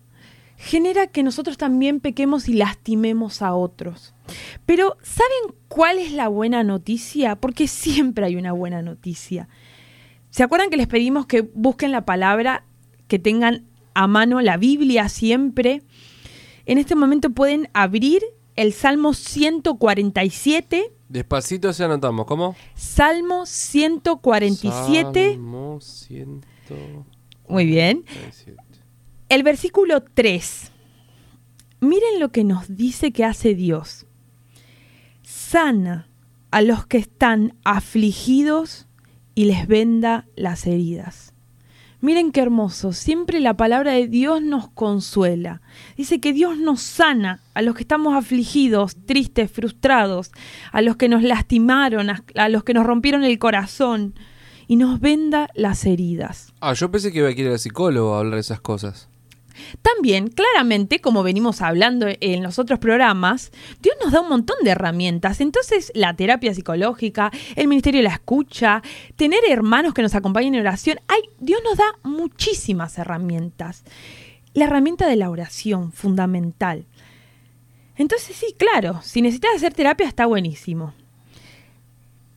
genera 0.57 1.07
que 1.07 1.23
nosotros 1.23 1.57
también 1.57 1.99
pequemos 1.99 2.47
y 2.47 2.53
lastimemos 2.53 3.41
a 3.41 3.53
otros. 3.53 4.13
Pero 4.65 4.97
¿saben 5.03 5.59
cuál 5.67 5.99
es 5.99 6.13
la 6.13 6.29
buena 6.29 6.63
noticia? 6.63 7.35
Porque 7.35 7.67
siempre 7.67 8.25
hay 8.25 8.35
una 8.35 8.53
buena 8.53 8.81
noticia. 8.81 9.49
¿Se 10.29 10.41
acuerdan 10.41 10.69
que 10.69 10.77
les 10.77 10.87
pedimos 10.87 11.25
que 11.25 11.41
busquen 11.41 11.91
la 11.91 12.05
palabra, 12.05 12.65
que 13.07 13.19
tengan 13.19 13.65
a 13.93 14.07
mano 14.07 14.41
la 14.41 14.57
Biblia 14.57 15.09
siempre? 15.09 15.83
En 16.65 16.77
este 16.77 16.95
momento 16.95 17.29
pueden 17.29 17.69
abrir 17.73 18.23
el 18.55 18.73
Salmo 18.73 19.13
147. 19.13 20.91
Despacito 21.09 21.73
se 21.73 21.83
anotamos. 21.83 22.25
¿Cómo? 22.25 22.55
Salmo 22.75 23.45
147. 23.45 25.31
Salmo 25.33 25.79
147. 25.81 27.13
Muy 27.47 27.65
bien. 27.65 28.05
El 29.29 29.43
versículo 29.43 30.01
3. 30.01 30.71
Miren 31.81 32.19
lo 32.19 32.31
que 32.31 32.43
nos 32.43 32.75
dice 32.75 33.11
que 33.11 33.25
hace 33.25 33.55
Dios. 33.55 34.05
Sana 35.21 36.09
a 36.51 36.61
los 36.61 36.85
que 36.85 36.97
están 36.97 37.57
afligidos 37.63 38.87
y 39.35 39.45
les 39.45 39.67
venda 39.67 40.27
las 40.35 40.65
heridas. 40.65 41.32
Miren 42.03 42.33
qué 42.33 42.41
hermoso, 42.41 42.91
siempre 42.91 43.39
la 43.39 43.55
palabra 43.55 43.93
de 43.93 44.09
Dios 44.09 44.41
nos 44.41 44.67
consuela. 44.67 45.61
Dice 45.95 46.19
que 46.19 46.33
Dios 46.33 46.57
nos 46.57 46.81
sana 46.81 47.39
a 47.53 47.61
los 47.61 47.75
que 47.75 47.83
estamos 47.83 48.13
afligidos, 48.13 48.97
tristes, 49.05 49.49
frustrados, 49.49 50.33
a 50.73 50.81
los 50.81 50.97
que 50.97 51.07
nos 51.07 51.23
lastimaron, 51.23 52.09
a, 52.09 52.49
los 52.49 52.65
que 52.65 52.73
nos 52.73 52.85
rompieron 52.85 53.23
el 53.23 53.39
corazón 53.39 54.15
y 54.67 54.75
nos 54.75 54.99
venda 54.99 55.47
las 55.55 55.85
heridas. 55.85 56.51
Ah, 56.59 56.73
yo 56.73 56.91
pensé 56.91 57.13
que 57.13 57.19
iba 57.19 57.29
a 57.29 57.31
ir 57.31 57.47
al 57.47 57.57
psicólogo 57.57 58.15
a 58.15 58.19
hablar 58.19 58.33
de 58.33 58.41
esas 58.41 58.59
cosas. 58.59 59.07
También, 59.81 60.27
claramente, 60.27 60.99
como 60.99 61.23
venimos 61.23 61.61
hablando 61.61 62.07
en 62.09 62.43
los 62.43 62.59
otros 62.59 62.79
programas, 62.79 63.51
Dios 63.81 63.95
nos 64.03 64.11
da 64.11 64.21
un 64.21 64.29
montón 64.29 64.57
de 64.63 64.71
herramientas. 64.71 65.41
Entonces, 65.41 65.91
la 65.95 66.15
terapia 66.15 66.53
psicológica, 66.53 67.31
el 67.55 67.67
ministerio 67.67 67.99
de 67.99 68.07
la 68.07 68.13
escucha, 68.13 68.81
tener 69.15 69.39
hermanos 69.47 69.93
que 69.93 70.01
nos 70.01 70.15
acompañen 70.15 70.55
en 70.55 70.61
oración, 70.61 70.99
hay, 71.07 71.21
Dios 71.39 71.61
nos 71.63 71.77
da 71.77 71.85
muchísimas 72.03 72.97
herramientas. 72.97 73.83
La 74.53 74.65
herramienta 74.65 75.07
de 75.07 75.15
la 75.15 75.29
oración, 75.29 75.91
fundamental. 75.91 76.85
Entonces, 77.95 78.35
sí, 78.35 78.55
claro, 78.57 79.01
si 79.03 79.21
necesitas 79.21 79.55
hacer 79.55 79.73
terapia 79.73 80.07
está 80.07 80.25
buenísimo. 80.25 80.93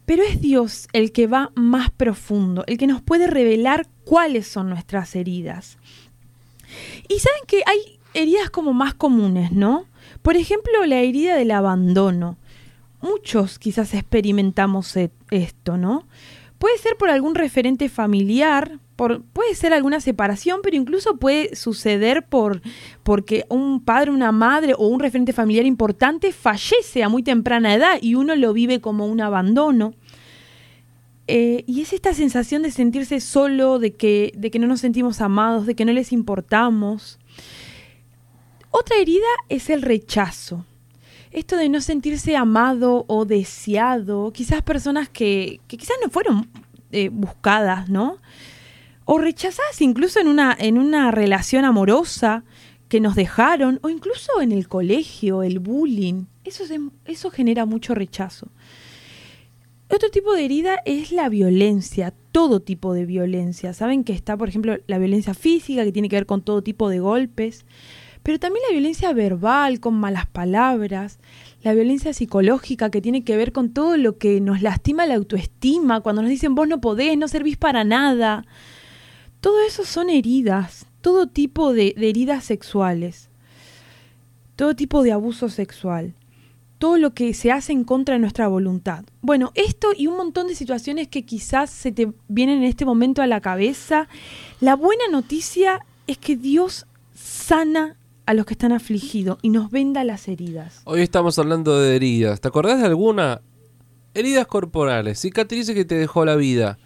Pero 0.06 0.22
es 0.22 0.40
Dios 0.40 0.88
el 0.92 1.10
que 1.10 1.26
va 1.26 1.50
más 1.56 1.90
profundo, 1.90 2.62
el 2.68 2.78
que 2.78 2.86
nos 2.86 3.02
puede 3.02 3.26
revelar 3.26 3.88
cuáles 4.04 4.46
son 4.46 4.70
nuestras 4.70 5.16
heridas. 5.16 5.78
Y 7.08 7.18
saben 7.18 7.42
que 7.46 7.62
hay 7.66 7.98
heridas 8.14 8.50
como 8.50 8.72
más 8.72 8.94
comunes, 8.94 9.52
¿no? 9.52 9.86
Por 10.22 10.36
ejemplo, 10.36 10.84
la 10.86 11.00
herida 11.00 11.36
del 11.36 11.50
abandono. 11.50 12.36
Muchos 13.00 13.58
quizás 13.58 13.94
experimentamos 13.94 14.96
e- 14.96 15.10
esto, 15.30 15.76
¿no? 15.76 16.06
Puede 16.58 16.78
ser 16.78 16.96
por 16.96 17.10
algún 17.10 17.34
referente 17.34 17.88
familiar, 17.90 18.78
por, 18.96 19.22
puede 19.22 19.54
ser 19.54 19.74
alguna 19.74 20.00
separación, 20.00 20.60
pero 20.62 20.76
incluso 20.76 21.16
puede 21.16 21.54
suceder 21.54 22.24
por 22.26 22.62
porque 23.02 23.44
un 23.50 23.84
padre, 23.84 24.10
una 24.10 24.32
madre 24.32 24.72
o 24.76 24.88
un 24.88 25.00
referente 25.00 25.34
familiar 25.34 25.66
importante 25.66 26.32
fallece 26.32 27.02
a 27.02 27.10
muy 27.10 27.22
temprana 27.22 27.74
edad 27.74 27.98
y 28.00 28.14
uno 28.14 28.34
lo 28.34 28.54
vive 28.54 28.80
como 28.80 29.06
un 29.06 29.20
abandono. 29.20 29.94
Eh, 31.28 31.64
y 31.66 31.80
es 31.80 31.92
esta 31.92 32.14
sensación 32.14 32.62
de 32.62 32.70
sentirse 32.70 33.20
solo, 33.20 33.78
de 33.78 33.94
que, 33.94 34.32
de 34.36 34.50
que 34.50 34.58
no 34.58 34.66
nos 34.66 34.80
sentimos 34.80 35.20
amados, 35.20 35.66
de 35.66 35.74
que 35.74 35.84
no 35.84 35.92
les 35.92 36.12
importamos. 36.12 37.18
Otra 38.70 38.96
herida 38.96 39.26
es 39.48 39.70
el 39.70 39.82
rechazo. 39.82 40.64
Esto 41.32 41.56
de 41.56 41.68
no 41.68 41.80
sentirse 41.80 42.36
amado 42.36 43.04
o 43.08 43.24
deseado, 43.24 44.32
quizás 44.32 44.62
personas 44.62 45.08
que, 45.08 45.60
que 45.66 45.76
quizás 45.76 45.96
no 46.02 46.10
fueron 46.10 46.48
eh, 46.92 47.08
buscadas, 47.10 47.88
¿no? 47.88 48.18
O 49.04 49.18
rechazadas 49.18 49.80
incluso 49.80 50.20
en 50.20 50.28
una, 50.28 50.56
en 50.58 50.78
una 50.78 51.10
relación 51.10 51.64
amorosa 51.64 52.44
que 52.88 53.00
nos 53.00 53.16
dejaron, 53.16 53.80
o 53.82 53.88
incluso 53.88 54.40
en 54.40 54.52
el 54.52 54.68
colegio, 54.68 55.42
el 55.42 55.58
bullying. 55.58 56.26
Eso, 56.44 56.64
eso 57.04 57.30
genera 57.30 57.66
mucho 57.66 57.94
rechazo. 57.94 58.48
Otro 59.88 60.10
tipo 60.10 60.34
de 60.34 60.44
herida 60.44 60.80
es 60.84 61.12
la 61.12 61.28
violencia, 61.28 62.12
todo 62.32 62.58
tipo 62.60 62.92
de 62.92 63.06
violencia. 63.06 63.72
Saben 63.72 64.02
que 64.02 64.12
está, 64.12 64.36
por 64.36 64.48
ejemplo, 64.48 64.78
la 64.88 64.98
violencia 64.98 65.32
física, 65.32 65.84
que 65.84 65.92
tiene 65.92 66.08
que 66.08 66.16
ver 66.16 66.26
con 66.26 66.42
todo 66.42 66.60
tipo 66.60 66.88
de 66.88 66.98
golpes, 66.98 67.64
pero 68.24 68.40
también 68.40 68.64
la 68.68 68.72
violencia 68.72 69.12
verbal, 69.12 69.78
con 69.78 69.94
malas 69.94 70.26
palabras, 70.26 71.20
la 71.62 71.72
violencia 71.72 72.12
psicológica, 72.12 72.90
que 72.90 73.00
tiene 73.00 73.22
que 73.22 73.36
ver 73.36 73.52
con 73.52 73.72
todo 73.72 73.96
lo 73.96 74.18
que 74.18 74.40
nos 74.40 74.60
lastima 74.60 75.06
la 75.06 75.14
autoestima, 75.14 76.00
cuando 76.00 76.22
nos 76.22 76.32
dicen 76.32 76.56
vos 76.56 76.66
no 76.66 76.80
podés, 76.80 77.16
no 77.16 77.28
servís 77.28 77.56
para 77.56 77.84
nada. 77.84 78.44
Todo 79.40 79.60
eso 79.62 79.84
son 79.84 80.10
heridas, 80.10 80.86
todo 81.00 81.28
tipo 81.28 81.72
de, 81.72 81.94
de 81.96 82.08
heridas 82.08 82.42
sexuales, 82.42 83.30
todo 84.56 84.74
tipo 84.74 85.04
de 85.04 85.12
abuso 85.12 85.48
sexual 85.48 86.14
todo 86.78 86.98
lo 86.98 87.14
que 87.14 87.32
se 87.34 87.52
hace 87.52 87.72
en 87.72 87.84
contra 87.84 88.14
de 88.14 88.18
nuestra 88.18 88.48
voluntad. 88.48 89.04
Bueno, 89.22 89.52
esto 89.54 89.88
y 89.96 90.06
un 90.06 90.16
montón 90.16 90.46
de 90.46 90.54
situaciones 90.54 91.08
que 91.08 91.24
quizás 91.24 91.70
se 91.70 91.92
te 91.92 92.12
vienen 92.28 92.58
en 92.58 92.64
este 92.64 92.84
momento 92.84 93.22
a 93.22 93.26
la 93.26 93.40
cabeza. 93.40 94.08
La 94.60 94.76
buena 94.76 95.04
noticia 95.10 95.80
es 96.06 96.18
que 96.18 96.36
Dios 96.36 96.86
sana 97.14 97.96
a 98.26 98.34
los 98.34 98.44
que 98.44 98.54
están 98.54 98.72
afligidos 98.72 99.38
y 99.42 99.50
nos 99.50 99.70
venda 99.70 100.04
las 100.04 100.28
heridas. 100.28 100.82
Hoy 100.84 101.00
estamos 101.00 101.38
hablando 101.38 101.80
de 101.80 101.96
heridas. 101.96 102.40
¿Te 102.40 102.48
acordás 102.48 102.80
de 102.80 102.86
alguna? 102.86 103.40
Heridas 104.14 104.46
corporales, 104.46 105.20
cicatrices 105.20 105.74
que 105.74 105.84
te 105.84 105.94
dejó 105.94 106.24
la 106.24 106.36
vida, 106.36 106.78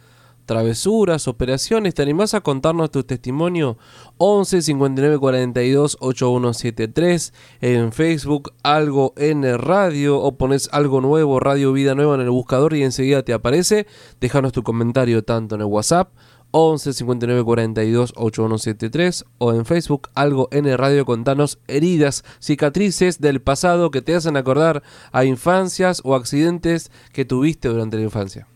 travesuras, 0.51 1.29
operaciones. 1.29 1.95
¿Te 1.95 2.03
animás 2.03 2.35
a 2.35 2.41
contarnos 2.41 2.91
tu 2.91 3.05
testimonio? 3.05 3.79
11 4.17 4.63
59 4.63 5.21
42 5.21 5.97
8173 6.01 7.33
en 7.61 7.93
Facebook, 7.93 8.53
algo 8.65 9.15
en 9.17 9.45
radio 9.61 10.19
o 10.19 10.37
pones 10.37 10.69
algo 10.73 11.01
nuevo, 11.01 11.39
Radio 11.39 11.73
Vida 11.73 11.95
Nueva 11.95 12.17
en 12.17 12.23
el 12.23 12.31
buscador 12.31 12.75
y 12.75 12.83
enseguida 12.83 13.23
te 13.23 13.33
aparece. 13.33 13.87
Déjanos 14.21 14.51
tu 14.51 14.65
comentario 14.65 15.23
tanto 15.23 15.55
en 15.55 15.61
el 15.61 15.69
WhatsApp 15.69 16.11
11 16.51 16.95
59 16.95 17.45
42 17.45 18.13
8173 18.17 19.25
o 19.39 19.53
en 19.53 19.65
Facebook 19.65 20.09
algo 20.17 20.49
en 20.51 20.77
radio 20.77 21.07
contanos 21.07 21.61
heridas, 21.69 22.25
cicatrices 22.41 23.21
del 23.21 23.41
pasado 23.41 23.93
que 23.93 24.03
te 24.03 24.17
hacen 24.17 24.37
acordar 24.37 24.83
a 25.13 25.25
infancias 25.25 26.03
o 26.03 26.17
accidentes 26.17 26.91
que 27.13 27.25
tuviste 27.25 27.69
durante 27.69 27.99
la 27.99 28.03
infancia. 28.03 28.49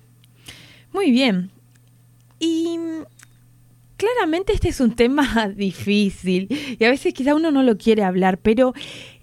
Muy 0.92 1.12
bien. 1.12 1.53
Y 2.38 2.78
mm, 2.78 3.04
claramente 3.96 4.52
este 4.52 4.68
es 4.68 4.80
un 4.80 4.94
tema 4.94 5.48
difícil 5.56 6.48
y 6.78 6.84
a 6.84 6.90
veces 6.90 7.14
quizá 7.14 7.34
uno 7.34 7.50
no 7.50 7.62
lo 7.62 7.76
quiere 7.76 8.04
hablar, 8.04 8.38
pero 8.38 8.74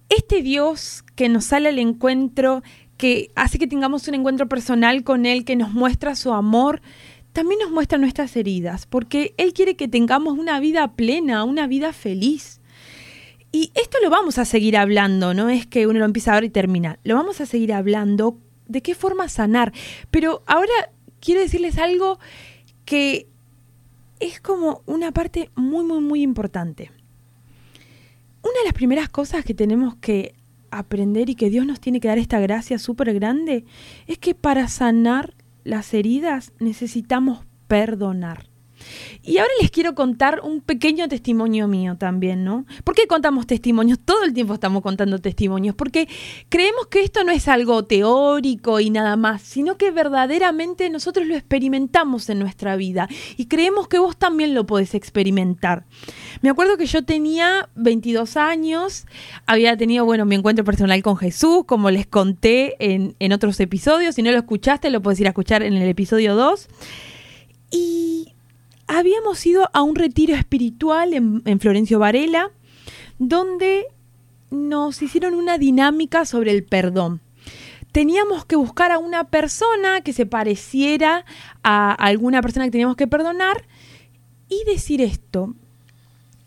este 0.09 0.41
Dios 0.41 1.03
que 1.15 1.29
nos 1.29 1.45
sale 1.45 1.69
al 1.69 1.79
encuentro, 1.79 2.63
que 2.97 3.31
hace 3.35 3.57
que 3.57 3.67
tengamos 3.67 4.07
un 4.07 4.15
encuentro 4.15 4.47
personal 4.47 5.03
con 5.03 5.25
Él, 5.25 5.45
que 5.45 5.55
nos 5.55 5.71
muestra 5.71 6.15
su 6.15 6.33
amor, 6.33 6.81
también 7.31 7.61
nos 7.61 7.71
muestra 7.71 7.97
nuestras 7.97 8.35
heridas, 8.35 8.85
porque 8.85 9.33
Él 9.37 9.53
quiere 9.53 9.75
que 9.75 9.87
tengamos 9.87 10.37
una 10.37 10.59
vida 10.59 10.95
plena, 10.95 11.43
una 11.45 11.65
vida 11.67 11.93
feliz. 11.93 12.59
Y 13.53 13.71
esto 13.75 13.97
lo 14.03 14.09
vamos 14.09 14.37
a 14.37 14.45
seguir 14.45 14.77
hablando, 14.77 15.33
no 15.33 15.49
es 15.49 15.65
que 15.65 15.87
uno 15.87 15.99
lo 15.99 16.05
empieza 16.05 16.33
ahora 16.33 16.45
y 16.45 16.49
termina, 16.49 16.99
lo 17.03 17.15
vamos 17.15 17.41
a 17.41 17.45
seguir 17.45 17.73
hablando 17.73 18.37
de 18.67 18.81
qué 18.81 18.95
forma 18.95 19.29
sanar. 19.29 19.73
Pero 20.09 20.43
ahora 20.45 20.73
quiero 21.19 21.41
decirles 21.41 21.77
algo 21.77 22.19
que 22.85 23.27
es 24.19 24.39
como 24.39 24.81
una 24.85 25.11
parte 25.11 25.49
muy, 25.55 25.83
muy, 25.83 25.99
muy 25.99 26.21
importante. 26.21 26.91
Una 28.43 28.59
de 28.59 28.65
las 28.65 28.73
primeras 28.73 29.09
cosas 29.09 29.43
que 29.43 29.53
tenemos 29.53 29.95
que 29.95 30.35
aprender 30.69 31.29
y 31.29 31.35
que 31.35 31.49
Dios 31.49 31.65
nos 31.65 31.79
tiene 31.79 31.99
que 31.99 32.07
dar 32.07 32.17
esta 32.17 32.39
gracia 32.39 32.79
súper 32.79 33.13
grande 33.13 33.65
es 34.07 34.17
que 34.17 34.35
para 34.35 34.67
sanar 34.67 35.33
las 35.63 35.93
heridas 35.93 36.53
necesitamos 36.59 37.45
perdonar. 37.67 38.50
Y 39.23 39.37
ahora 39.37 39.51
les 39.61 39.71
quiero 39.71 39.93
contar 39.95 40.41
un 40.43 40.61
pequeño 40.61 41.07
testimonio 41.07 41.67
mío 41.67 41.95
también, 41.97 42.43
¿no? 42.43 42.65
¿Por 42.83 42.95
qué 42.95 43.07
contamos 43.07 43.47
testimonios? 43.47 43.99
Todo 44.05 44.23
el 44.23 44.33
tiempo 44.33 44.53
estamos 44.53 44.81
contando 44.81 45.19
testimonios, 45.19 45.75
porque 45.75 46.07
creemos 46.49 46.87
que 46.87 47.01
esto 47.01 47.23
no 47.23 47.31
es 47.31 47.47
algo 47.47 47.83
teórico 47.85 48.79
y 48.79 48.89
nada 48.89 49.15
más, 49.15 49.41
sino 49.41 49.77
que 49.77 49.91
verdaderamente 49.91 50.89
nosotros 50.89 51.27
lo 51.27 51.35
experimentamos 51.35 52.29
en 52.29 52.39
nuestra 52.39 52.75
vida 52.75 53.07
y 53.37 53.45
creemos 53.45 53.87
que 53.87 53.99
vos 53.99 54.17
también 54.17 54.53
lo 54.53 54.65
podés 54.65 54.95
experimentar. 54.95 55.85
Me 56.41 56.49
acuerdo 56.49 56.77
que 56.77 56.85
yo 56.85 57.03
tenía 57.03 57.69
22 57.75 58.37
años, 58.37 59.05
había 59.45 59.77
tenido, 59.77 60.05
bueno, 60.05 60.25
mi 60.25 60.35
encuentro 60.35 60.65
personal 60.65 61.01
con 61.03 61.17
Jesús, 61.17 61.65
como 61.65 61.91
les 61.91 62.07
conté 62.07 62.75
en, 62.79 63.15
en 63.19 63.33
otros 63.33 63.59
episodios, 63.59 64.15
si 64.15 64.23
no 64.23 64.31
lo 64.31 64.37
escuchaste, 64.37 64.89
lo 64.89 65.01
puedes 65.01 65.19
ir 65.19 65.27
a 65.27 65.29
escuchar 65.29 65.63
en 65.63 65.73
el 65.73 65.87
episodio 65.87 66.35
2. 66.35 66.67
Y 67.71 68.30
habíamos 68.97 69.45
ido 69.45 69.69
a 69.73 69.81
un 69.81 69.95
retiro 69.95 70.35
espiritual 70.35 71.13
en, 71.13 71.41
en 71.45 71.59
Florencio 71.59 71.99
Varela, 71.99 72.51
donde 73.19 73.85
nos 74.49 75.01
hicieron 75.01 75.33
una 75.33 75.57
dinámica 75.57 76.25
sobre 76.25 76.51
el 76.51 76.63
perdón. 76.63 77.21
Teníamos 77.91 78.45
que 78.45 78.55
buscar 78.55 78.91
a 78.91 78.99
una 78.99 79.25
persona 79.25 80.01
que 80.01 80.13
se 80.13 80.25
pareciera 80.25 81.25
a 81.63 81.91
alguna 81.91 82.41
persona 82.41 82.65
que 82.65 82.71
teníamos 82.71 82.95
que 82.95 83.07
perdonar 83.07 83.65
y 84.47 84.63
decir 84.65 85.01
esto. 85.01 85.55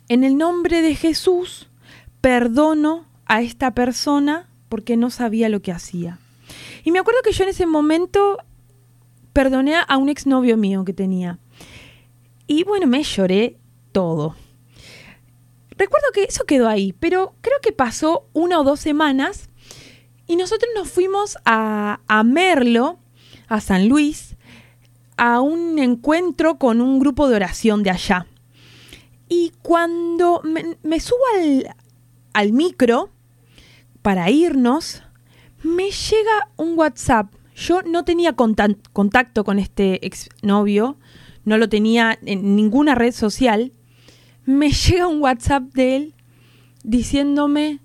En 0.09 0.25
el 0.25 0.37
nombre 0.37 0.83
de 0.83 0.95
Jesús, 0.95 1.69
perdono 2.21 3.07
a 3.27 3.43
esta 3.43 3.73
persona 3.73 4.49
porque 4.69 4.97
no 4.97 5.11
sabía 5.11 5.49
lo 5.49 5.61
que 5.61 5.73
hacía. 5.73 6.19
Y 6.85 6.91
me 6.91 6.99
acuerdo 6.99 7.21
que 7.23 7.33
yo 7.33 7.45
en 7.45 7.51
ese 7.51 7.67
momento 7.67 8.39
perdoné 9.33 9.77
a 9.77 9.97
un 9.97 10.09
exnovio 10.09 10.57
mío 10.57 10.85
que 10.85 10.93
tenía. 10.93 11.39
Y 12.47 12.65
bueno, 12.65 12.87
me 12.87 13.03
lloré 13.03 13.59
todo. 13.93 14.37
Recuerdo 15.77 16.09
que 16.13 16.25
eso 16.25 16.45
quedó 16.45 16.69
ahí, 16.69 16.93
pero 16.93 17.35
creo 17.41 17.59
que 17.61 17.73
pasó 17.73 18.29
una 18.33 18.61
o 18.61 18.65
dos 18.65 18.81
semanas 18.81 19.51
y 20.27 20.37
nosotros 20.37 20.71
nos 20.75 20.89
fuimos 20.89 21.37
a, 21.45 22.01
a 22.07 22.23
Merlo, 22.23 22.99
a 23.49 23.61
San 23.61 23.89
Luis, 23.89 24.37
a 25.17 25.41
un 25.41 25.79
encuentro 25.79 26.59
con 26.59 26.81
un 26.81 26.99
grupo 26.99 27.29
de 27.29 27.37
oración 27.37 27.83
de 27.83 27.91
allá. 27.91 28.27
Y 29.29 29.53
cuando 29.63 30.43
me, 30.45 31.01
subo 31.01 31.21
al, 31.35 31.75
al 32.33 32.53
micro 32.53 33.11
para 34.03 34.31
irnos, 34.31 35.03
me 35.63 35.91
llega 35.91 36.49
un 36.57 36.79
WhatsApp. 36.79 37.33
Yo 37.55 37.83
no 37.83 38.05
tenía 38.05 38.35
contacto 38.35 39.45
con 39.45 39.59
este 39.59 40.05
exnovio, 40.07 40.99
no 41.45 41.59
lo 41.59 41.69
tenía 41.69 42.19
en 42.25 42.57
ninguna 42.57 42.95
red 42.95 43.13
social. 43.13 43.73
Me 44.45 44.71
llega 44.73 45.07
un 45.07 45.21
WhatsApp 45.21 45.63
de 45.75 45.97
él 45.97 46.15
diciéndome, 46.83 47.81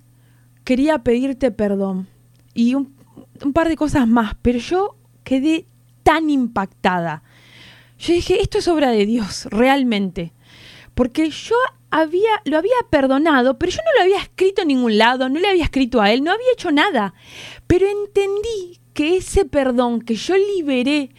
quería 0.64 1.00
pedirte 1.00 1.52
perdón. 1.52 2.08
Y 2.54 2.76
un, 2.76 2.94
par 3.54 3.70
de 3.70 3.76
cosas 3.76 4.08
más, 4.08 4.36
pero 4.42 4.60
yo 4.60 4.96
quedé 5.24 5.66
tan 6.04 6.30
impactada. 6.30 7.24
Yo 7.98 8.14
dije, 8.14 8.42
esto 8.42 8.58
es 8.58 8.68
obra 8.68 8.92
de 8.92 9.06
Dios, 9.06 9.48
realmente. 9.52 10.34
Porque 10.94 11.30
yo 11.30 11.56
había, 11.90 12.42
lo 12.46 12.58
había 12.58 12.72
perdonado, 12.90 13.58
pero 13.58 13.72
yo 13.72 13.80
no 13.86 13.98
lo 13.98 14.04
había 14.04 14.22
escrito 14.22 14.62
en 14.62 14.70
ningún 14.70 14.98
lado, 14.98 15.30
no 15.30 15.40
le 15.40 15.48
había 15.48 15.64
escrito 15.64 16.02
a 16.02 16.12
él, 16.12 16.24
no 16.24 16.32
había 16.32 16.52
hecho 16.54 16.72
nada. 16.72 17.14
Pero 17.68 17.88
entendí 17.88 18.80
que 18.94 19.18
ese 19.18 19.46
perdón 19.46 20.02
que 20.02 20.16
yo 20.16 20.36
liberé 20.36 21.12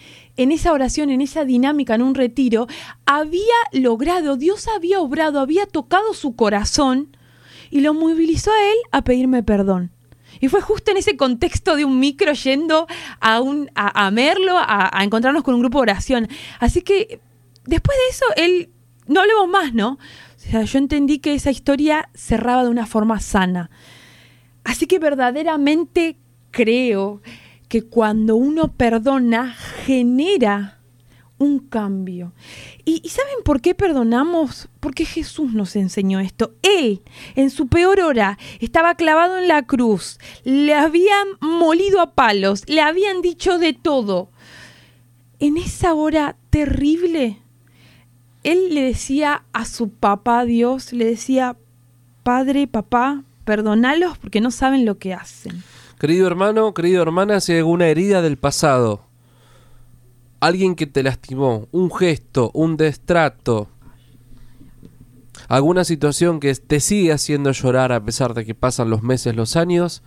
en 0.43 0.53
esa 0.53 0.73
oración, 0.73 1.11
en 1.11 1.21
esa 1.21 1.45
dinámica, 1.45 1.95
en 1.95 2.01
un 2.01 2.15
retiro, 2.15 2.67
había 3.05 3.43
logrado, 3.73 4.39
Dios 4.39 4.69
había 4.69 5.01
obrado, 5.01 5.39
había 5.39 5.67
tocado 5.67 6.15
su 6.15 6.35
corazón 6.35 7.15
y 7.71 7.83
lo 7.83 7.93
movilizó 7.93 8.51
a 8.51 8.63
él 8.71 8.77
a 8.91 9.05
pedirme 9.05 9.43
perdón. 9.43 9.91
Y 10.41 10.49
fue 10.49 10.63
justo 10.63 10.93
en 10.93 10.97
ese 10.97 11.19
contexto 11.19 11.77
de 11.77 11.85
un 11.85 12.01
micro 12.01 12.33
yendo 12.33 12.87
a, 13.21 13.43
un, 13.43 13.71
a, 13.75 14.07
a 14.07 14.11
Merlo 14.11 14.57
a, 14.57 14.89
a 14.91 15.05
encontrarnos 15.05 15.43
con 15.43 15.55
un 15.55 15.61
grupo 15.61 15.77
de 15.79 15.83
oración. 15.83 16.27
Así 16.59 16.81
que 16.81 17.21
después 17.67 17.99
de 17.99 18.11
eso, 18.11 18.25
él, 18.37 18.71
no 19.07 19.21
hablemos 19.21 19.47
más, 19.47 19.75
¿no? 19.75 19.99
O 20.37 20.39
sea, 20.39 20.63
yo 20.63 20.79
entendí 20.79 21.19
que 21.19 21.35
esa 21.35 21.51
historia 21.51 22.09
cerraba 22.15 22.65
de 22.65 22.71
una 22.71 22.87
forma 22.87 23.21
sana. 23.21 23.71
Así 24.65 24.87
que 24.87 24.99
verdaderamente 24.99 26.17
creo 26.51 27.21
que 27.71 27.83
cuando 27.83 28.35
uno 28.35 28.73
perdona, 28.73 29.55
genera 29.55 30.81
un 31.39 31.61
cambio. 31.61 32.33
¿Y, 32.85 33.09
saben 33.09 33.45
por 33.45 33.61
qué 33.61 33.77
perdonamos? 33.77 34.69
Porque 34.81 35.05
Jesús 35.05 35.55
nos 35.55 35.77
enseñó 35.77 36.19
esto. 36.19 36.53
Él, 36.63 37.01
en 37.37 37.49
su 37.49 37.69
peor 37.69 38.01
hora, 38.01 38.39
estaba 38.59 38.97
clavado 38.97 39.39
en 39.39 39.47
la 39.47 39.63
cruz, 39.63 40.19
le 40.43 40.75
habían 40.75 41.29
molido 41.41 42.01
a 42.01 42.11
palos, 42.15 42.69
le 42.69 42.81
habían 42.81 43.23
dicho 43.23 43.61
de 43.61 43.73
todo. 43.73 44.31
En 45.39 45.57
esa 45.57 45.95
hora 45.95 46.37
terrible, 46.51 47.39
él 48.43 48.75
le 48.75 48.83
decía 48.83 49.45
a 49.53 49.65
su 49.65 49.91
papá 49.91 50.45
Dios, 50.45 50.93
le 50.93 51.05
decía, 51.05 51.57
Padre, 52.25 52.67
papá, 52.67 53.23
perdonalos 53.45 54.19
porque 54.19 54.41
no 54.41 54.51
saben 54.51 54.85
lo 54.85 54.99
que 54.99 55.15
hacen. 55.15 55.63
Querido 56.01 56.27
hermano, 56.27 56.73
querida 56.73 57.03
hermana, 57.03 57.41
si 57.41 57.53
hay 57.53 57.59
alguna 57.59 57.89
herida 57.89 58.23
del 58.23 58.39
pasado, 58.39 59.03
alguien 60.41 60.75
que 60.75 60.87
te 60.87 61.03
lastimó, 61.03 61.69
un 61.73 61.93
gesto, 61.93 62.51
un 62.55 62.79
destrato, 62.79 63.69
alguna 65.49 65.85
situación 65.85 66.41
que 66.41 66.55
te 66.55 66.81
sigue 66.81 67.13
haciendo 67.13 67.53
llorar 67.53 67.93
a 67.93 68.03
pesar 68.03 68.33
de 68.33 68.47
que 68.47 68.55
pasan 68.55 68.89
los 68.89 69.03
meses, 69.03 69.37
los 69.37 69.57
años, 69.57 70.03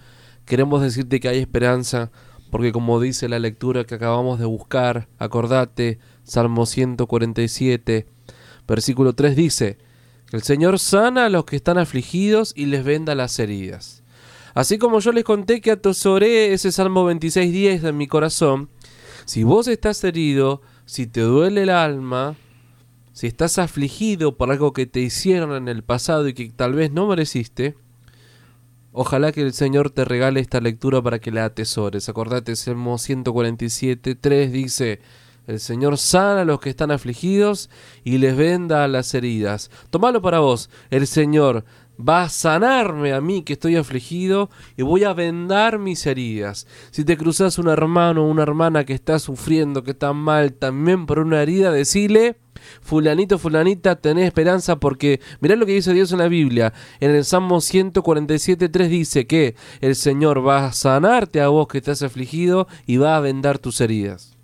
queremos 0.45 0.82
decirte 0.82 1.19
que 1.19 1.27
hay 1.27 1.38
esperanza, 1.38 2.10
porque 2.49 2.71
como 2.71 2.99
dice 2.99 3.29
la 3.29 3.38
lectura 3.38 3.84
que 3.84 3.93
acabamos 3.93 4.39
de 4.39 4.45
buscar, 4.45 5.10
acordate, 5.19 5.99
Salmo 6.23 6.65
147, 6.65 8.08
versículo 8.67 9.13
3 9.13 9.36
dice, 9.36 9.77
que 10.25 10.38
el 10.38 10.41
Señor 10.41 10.79
sana 10.79 11.25
a 11.25 11.29
los 11.29 11.45
que 11.45 11.56
están 11.56 11.77
afligidos 11.77 12.51
y 12.56 12.65
les 12.65 12.84
venda 12.84 13.13
las 13.13 13.38
heridas. 13.38 14.02
Así 14.53 14.77
como 14.77 14.99
yo 14.99 15.11
les 15.11 15.23
conté 15.23 15.61
que 15.61 15.71
atesoré 15.71 16.53
ese 16.53 16.71
Salmo 16.71 17.09
26.10 17.09 17.87
en 17.87 17.97
mi 17.97 18.07
corazón, 18.07 18.69
si 19.25 19.43
vos 19.43 19.67
estás 19.67 20.03
herido, 20.03 20.61
si 20.85 21.07
te 21.07 21.21
duele 21.21 21.63
el 21.63 21.69
alma, 21.69 22.35
si 23.13 23.27
estás 23.27 23.57
afligido 23.57 24.37
por 24.37 24.51
algo 24.51 24.73
que 24.73 24.85
te 24.85 24.99
hicieron 24.99 25.55
en 25.55 25.67
el 25.67 25.83
pasado 25.83 26.27
y 26.27 26.33
que 26.33 26.49
tal 26.49 26.73
vez 26.73 26.91
no 26.91 27.07
mereciste, 27.07 27.75
ojalá 28.91 29.31
que 29.31 29.41
el 29.41 29.53
Señor 29.53 29.89
te 29.89 30.05
regale 30.05 30.39
esta 30.39 30.61
lectura 30.61 31.01
para 31.01 31.19
que 31.19 31.31
la 31.31 31.45
atesores. 31.45 32.09
Acordate, 32.09 32.55
Salmo 32.55 32.97
147.3 32.97 34.49
dice, 34.49 34.99
el 35.45 35.59
Señor 35.59 35.97
sana 35.97 36.41
a 36.41 36.45
los 36.45 36.59
que 36.59 36.69
están 36.69 36.91
afligidos 36.91 37.69
y 38.03 38.17
les 38.17 38.35
venda 38.35 38.87
las 38.87 39.13
heridas. 39.13 39.69
Tomalo 39.89 40.21
para 40.21 40.39
vos, 40.39 40.69
el 40.89 41.05
Señor 41.05 41.65
va 41.99 42.23
a 42.23 42.29
sanarme 42.29 43.13
a 43.13 43.21
mí 43.21 43.43
que 43.43 43.53
estoy 43.53 43.75
afligido 43.75 44.49
y 44.77 44.82
voy 44.84 45.03
a 45.03 45.13
vendar 45.13 45.79
mis 45.79 46.06
heridas. 46.06 46.67
Si 46.91 47.03
te 47.03 47.17
cruzas 47.17 47.58
un 47.58 47.67
hermano 47.67 48.23
o 48.23 48.29
una 48.29 48.43
hermana 48.43 48.86
que 48.86 48.93
está 48.93 49.19
sufriendo, 49.19 49.84
que 49.84 49.91
está 49.91 50.13
mal 50.13 50.53
también 50.53 51.06
por 51.06 51.19
una 51.19 51.41
herida, 51.41 51.71
decile, 51.71 52.38
fulanito, 52.82 53.38
fulanita, 53.38 53.96
tenés 53.96 54.25
esperanza 54.25 54.79
porque 54.79 55.19
mirá 55.39 55.56
lo 55.56 55.65
que 55.65 55.73
dice 55.73 55.94
Dios 55.94 56.12
en 56.12 56.19
la 56.19 56.27
Biblia. 56.27 56.73
En 57.00 57.12
el 57.12 57.25
Salmo 57.25 57.58
147.3 57.58 58.87
dice 58.87 59.27
que 59.27 59.56
el 59.81 59.96
Señor 59.96 60.46
va 60.46 60.65
a 60.65 60.73
sanarte 60.73 61.41
a 61.41 61.50
vos 61.50 61.67
que 61.67 61.77
estás 61.77 62.02
afligido 62.02 62.67
y 62.85 62.98
va 62.98 63.17
a 63.17 63.21
vendar 63.21 63.60
tus 63.60 63.81
heridas. 63.81 64.37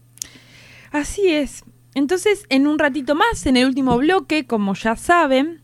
Así 0.91 1.27
es. 1.27 1.63
Entonces, 1.95 2.45
en 2.49 2.67
un 2.67 2.79
ratito 2.79 3.15
más, 3.15 3.45
en 3.45 3.57
el 3.57 3.67
último 3.67 3.97
bloque, 3.97 4.45
como 4.45 4.73
ya 4.75 4.95
saben, 4.95 5.61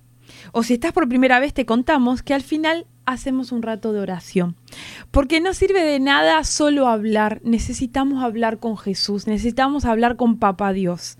o 0.57 0.63
si 0.63 0.75
estás 0.75 0.93
por 0.93 1.09
primera 1.09 1.41
vez, 1.41 1.53
te 1.53 1.65
contamos 1.65 2.23
que 2.23 2.33
al 2.33 2.41
final 2.41 2.87
hacemos 3.05 3.51
un 3.51 3.61
rato 3.61 3.91
de 3.91 3.99
oración. 3.99 4.55
Porque 5.11 5.41
no 5.41 5.53
sirve 5.53 5.83
de 5.83 5.99
nada 5.99 6.41
solo 6.45 6.87
hablar, 6.87 7.41
necesitamos 7.43 8.23
hablar 8.23 8.59
con 8.59 8.77
Jesús, 8.77 9.27
necesitamos 9.27 9.83
hablar 9.83 10.15
con 10.15 10.39
Papá 10.39 10.71
Dios. 10.71 11.17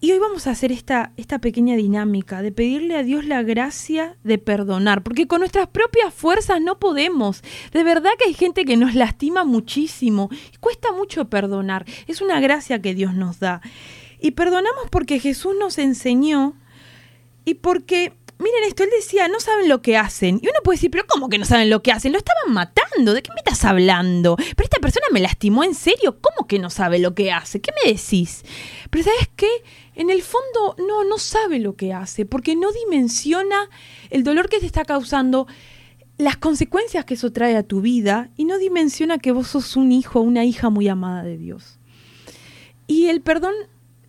Y 0.00 0.12
hoy 0.12 0.18
vamos 0.18 0.46
a 0.46 0.50
hacer 0.50 0.70
esta, 0.70 1.12
esta 1.16 1.38
pequeña 1.38 1.76
dinámica 1.76 2.42
de 2.42 2.52
pedirle 2.52 2.94
a 2.94 3.02
Dios 3.02 3.24
la 3.24 3.42
gracia 3.42 4.18
de 4.22 4.36
perdonar, 4.36 5.02
porque 5.02 5.26
con 5.26 5.38
nuestras 5.38 5.68
propias 5.68 6.12
fuerzas 6.12 6.60
no 6.60 6.78
podemos. 6.78 7.42
De 7.72 7.84
verdad 7.84 8.10
que 8.18 8.28
hay 8.28 8.34
gente 8.34 8.66
que 8.66 8.76
nos 8.76 8.94
lastima 8.94 9.44
muchísimo 9.44 10.28
y 10.52 10.58
cuesta 10.58 10.92
mucho 10.92 11.30
perdonar. 11.30 11.86
Es 12.06 12.20
una 12.20 12.38
gracia 12.38 12.82
que 12.82 12.94
Dios 12.94 13.14
nos 13.14 13.40
da. 13.40 13.62
Y 14.20 14.32
perdonamos 14.32 14.90
porque 14.90 15.20
Jesús 15.20 15.54
nos 15.58 15.78
enseñó 15.78 16.54
y 17.48 17.54
porque 17.54 18.12
miren 18.38 18.64
esto, 18.64 18.84
él 18.84 18.90
decía, 18.94 19.26
no 19.28 19.40
saben 19.40 19.68
lo 19.68 19.82
que 19.82 19.96
hacen. 19.96 20.40
Y 20.42 20.46
uno 20.46 20.60
puede 20.62 20.76
decir, 20.76 20.90
pero 20.90 21.06
¿cómo 21.06 21.28
que 21.28 21.38
no 21.38 21.44
saben 21.44 21.70
lo 21.70 21.82
que 21.82 21.92
hacen? 21.92 22.12
Lo 22.12 22.18
estaban 22.18 22.52
matando, 22.52 23.12
¿de 23.12 23.22
qué 23.22 23.30
me 23.30 23.38
estás 23.38 23.64
hablando? 23.64 24.36
Pero 24.36 24.64
esta 24.64 24.80
persona 24.80 25.06
me 25.12 25.20
lastimó 25.20 25.64
en 25.64 25.74
serio, 25.74 26.18
¿cómo 26.20 26.46
que 26.46 26.58
no 26.58 26.70
sabe 26.70 26.98
lo 26.98 27.14
que 27.14 27.32
hace? 27.32 27.60
¿Qué 27.60 27.72
me 27.84 27.92
decís? 27.92 28.44
Pero 28.90 29.04
¿sabes 29.04 29.28
qué? 29.36 29.48
En 29.94 30.10
el 30.10 30.22
fondo 30.22 30.76
no, 30.86 31.04
no 31.04 31.18
sabe 31.18 31.58
lo 31.58 31.74
que 31.74 31.92
hace, 31.92 32.24
porque 32.24 32.54
no 32.54 32.70
dimensiona 32.72 33.68
el 34.10 34.22
dolor 34.22 34.48
que 34.48 34.60
te 34.60 34.66
está 34.66 34.84
causando, 34.84 35.48
las 36.16 36.36
consecuencias 36.36 37.04
que 37.04 37.14
eso 37.14 37.32
trae 37.32 37.56
a 37.56 37.64
tu 37.64 37.80
vida, 37.80 38.30
y 38.36 38.44
no 38.44 38.58
dimensiona 38.58 39.18
que 39.18 39.32
vos 39.32 39.48
sos 39.48 39.74
un 39.76 39.90
hijo 39.90 40.20
o 40.20 40.22
una 40.22 40.44
hija 40.44 40.70
muy 40.70 40.86
amada 40.88 41.24
de 41.24 41.36
Dios. 41.36 41.78
Y 42.86 43.06
el 43.08 43.20
perdón 43.20 43.54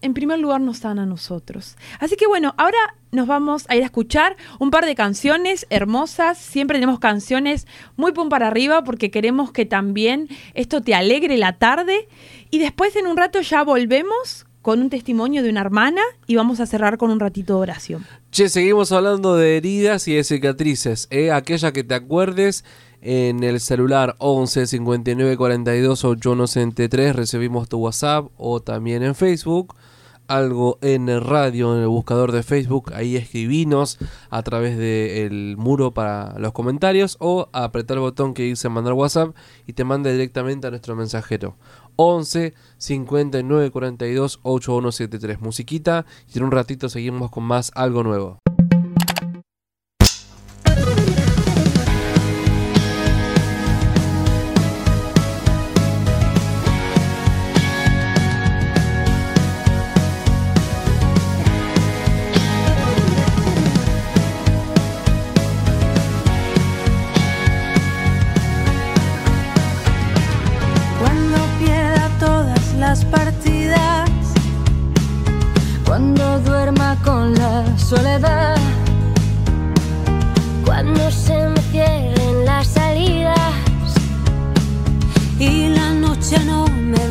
en 0.02 0.14
primer 0.14 0.40
lugar 0.40 0.62
nos 0.62 0.82
dan 0.82 1.00
a 1.00 1.06
nosotros. 1.06 1.76
Así 2.00 2.16
que 2.16 2.28
bueno, 2.28 2.54
ahora 2.58 2.78
nos 3.12 3.28
vamos 3.28 3.66
a 3.70 3.76
ir 3.76 3.84
a 3.84 3.86
escuchar 3.86 4.38
un 4.60 4.72
par 4.72 4.86
de 4.86 4.96
canciones 4.96 5.66
hermosas. 5.70 6.38
Siempre 6.38 6.78
tenemos 6.78 7.00
canciones 7.00 7.68
muy 7.98 8.12
pum 8.12 8.30
para 8.30 8.48
arriba 8.48 8.84
porque 8.84 9.12
queremos 9.12 9.52
que 9.52 9.66
también 9.66 10.30
esto 10.54 10.82
te 10.82 10.96
alegre 10.96 11.38
la 11.38 11.58
tarde. 11.58 12.08
Y 12.52 12.60
después 12.60 12.96
en 12.96 13.08
un 13.08 13.18
rato 13.18 13.42
ya 13.42 13.64
volvemos 13.64 14.46
con 14.62 14.82
un 14.82 14.90
testimonio 14.90 15.42
de 15.42 15.50
una 15.50 15.62
hermana 15.62 16.02
y 16.28 16.36
vamos 16.36 16.60
a 16.60 16.66
cerrar 16.66 16.98
con 16.98 17.12
un 17.12 17.20
ratito 17.20 17.56
de 17.56 17.60
oración. 17.62 18.06
Che, 18.32 18.50
seguimos 18.50 18.92
hablando 18.92 19.36
de 19.36 19.58
heridas 19.58 20.08
y 20.08 20.16
de 20.16 20.24
cicatrices. 20.24 21.08
¿eh? 21.12 21.32
Aquella 21.32 21.72
que 21.72 21.84
te 21.84 21.96
acuerdes 21.96 22.66
en 23.02 23.44
el 23.44 23.62
celular 23.62 24.16
11 24.20 24.68
59 24.68 25.38
42 25.38 26.04
8163 26.04 27.16
recibimos 27.16 27.70
tu 27.70 27.78
WhatsApp 27.78 28.28
o 28.38 28.60
también 28.60 29.04
en 29.04 29.16
Facebook 29.16 29.74
algo 30.30 30.78
en 30.82 31.08
radio, 31.22 31.76
en 31.76 31.82
el 31.82 31.88
buscador 31.88 32.32
de 32.32 32.44
Facebook, 32.44 32.94
ahí 32.94 33.18
escribinos 33.18 33.98
a 34.30 34.44
través 34.44 34.78
del 34.78 35.56
muro 35.58 35.92
para 35.92 36.38
los 36.40 36.54
comentarios 36.54 37.18
o 37.20 37.50
apretar 37.52 37.98
el 37.98 38.02
botón 38.02 38.34
que 38.34 38.44
dice 38.44 38.70
mandar 38.70 38.94
WhatsApp 38.94 39.36
y 39.68 39.74
te 39.74 39.84
manda 39.84 40.12
directamente 40.12 40.68
a 40.68 40.70
nuestro 40.70 40.96
mensajero. 40.96 41.58
11 41.98 42.54
59 42.78 43.72
42 43.72 44.40
8173. 44.44 45.42
Musiquita 45.42 46.06
y 46.34 46.38
en 46.38 46.46
un 46.46 46.52
ratito 46.52 46.88
seguimos 46.88 47.30
con 47.32 47.44
más 47.44 47.72
algo 47.76 48.04
nuevo. 48.04 48.40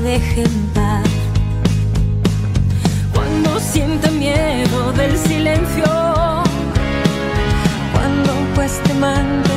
Deje 0.08 0.42
en 0.42 0.72
cuando 3.14 3.60
sienta 3.60 4.10
miedo 4.10 4.92
del 4.94 5.14
silencio, 5.18 5.84
cuando 7.92 8.32
cueste 8.54 8.94
mantenerme 8.94 9.47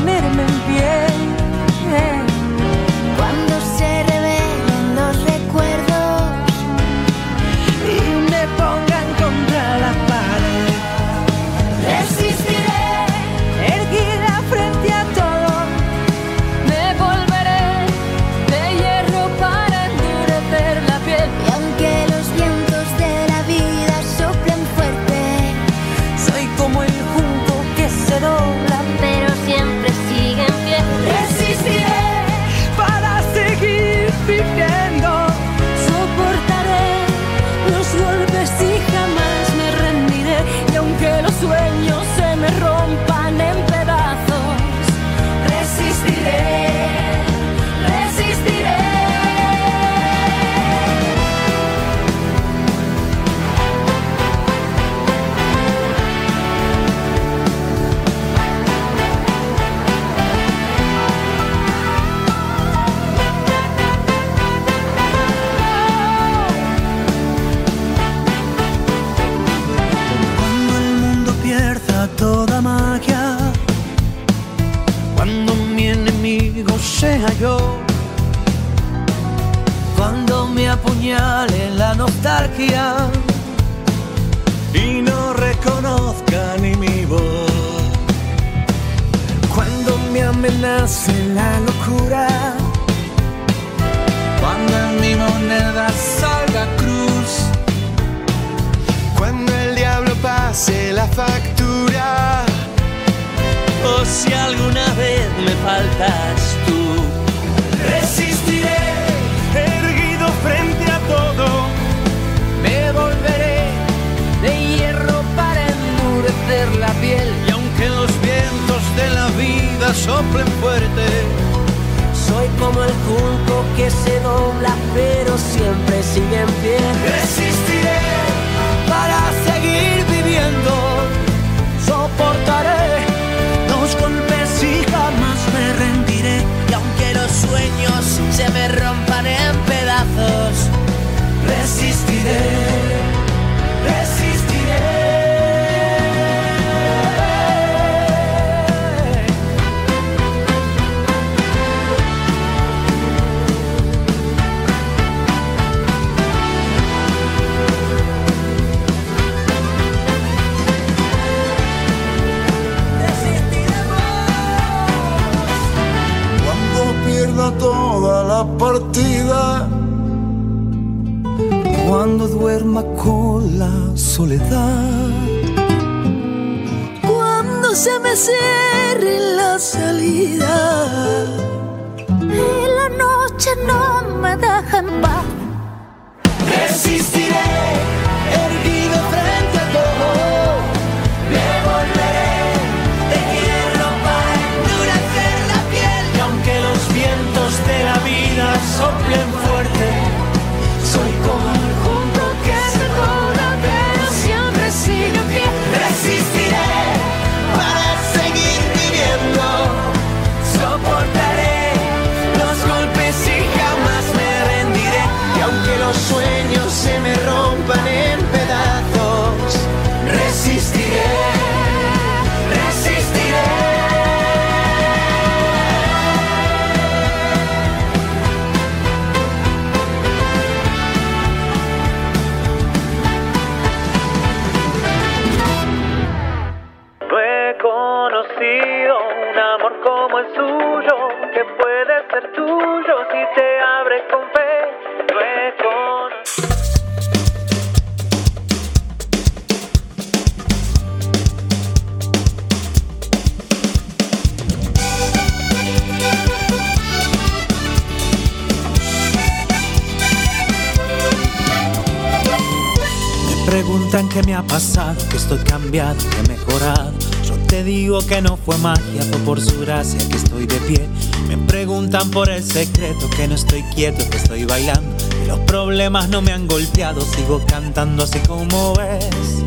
preguntan 263.91 264.09
qué 264.09 264.25
me 264.25 264.33
ha 264.33 264.43
pasado, 264.43 264.95
que 265.09 265.17
estoy 265.17 265.39
cambiado, 265.39 265.97
que 265.97 266.19
he 266.19 266.37
mejorado. 266.37 266.93
Yo 267.27 267.35
te 267.47 267.61
digo 267.61 267.99
que 268.05 268.21
no 268.21 268.37
fue 268.37 268.57
magia, 268.57 269.01
fue 269.09 269.19
por 269.19 269.41
su 269.41 269.59
gracia 269.59 269.99
que 270.07 270.15
estoy 270.15 270.45
de 270.45 270.55
pie. 270.61 270.87
Me 271.27 271.37
preguntan 271.37 272.09
por 272.09 272.29
el 272.29 272.41
secreto, 272.41 273.09
que 273.09 273.27
no 273.27 273.35
estoy 273.35 273.63
quieto, 273.75 274.09
que 274.09 274.15
estoy 274.15 274.45
bailando. 274.45 274.95
Que 275.09 275.27
los 275.27 275.39
problemas 275.39 276.07
no 276.07 276.21
me 276.21 276.31
han 276.31 276.47
golpeado, 276.47 277.01
sigo 277.01 277.41
cantando 277.45 278.05
así 278.05 278.19
como 278.19 278.73
ves, 278.75 279.43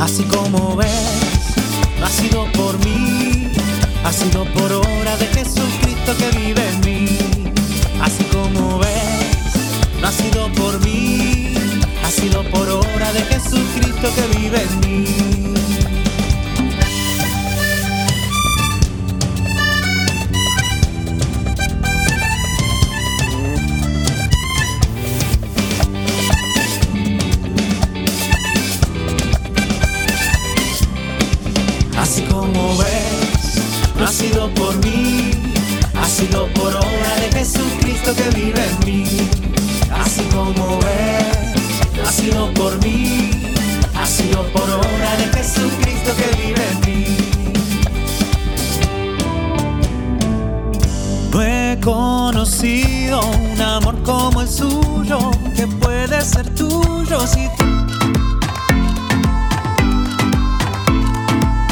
así 0.00 0.22
como 0.24 0.76
ves. 0.76 0.88
No 1.98 2.06
ha 2.06 2.10
sido 2.10 2.46
por 2.52 2.78
mí, 2.84 3.48
ha 4.04 4.12
sido 4.12 4.44
por 4.52 4.72
obra 4.72 5.16
de 5.16 5.26
Jesucristo 5.26 6.14
que 6.18 6.38
vive 6.38 6.62
en 6.68 6.80
mí. 6.80 7.18
Así 8.00 8.22
como 8.24 8.78
ves, 8.78 9.98
no 10.00 10.06
ha 10.06 10.12
sido 10.12 10.52
por 10.52 10.78
mí, 10.84 11.07
ha 12.08 12.10
sido 12.10 12.42
por 12.44 12.66
obra 12.70 13.12
de 13.12 13.20
Jesucristo 13.20 14.08
que 14.14 14.38
vive 14.38 14.62
en 14.62 14.80
mí. 14.80 15.57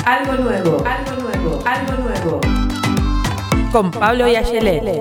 Algo 0.04 0.32
nuevo, 0.42 0.84
algo 0.84 1.22
nuevo, 1.22 1.62
algo 1.64 1.92
nuevo. 2.02 2.40
Con 3.70 3.92
Pablo 3.92 4.26
y 4.26 4.34
Ayelet. 4.34 4.92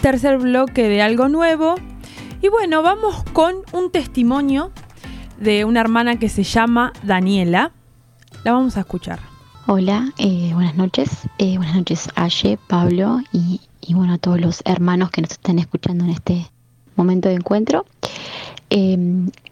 Tercer 0.00 0.38
bloque 0.38 0.88
de 0.88 1.00
algo 1.00 1.28
nuevo. 1.28 1.76
Y 2.40 2.48
bueno, 2.48 2.82
vamos 2.82 3.24
con 3.32 3.56
un 3.72 3.90
testimonio 3.90 4.70
de 5.40 5.64
una 5.64 5.80
hermana 5.80 6.20
que 6.20 6.28
se 6.28 6.44
llama 6.44 6.92
Daniela. 7.02 7.72
La 8.44 8.52
vamos 8.52 8.76
a 8.76 8.80
escuchar. 8.80 9.18
Hola, 9.66 10.12
eh, 10.18 10.52
buenas 10.54 10.76
noches. 10.76 11.10
Eh, 11.38 11.56
buenas 11.56 11.74
noches, 11.74 12.08
Aye, 12.14 12.56
Pablo 12.68 13.18
y, 13.32 13.60
bueno, 13.92 14.14
a 14.14 14.18
todos 14.18 14.40
los 14.40 14.62
hermanos 14.64 15.10
que 15.10 15.20
nos 15.20 15.32
están 15.32 15.58
escuchando 15.58 16.04
en 16.04 16.10
este 16.10 16.48
momento 16.94 17.28
de 17.28 17.34
encuentro. 17.34 17.86
Eh, 18.70 18.96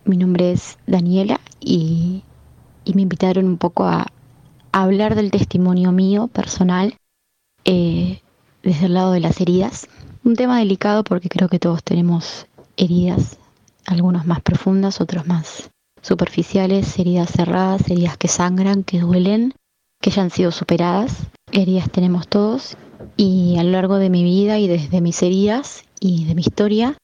mi 0.04 0.16
nombre 0.16 0.52
es 0.52 0.78
Daniela 0.86 1.40
y, 1.58 2.22
me 2.94 3.02
invitaron 3.02 3.46
un 3.46 3.58
poco 3.58 3.84
a, 3.84 4.06
a 4.70 4.82
hablar 4.82 5.16
del 5.16 5.32
testimonio 5.32 5.90
mío 5.90 6.28
personal 6.28 6.96
eh, 7.64 8.22
desde 8.62 8.86
el 8.86 8.94
lado 8.94 9.10
de 9.10 9.20
las 9.20 9.40
heridas. 9.40 9.88
Un 10.22 10.36
tema 10.36 10.58
delicado 10.58 11.02
porque 11.02 11.28
creo 11.28 11.48
que 11.48 11.58
todos 11.58 11.82
tenemos 11.82 12.46
heridas, 12.76 13.38
algunos 13.84 14.26
más 14.26 14.40
profundas, 14.40 15.00
otros 15.00 15.26
más 15.26 15.70
superficiales, 16.02 16.98
heridas 16.98 17.30
cerradas, 17.30 17.90
heridas 17.90 18.16
que 18.16 18.28
sangran, 18.28 18.84
que 18.84 19.00
duelen, 19.00 19.54
que 20.00 20.10
ya 20.10 20.22
han 20.22 20.30
sido 20.30 20.52
superadas. 20.52 21.26
Heridas 21.52 21.90
tenemos 21.90 22.28
todos 22.28 22.76
y 23.16 23.56
a 23.58 23.64
lo 23.64 23.70
largo 23.70 23.96
de 23.96 24.10
mi 24.10 24.22
vida 24.22 24.58
y 24.58 24.68
desde 24.68 25.00
mis 25.00 25.22
heridas 25.22 25.84
y 26.00 26.24
de 26.24 26.34
mi 26.34 26.42
historia 26.42 26.96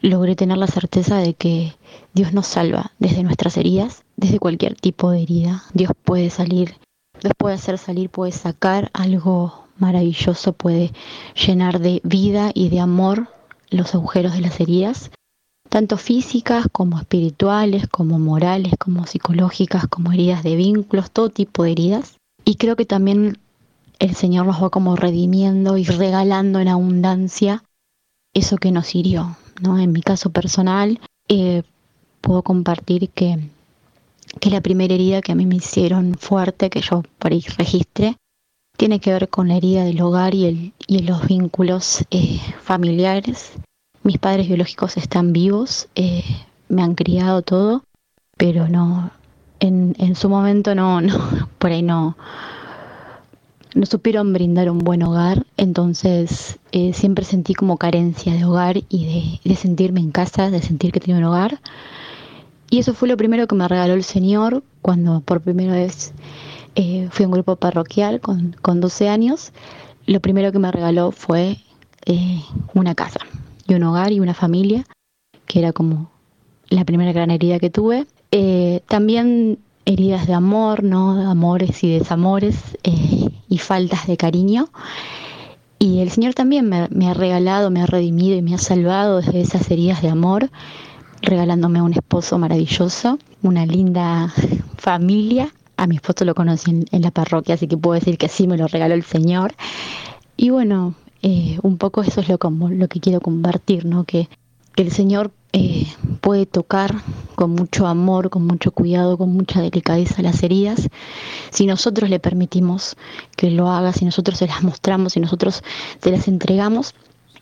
logré 0.00 0.34
tener 0.34 0.58
la 0.58 0.66
certeza 0.66 1.18
de 1.18 1.34
que 1.34 1.74
Dios 2.12 2.32
nos 2.32 2.46
salva 2.46 2.92
desde 2.98 3.22
nuestras 3.22 3.56
heridas, 3.56 4.02
desde 4.16 4.38
cualquier 4.38 4.74
tipo 4.74 5.10
de 5.10 5.22
herida. 5.22 5.62
Dios 5.72 5.92
puede 6.04 6.30
salir, 6.30 6.74
Dios 7.20 7.32
puede 7.38 7.54
hacer 7.54 7.78
salir, 7.78 8.10
puede 8.10 8.32
sacar 8.32 8.90
algo 8.92 9.68
maravilloso, 9.78 10.52
puede 10.52 10.92
llenar 11.34 11.78
de 11.78 12.00
vida 12.04 12.50
y 12.54 12.68
de 12.68 12.80
amor 12.80 13.28
los 13.72 13.94
agujeros 13.94 14.34
de 14.34 14.40
las 14.40 14.60
heridas 14.60 15.10
tanto 15.72 15.96
físicas 15.96 16.66
como 16.70 16.98
espirituales, 16.98 17.88
como 17.88 18.18
morales, 18.18 18.74
como 18.78 19.06
psicológicas, 19.06 19.86
como 19.88 20.12
heridas 20.12 20.42
de 20.42 20.54
vínculos, 20.54 21.10
todo 21.10 21.30
tipo 21.30 21.64
de 21.64 21.72
heridas. 21.72 22.18
Y 22.44 22.56
creo 22.56 22.76
que 22.76 22.84
también 22.84 23.38
el 23.98 24.14
Señor 24.14 24.44
nos 24.44 24.62
va 24.62 24.68
como 24.68 24.96
redimiendo 24.96 25.78
y 25.78 25.84
regalando 25.84 26.60
en 26.60 26.68
abundancia 26.68 27.64
eso 28.34 28.58
que 28.58 28.70
nos 28.70 28.94
hirió. 28.94 29.38
¿no? 29.62 29.78
En 29.78 29.92
mi 29.92 30.02
caso 30.02 30.28
personal, 30.28 31.00
eh, 31.28 31.62
puedo 32.20 32.42
compartir 32.42 33.08
que, 33.08 33.38
que 34.40 34.50
la 34.50 34.60
primera 34.60 34.92
herida 34.92 35.22
que 35.22 35.32
a 35.32 35.36
mí 35.36 35.46
me 35.46 35.56
hicieron 35.56 36.16
fuerte, 36.16 36.68
que 36.68 36.82
yo 36.82 37.02
por 37.18 37.32
ahí 37.32 37.46
registré, 37.56 38.18
tiene 38.82 38.98
que 38.98 39.12
ver 39.12 39.28
con 39.28 39.46
la 39.46 39.58
herida 39.58 39.84
del 39.84 40.00
hogar 40.00 40.34
y, 40.34 40.44
el, 40.44 40.72
y 40.88 40.98
los 41.04 41.24
vínculos 41.28 42.04
eh, 42.10 42.40
familiares 42.62 43.52
mis 44.02 44.18
padres 44.18 44.48
biológicos 44.48 44.96
están 44.96 45.32
vivos, 45.32 45.86
eh, 45.94 46.24
me 46.68 46.82
han 46.82 46.96
criado 46.96 47.42
todo, 47.42 47.84
pero 48.36 48.66
no, 48.66 49.12
en, 49.60 49.94
en 50.00 50.16
su 50.16 50.28
momento 50.28 50.74
no, 50.74 51.00
no, 51.00 51.48
por 51.58 51.70
ahí 51.70 51.84
no, 51.84 52.16
no 53.76 53.86
supieron 53.86 54.32
brindar 54.32 54.68
un 54.68 54.80
buen 54.80 55.04
hogar, 55.04 55.46
entonces 55.56 56.58
eh, 56.72 56.92
siempre 56.92 57.24
sentí 57.24 57.54
como 57.54 57.76
carencia 57.76 58.32
de 58.34 58.44
hogar 58.44 58.78
y 58.88 59.38
de, 59.44 59.48
de 59.48 59.54
sentirme 59.54 60.00
en 60.00 60.10
casa, 60.10 60.50
de 60.50 60.60
sentir 60.60 60.90
que 60.90 60.98
tenía 60.98 61.18
un 61.18 61.24
hogar. 61.24 61.60
Y 62.68 62.80
eso 62.80 62.94
fue 62.94 63.06
lo 63.06 63.16
primero 63.16 63.46
que 63.46 63.54
me 63.54 63.68
regaló 63.68 63.94
el 63.94 64.02
Señor 64.02 64.64
cuando 64.80 65.20
por 65.20 65.40
primera 65.40 65.74
vez 65.74 66.12
eh, 66.74 67.08
fui 67.10 67.24
a 67.24 67.28
un 67.28 67.32
grupo 67.32 67.56
parroquial 67.56 68.20
con, 68.20 68.56
con 68.62 68.80
12 68.80 69.08
años. 69.08 69.52
Lo 70.06 70.20
primero 70.20 70.52
que 70.52 70.58
me 70.58 70.72
regaló 70.72 71.12
fue 71.12 71.58
eh, 72.06 72.40
una 72.74 72.94
casa 72.94 73.20
y 73.66 73.74
un 73.74 73.84
hogar 73.84 74.12
y 74.12 74.20
una 74.20 74.34
familia, 74.34 74.84
que 75.46 75.60
era 75.60 75.72
como 75.72 76.10
la 76.68 76.84
primera 76.84 77.12
gran 77.12 77.30
herida 77.30 77.58
que 77.58 77.70
tuve. 77.70 78.06
Eh, 78.30 78.80
también 78.88 79.58
heridas 79.84 80.26
de 80.26 80.34
amor, 80.34 80.82
¿no? 80.82 81.30
Amores 81.30 81.84
y 81.84 81.98
desamores 81.98 82.56
eh, 82.82 83.28
y 83.48 83.58
faltas 83.58 84.06
de 84.06 84.16
cariño. 84.16 84.68
Y 85.78 86.00
el 86.00 86.10
Señor 86.10 86.34
también 86.34 86.68
me, 86.68 86.88
me 86.90 87.08
ha 87.08 87.14
regalado, 87.14 87.70
me 87.70 87.82
ha 87.82 87.86
redimido 87.86 88.36
y 88.36 88.42
me 88.42 88.54
ha 88.54 88.58
salvado 88.58 89.20
desde 89.20 89.40
esas 89.40 89.70
heridas 89.70 90.00
de 90.00 90.08
amor, 90.08 90.50
regalándome 91.20 91.82
un 91.82 91.92
esposo 91.92 92.38
maravilloso, 92.38 93.18
una 93.42 93.66
linda 93.66 94.32
familia. 94.78 95.52
A 95.82 95.88
mi 95.88 95.96
esposo 95.96 96.24
lo 96.24 96.36
conocí 96.36 96.70
en, 96.70 97.02
la 97.02 97.10
parroquia, 97.10 97.56
así 97.56 97.66
que 97.66 97.76
puedo 97.76 97.98
decir 97.98 98.16
que 98.16 98.28
sí 98.28 98.46
me 98.46 98.56
lo 98.56 98.68
regaló 98.68 98.94
el 98.94 99.02
Señor. 99.02 99.52
Y 100.36 100.50
bueno, 100.50 100.94
eh, 101.22 101.58
un 101.62 101.76
poco 101.76 102.02
eso 102.02 102.20
es 102.20 102.28
lo, 102.28 102.38
como, 102.38 102.68
lo 102.68 102.86
que 102.86 103.00
quiero 103.00 103.20
compartir, 103.20 103.84
¿no? 103.84 104.04
Que, 104.04 104.28
que 104.76 104.82
el 104.84 104.92
Señor 104.92 105.32
eh, 105.52 105.88
puede 106.20 106.46
tocar 106.46 106.94
con 107.34 107.50
mucho 107.50 107.88
amor, 107.88 108.30
con 108.30 108.46
mucho 108.46 108.70
cuidado, 108.70 109.18
con 109.18 109.30
mucha 109.30 109.60
delicadeza 109.60 110.22
las 110.22 110.44
heridas, 110.44 110.88
si 111.50 111.66
nosotros 111.66 112.08
le 112.08 112.20
permitimos 112.20 112.94
que 113.36 113.50
lo 113.50 113.68
haga, 113.68 113.92
si 113.92 114.04
nosotros 114.04 114.38
se 114.38 114.46
las 114.46 114.62
mostramos, 114.62 115.14
si 115.14 115.20
nosotros 115.20 115.64
se 116.00 116.12
las 116.12 116.28
entregamos 116.28 116.94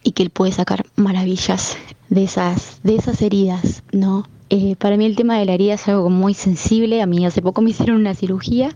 y 0.02 0.12
que 0.12 0.22
Él 0.22 0.30
puede 0.30 0.52
sacar 0.52 0.86
maravillas 0.96 1.76
de 2.08 2.24
esas, 2.24 2.80
de 2.84 2.96
esas 2.96 3.20
heridas, 3.20 3.82
¿no? 3.92 4.24
Eh, 4.50 4.74
para 4.76 4.96
mí 4.96 5.06
el 5.06 5.14
tema 5.14 5.38
de 5.38 5.44
la 5.44 5.54
herida 5.54 5.74
es 5.74 5.86
algo 5.86 6.10
muy 6.10 6.34
sensible, 6.34 7.00
a 7.00 7.06
mí 7.06 7.24
hace 7.24 7.40
poco 7.40 7.62
me 7.62 7.70
hicieron 7.70 7.96
una 7.96 8.14
cirugía 8.14 8.70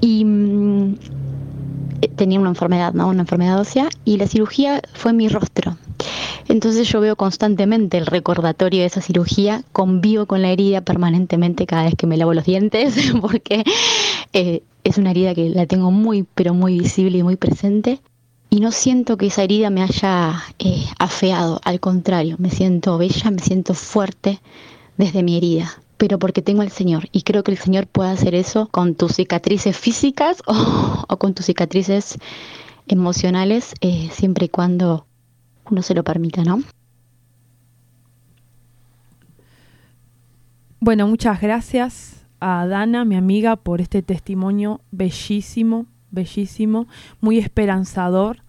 y 0.00 0.24
mm, 0.24 0.94
eh, 2.00 2.08
tenía 2.16 2.40
una 2.40 2.48
enfermedad, 2.48 2.94
¿no? 2.94 3.08
Una 3.08 3.20
enfermedad 3.20 3.60
ósea 3.60 3.88
y 4.04 4.16
la 4.16 4.26
cirugía 4.26 4.80
fue 4.94 5.12
mi 5.12 5.28
rostro. 5.28 5.76
Entonces 6.48 6.88
yo 6.88 7.00
veo 7.00 7.16
constantemente 7.16 7.98
el 7.98 8.06
recordatorio 8.06 8.80
de 8.80 8.86
esa 8.86 9.00
cirugía, 9.00 9.62
convivo 9.72 10.26
con 10.26 10.42
la 10.42 10.50
herida 10.50 10.80
permanentemente 10.80 11.66
cada 11.66 11.84
vez 11.84 11.94
que 11.94 12.06
me 12.06 12.16
lavo 12.16 12.34
los 12.34 12.44
dientes, 12.44 13.12
porque 13.20 13.64
eh, 14.32 14.62
es 14.82 14.98
una 14.98 15.10
herida 15.10 15.34
que 15.34 15.50
la 15.50 15.66
tengo 15.66 15.90
muy, 15.90 16.26
pero 16.34 16.54
muy 16.54 16.78
visible 16.78 17.18
y 17.18 17.22
muy 17.22 17.36
presente. 17.36 18.00
Y 18.54 18.60
no 18.60 18.70
siento 18.70 19.16
que 19.16 19.26
esa 19.26 19.42
herida 19.42 19.68
me 19.68 19.82
haya 19.82 20.40
eh, 20.60 20.84
afeado, 21.00 21.60
al 21.64 21.80
contrario, 21.80 22.36
me 22.38 22.50
siento 22.50 22.96
bella, 22.98 23.32
me 23.32 23.40
siento 23.40 23.74
fuerte 23.74 24.40
desde 24.96 25.24
mi 25.24 25.36
herida, 25.36 25.72
pero 25.96 26.20
porque 26.20 26.40
tengo 26.40 26.62
al 26.62 26.70
Señor. 26.70 27.08
Y 27.10 27.22
creo 27.22 27.42
que 27.42 27.50
el 27.50 27.58
Señor 27.58 27.88
puede 27.88 28.10
hacer 28.10 28.36
eso 28.36 28.68
con 28.68 28.94
tus 28.94 29.16
cicatrices 29.16 29.76
físicas 29.76 30.40
o, 30.46 31.16
con 31.16 31.34
tus 31.34 31.46
cicatrices 31.46 32.16
emocionales, 32.86 33.74
eh, 33.80 34.08
siempre 34.12 34.46
y 34.46 34.50
cuando 34.50 35.04
uno 35.68 35.82
se 35.82 35.94
lo 35.94 36.04
permita, 36.04 36.44
¿no? 36.44 36.62
Bueno, 40.78 41.08
muchas 41.08 41.40
gracias 41.40 42.24
a 42.38 42.68
Dana, 42.68 43.04
mi 43.04 43.16
amiga, 43.16 43.56
por 43.56 43.80
este 43.80 44.02
testimonio 44.02 44.80
bellísimo, 44.92 45.86
bellísimo, 46.12 46.86
muy 47.20 47.38
esperanzador 47.38 48.43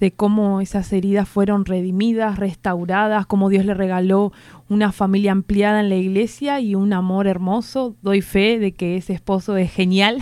de 0.00 0.12
cómo 0.12 0.60
esas 0.60 0.92
heridas 0.92 1.28
fueron 1.28 1.64
redimidas, 1.64 2.38
restauradas, 2.38 3.26
cómo 3.26 3.48
Dios 3.48 3.64
le 3.64 3.74
regaló 3.74 4.32
una 4.68 4.92
familia 4.92 5.32
ampliada 5.32 5.80
en 5.80 5.88
la 5.88 5.96
iglesia 5.96 6.60
y 6.60 6.74
un 6.74 6.92
amor 6.92 7.26
hermoso. 7.26 7.96
Doy 8.02 8.20
fe 8.20 8.58
de 8.58 8.72
que 8.72 8.96
ese 8.96 9.12
esposo 9.12 9.56
es 9.56 9.72
genial. 9.72 10.18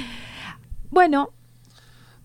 bueno, 0.90 1.30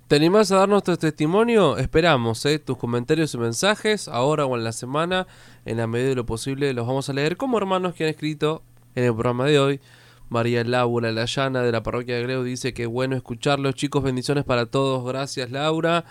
¿Te 0.07 0.17
animás 0.17 0.51
a 0.51 0.57
darnos 0.57 0.83
tu 0.83 0.95
testimonio? 0.95 1.77
Esperamos 1.77 2.45
¿eh? 2.45 2.59
tus 2.59 2.77
comentarios 2.77 3.33
y 3.33 3.37
mensajes, 3.39 4.07
ahora 4.07 4.45
o 4.45 4.55
en 4.55 4.63
la 4.63 4.71
semana, 4.71 5.25
en 5.65 5.77
la 5.77 5.87
medida 5.87 6.09
de 6.09 6.15
lo 6.15 6.25
posible, 6.25 6.71
los 6.73 6.85
vamos 6.85 7.09
a 7.09 7.13
leer 7.13 7.35
como 7.35 7.57
hermanos 7.57 7.95
que 7.95 8.03
han 8.03 8.11
escrito 8.11 8.61
en 8.93 9.05
el 9.05 9.13
programa 9.13 9.45
de 9.45 9.59
hoy. 9.59 9.81
María 10.29 10.63
Laura 10.63 11.11
Layana 11.11 11.61
de 11.61 11.71
la 11.71 11.83
parroquia 11.83 12.15
de 12.15 12.23
Greu 12.23 12.43
dice 12.43 12.73
que 12.73 12.85
bueno 12.85 13.15
escucharlos, 13.15 13.75
chicos, 13.75 14.03
bendiciones 14.03 14.43
para 14.43 14.65
todos, 14.65 15.03
gracias 15.03 15.49
Laura. 15.49 16.05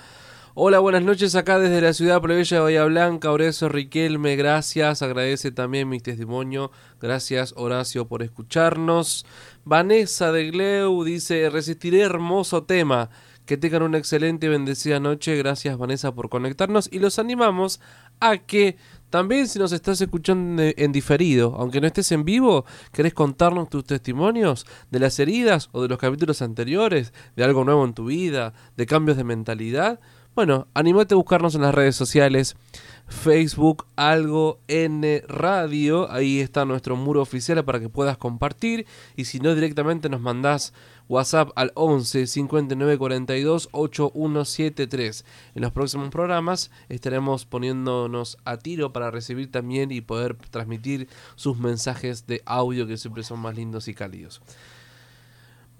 Hola, 0.54 0.80
buenas 0.80 1.02
noches 1.02 1.34
acá 1.34 1.58
desde 1.58 1.80
la 1.80 1.94
ciudad 1.94 2.20
plebeya 2.20 2.58
de 2.58 2.62
Bahía 2.62 2.84
Blanca, 2.84 3.32
Horacio 3.32 3.70
Riquelme, 3.70 4.36
gracias, 4.36 5.00
agradece 5.00 5.50
también 5.50 5.88
mi 5.88 5.98
testimonio, 5.98 6.70
gracias 7.00 7.54
Horacio 7.56 8.06
por 8.06 8.22
escucharnos. 8.22 9.24
Vanessa 9.64 10.30
de 10.30 10.50
Gleu 10.50 11.04
dice, 11.04 11.48
resistiré 11.48 12.00
hermoso 12.02 12.64
tema. 12.64 13.08
Que 13.46 13.56
tengan 13.56 13.82
una 13.82 13.98
excelente 13.98 14.46
y 14.46 14.50
bendecida 14.50 15.00
noche. 15.00 15.36
Gracias 15.36 15.76
Vanessa 15.76 16.14
por 16.14 16.28
conectarnos 16.28 16.88
y 16.92 17.00
los 17.00 17.18
animamos 17.18 17.80
a 18.20 18.38
que 18.38 18.76
también 19.10 19.48
si 19.48 19.58
nos 19.58 19.72
estás 19.72 20.00
escuchando 20.00 20.62
en- 20.76 20.92
diferido, 20.92 21.56
aunque 21.58 21.80
no 21.80 21.88
estés 21.88 22.12
en 22.12 22.24
vivo, 22.24 22.64
querés 22.92 23.14
contarnos 23.14 23.68
tus 23.68 23.82
testimonios 23.84 24.64
de 24.92 25.00
las 25.00 25.18
heridas 25.18 25.70
o 25.72 25.82
de 25.82 25.88
los 25.88 25.98
capítulos 25.98 26.40
anteriores, 26.40 27.12
de 27.34 27.42
algo 27.42 27.64
nuevo 27.64 27.84
en 27.84 27.94
tu 27.94 28.04
vida, 28.04 28.54
de 28.76 28.86
cambios 28.86 29.16
de 29.16 29.24
mentalidad. 29.24 29.98
Bueno, 30.34 30.66
animate 30.72 31.12
a 31.12 31.18
buscarnos 31.18 31.54
en 31.54 31.60
las 31.60 31.74
redes 31.74 31.94
sociales. 31.94 32.56
Facebook 33.06 33.84
Algo 33.96 34.60
N 34.66 35.22
Radio, 35.28 36.10
ahí 36.10 36.40
está 36.40 36.64
nuestro 36.64 36.96
muro 36.96 37.20
oficial 37.20 37.62
para 37.66 37.80
que 37.80 37.90
puedas 37.90 38.16
compartir 38.16 38.86
y 39.14 39.26
si 39.26 39.40
no 39.40 39.54
directamente 39.54 40.08
nos 40.08 40.22
mandás 40.22 40.72
WhatsApp 41.06 41.50
al 41.54 41.72
11 41.74 42.26
59 42.26 42.96
42 42.96 43.68
8173. 43.72 45.26
En 45.54 45.62
los 45.62 45.72
próximos 45.72 46.08
programas 46.08 46.70
estaremos 46.88 47.44
poniéndonos 47.44 48.38
a 48.46 48.56
tiro 48.56 48.90
para 48.94 49.10
recibir 49.10 49.50
también 49.50 49.92
y 49.92 50.00
poder 50.00 50.36
transmitir 50.50 51.08
sus 51.34 51.58
mensajes 51.58 52.26
de 52.26 52.40
audio 52.46 52.86
que 52.86 52.96
siempre 52.96 53.22
son 53.22 53.40
más 53.40 53.54
lindos 53.54 53.86
y 53.86 53.92
cálidos. 53.92 54.40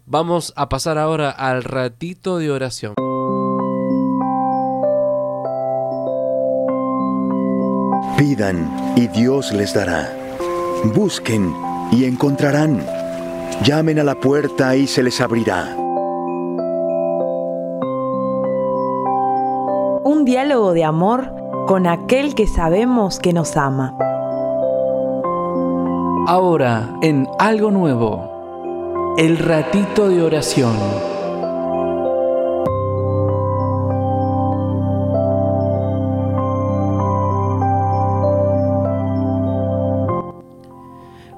Vamos 0.04 0.52
a 0.56 0.68
pasar 0.68 0.98
ahora 0.98 1.30
al 1.30 1.64
ratito 1.64 2.36
de 2.36 2.50
oración. 2.50 2.92
Pidan 8.16 8.94
y 8.96 9.08
Dios 9.08 9.52
les 9.52 9.74
dará. 9.74 10.12
Busquen 10.94 11.54
y 11.90 12.04
encontrarán. 12.04 12.84
Llamen 13.64 13.98
a 13.98 14.04
la 14.04 14.14
puerta 14.14 14.76
y 14.76 14.86
se 14.86 15.02
les 15.02 15.20
abrirá. 15.20 15.76
Un 20.04 20.24
diálogo 20.24 20.72
de 20.72 20.84
amor 20.84 21.32
con 21.66 21.86
aquel 21.86 22.34
que 22.34 22.46
sabemos 22.46 23.18
que 23.18 23.32
nos 23.32 23.56
ama. 23.56 23.96
Ahora, 26.26 26.88
en 27.02 27.28
algo 27.38 27.70
nuevo, 27.70 29.14
el 29.18 29.38
ratito 29.38 30.08
de 30.08 30.22
oración. 30.22 30.76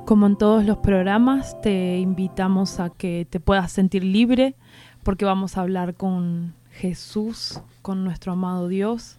Como 0.04 0.26
en 0.26 0.36
todos 0.36 0.64
los 0.64 0.78
programas, 0.78 1.60
te 1.62 1.98
invitamos 1.98 2.78
a 2.78 2.90
que 2.90 3.26
te 3.28 3.40
puedas 3.40 3.72
sentir 3.72 4.04
libre 4.04 4.54
porque 5.02 5.24
vamos 5.24 5.56
a 5.56 5.62
hablar 5.62 5.94
con 5.94 6.54
Jesús, 6.70 7.60
con 7.82 8.04
nuestro 8.04 8.32
amado 8.32 8.68
Dios. 8.68 9.16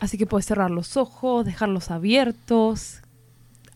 Así 0.00 0.18
que 0.18 0.26
puedes 0.26 0.46
cerrar 0.46 0.70
los 0.70 0.96
ojos, 0.96 1.44
dejarlos 1.46 1.90
abiertos, 1.90 3.02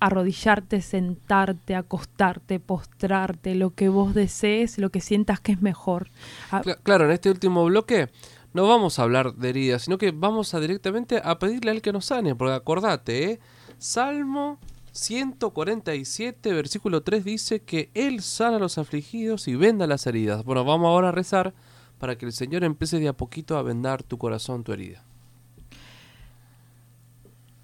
arrodillarte, 0.01 0.81
sentarte, 0.83 1.75
acostarte, 1.77 2.59
postrarte, 2.59 3.55
lo 3.55 3.71
que 3.75 3.89
vos 3.89 4.13
desees, 4.13 4.77
lo 4.79 4.91
que 4.91 5.01
sientas 5.01 5.41
que 5.41 5.53
es 5.53 5.63
mejor. 5.63 6.09
Ah, 6.51 6.63
Cla- 6.63 6.79
Claro, 6.83 7.05
en 7.05 7.13
este 7.13 7.31
último 7.31 7.65
bloque 7.65 8.11
no 8.55 8.67
vamos 8.67 8.99
a 8.99 9.03
hablar 9.05 9.35
de 9.35 9.49
heridas, 9.51 9.83
sino 9.83 9.99
que 9.99 10.11
vamos 10.11 10.53
a 10.53 10.61
directamente 10.61 11.21
a 11.23 11.39
pedirle 11.39 11.71
a 11.71 11.75
él 11.75 11.83
que 11.83 11.93
nos 11.93 12.07
sane, 12.07 12.35
porque 12.35 12.55
acordate, 12.55 13.31
¿eh? 13.33 13.41
Salmo 13.79 14.59
147, 14.93 16.53
versículo 16.53 17.03
3 17.03 17.25
dice 17.25 17.61
que 17.61 17.91
Él 17.95 18.23
sana 18.23 18.57
a 18.57 18.61
los 18.61 18.79
afligidos 18.79 19.49
y 19.49 19.55
venda 19.55 19.87
las 19.87 20.07
heridas. 20.07 20.45
Bueno, 20.45 20.65
vamos 20.65 20.89
ahora 20.89 21.09
a 21.09 21.13
rezar 21.13 21.55
para 21.99 22.17
que 22.17 22.27
el 22.27 22.33
Señor 22.33 22.65
empiece 22.65 22.99
de 22.99 23.09
a 23.09 23.13
poquito 23.13 23.57
a 23.57 23.63
vendar 23.63 24.03
tu 24.03 24.19
corazón, 24.19 24.65
tu 24.65 24.73
herida. 24.73 25.05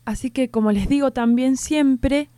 Así 0.05 0.31
que 0.31 0.51
como 0.51 0.71
les 0.71 0.89
digo 0.89 1.11
también 1.11 1.57
siempre, 1.57 2.29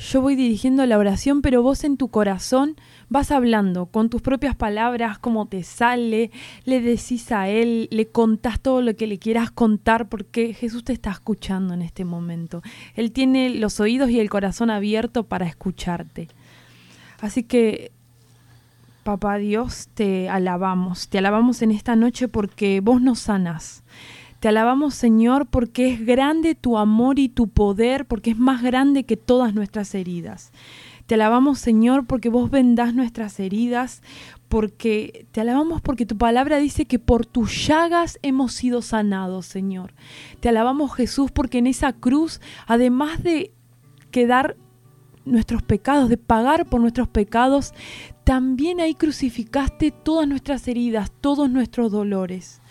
yo 0.00 0.22
voy 0.22 0.34
dirigiendo 0.34 0.86
la 0.86 0.98
oración, 0.98 1.42
pero 1.42 1.62
vos 1.62 1.84
en 1.84 1.98
tu 1.98 2.08
corazón 2.08 2.76
vas 3.10 3.30
hablando 3.30 3.86
con 3.86 4.08
tus 4.08 4.22
propias 4.22 4.56
palabras, 4.56 5.18
como 5.18 5.46
te 5.46 5.62
sale, 5.62 6.30
le 6.64 6.80
decís 6.80 7.30
a 7.32 7.48
Él, 7.48 7.86
le 7.90 8.06
contás 8.06 8.60
todo 8.60 8.80
lo 8.80 8.96
que 8.96 9.06
le 9.06 9.18
quieras 9.18 9.50
contar, 9.50 10.08
porque 10.08 10.54
Jesús 10.54 10.84
te 10.84 10.94
está 10.94 11.10
escuchando 11.10 11.74
en 11.74 11.82
este 11.82 12.06
momento. 12.06 12.62
Él 12.94 13.12
tiene 13.12 13.50
los 13.50 13.78
oídos 13.78 14.08
y 14.08 14.20
el 14.20 14.30
corazón 14.30 14.70
abierto 14.70 15.24
para 15.24 15.46
escucharte. 15.46 16.28
Así 17.20 17.42
que, 17.42 17.92
Papá 19.02 19.36
Dios, 19.36 19.88
te 19.94 20.28
alabamos, 20.28 21.08
te 21.08 21.18
alabamos 21.18 21.62
en 21.62 21.72
esta 21.72 21.96
noche 21.96 22.28
porque 22.28 22.80
vos 22.80 23.02
nos 23.02 23.20
sanas. 23.20 23.82
Te 24.40 24.48
alabamos, 24.48 24.94
Señor, 24.94 25.46
porque 25.46 25.92
es 25.92 26.04
grande 26.04 26.54
tu 26.54 26.78
amor 26.78 27.18
y 27.18 27.28
tu 27.28 27.48
poder, 27.48 28.06
porque 28.06 28.30
es 28.30 28.38
más 28.38 28.62
grande 28.62 29.04
que 29.04 29.18
todas 29.18 29.54
nuestras 29.54 29.94
heridas. 29.94 30.50
Te 31.04 31.14
alabamos, 31.14 31.58
Señor, 31.58 32.06
porque 32.06 32.30
vos 32.30 32.50
vendás 32.50 32.94
nuestras 32.94 33.38
heridas, 33.38 34.02
porque 34.48 35.26
te 35.32 35.42
alabamos 35.42 35.82
porque 35.82 36.06
tu 36.06 36.16
palabra 36.16 36.56
dice 36.58 36.86
que 36.86 36.98
por 36.98 37.26
tus 37.26 37.66
llagas 37.66 38.18
hemos 38.22 38.54
sido 38.54 38.80
sanados, 38.80 39.44
Señor. 39.44 39.92
Te 40.40 40.48
alabamos, 40.48 40.94
Jesús, 40.94 41.30
porque 41.30 41.58
en 41.58 41.66
esa 41.66 41.92
cruz, 41.92 42.40
además 42.66 43.22
de 43.22 43.52
quedar 44.10 44.56
nuestros 45.24 45.62
pecados, 45.62 46.08
de 46.08 46.16
pagar 46.16 46.66
por 46.66 46.80
nuestros 46.80 47.08
pecados, 47.08 47.74
también 48.24 48.80
ahí 48.80 48.94
crucificaste 48.94 49.90
todas 49.90 50.26
nuestras 50.26 50.66
heridas, 50.68 51.12
todos 51.20 51.50
nuestros 51.50 51.92
dolores. 51.92 52.62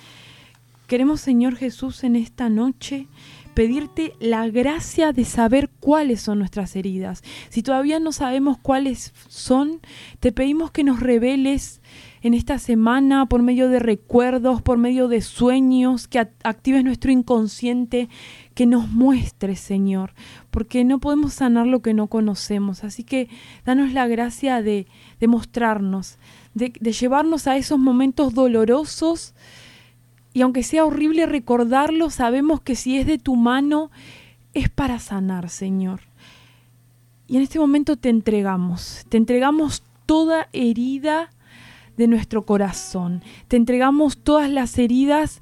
Queremos, 0.89 1.21
Señor 1.21 1.55
Jesús, 1.55 2.03
en 2.03 2.15
esta 2.15 2.49
noche 2.49 3.05
pedirte 3.53 4.15
la 4.19 4.49
gracia 4.49 5.11
de 5.13 5.23
saber 5.23 5.69
cuáles 5.79 6.19
son 6.19 6.39
nuestras 6.39 6.75
heridas. 6.75 7.21
Si 7.49 7.61
todavía 7.61 7.99
no 7.99 8.11
sabemos 8.11 8.57
cuáles 8.57 9.13
son, 9.27 9.81
te 10.19 10.31
pedimos 10.31 10.71
que 10.71 10.83
nos 10.83 10.99
reveles 10.99 11.79
en 12.23 12.33
esta 12.33 12.57
semana 12.57 13.27
por 13.27 13.43
medio 13.43 13.69
de 13.69 13.77
recuerdos, 13.77 14.63
por 14.63 14.79
medio 14.79 15.07
de 15.07 15.21
sueños, 15.21 16.07
que 16.07 16.27
actives 16.43 16.83
nuestro 16.83 17.11
inconsciente, 17.11 18.09
que 18.55 18.65
nos 18.65 18.89
muestres, 18.89 19.59
Señor, 19.59 20.15
porque 20.49 20.83
no 20.85 20.97
podemos 20.97 21.35
sanar 21.35 21.67
lo 21.67 21.83
que 21.83 21.93
no 21.93 22.07
conocemos. 22.07 22.83
Así 22.83 23.03
que 23.03 23.29
danos 23.63 23.93
la 23.93 24.07
gracia 24.07 24.63
de, 24.63 24.87
de 25.19 25.27
mostrarnos, 25.27 26.17
de, 26.55 26.73
de 26.79 26.91
llevarnos 26.93 27.45
a 27.45 27.57
esos 27.57 27.77
momentos 27.77 28.33
dolorosos 28.33 29.35
y 30.33 30.41
aunque 30.41 30.63
sea 30.63 30.85
horrible 30.85 31.25
recordarlo, 31.25 32.09
sabemos 32.09 32.61
que 32.61 32.75
si 32.75 32.97
es 32.97 33.05
de 33.05 33.17
tu 33.17 33.35
mano, 33.35 33.91
es 34.53 34.69
para 34.69 34.99
sanar, 34.99 35.49
Señor. 35.49 36.01
Y 37.27 37.37
en 37.37 37.43
este 37.43 37.59
momento 37.59 37.95
te 37.95 38.09
entregamos, 38.09 39.05
te 39.09 39.17
entregamos 39.17 39.83
toda 40.05 40.49
herida 40.53 41.29
de 41.97 42.07
nuestro 42.07 42.45
corazón, 42.45 43.23
te 43.47 43.57
entregamos 43.57 44.17
todas 44.17 44.49
las 44.49 44.77
heridas 44.77 45.41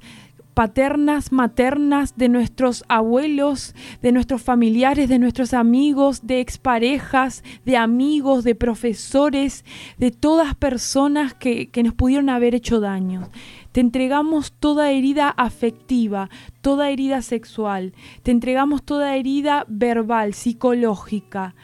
paternas, 0.58 1.30
maternas, 1.30 2.16
de 2.16 2.28
nuestros 2.28 2.82
abuelos, 2.88 3.76
de 4.02 4.10
nuestros 4.10 4.42
familiares, 4.42 5.08
de 5.08 5.20
nuestros 5.20 5.54
amigos, 5.54 6.26
de 6.26 6.40
exparejas, 6.40 7.44
de 7.64 7.76
amigos, 7.76 8.42
de 8.42 8.56
profesores, 8.56 9.64
de 9.98 10.10
todas 10.10 10.56
personas 10.56 11.32
que, 11.32 11.68
que 11.68 11.84
nos 11.84 11.94
pudieron 11.94 12.28
haber 12.28 12.56
hecho 12.56 12.80
daño. 12.80 13.30
Te 13.70 13.78
entregamos 13.78 14.50
toda 14.50 14.90
herida 14.90 15.28
afectiva, 15.28 16.28
toda 16.60 16.90
herida 16.90 17.22
sexual, 17.22 17.92
te 18.24 18.32
entregamos 18.32 18.82
toda 18.82 19.14
herida 19.14 19.64
verbal, 19.68 20.34
psicológica. 20.34 21.54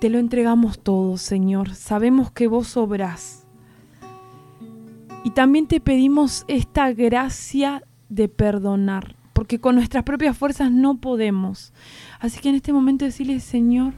Te 0.00 0.10
lo 0.10 0.18
entregamos 0.18 0.80
todo, 0.80 1.18
Señor. 1.18 1.72
Sabemos 1.76 2.32
que 2.32 2.48
vos 2.48 2.76
obrás. 2.76 3.46
Y 5.22 5.30
también 5.30 5.68
te 5.68 5.78
pedimos 5.78 6.44
esta 6.48 6.92
gracia 6.92 7.84
de 8.08 8.28
perdonar, 8.28 9.16
porque 9.32 9.60
con 9.60 9.76
nuestras 9.76 10.04
propias 10.04 10.36
fuerzas 10.36 10.70
no 10.70 10.96
podemos. 10.96 11.72
Así 12.20 12.40
que 12.40 12.48
en 12.48 12.54
este 12.56 12.72
momento 12.72 13.04
decirle, 13.04 13.40
Señor, 13.40 13.92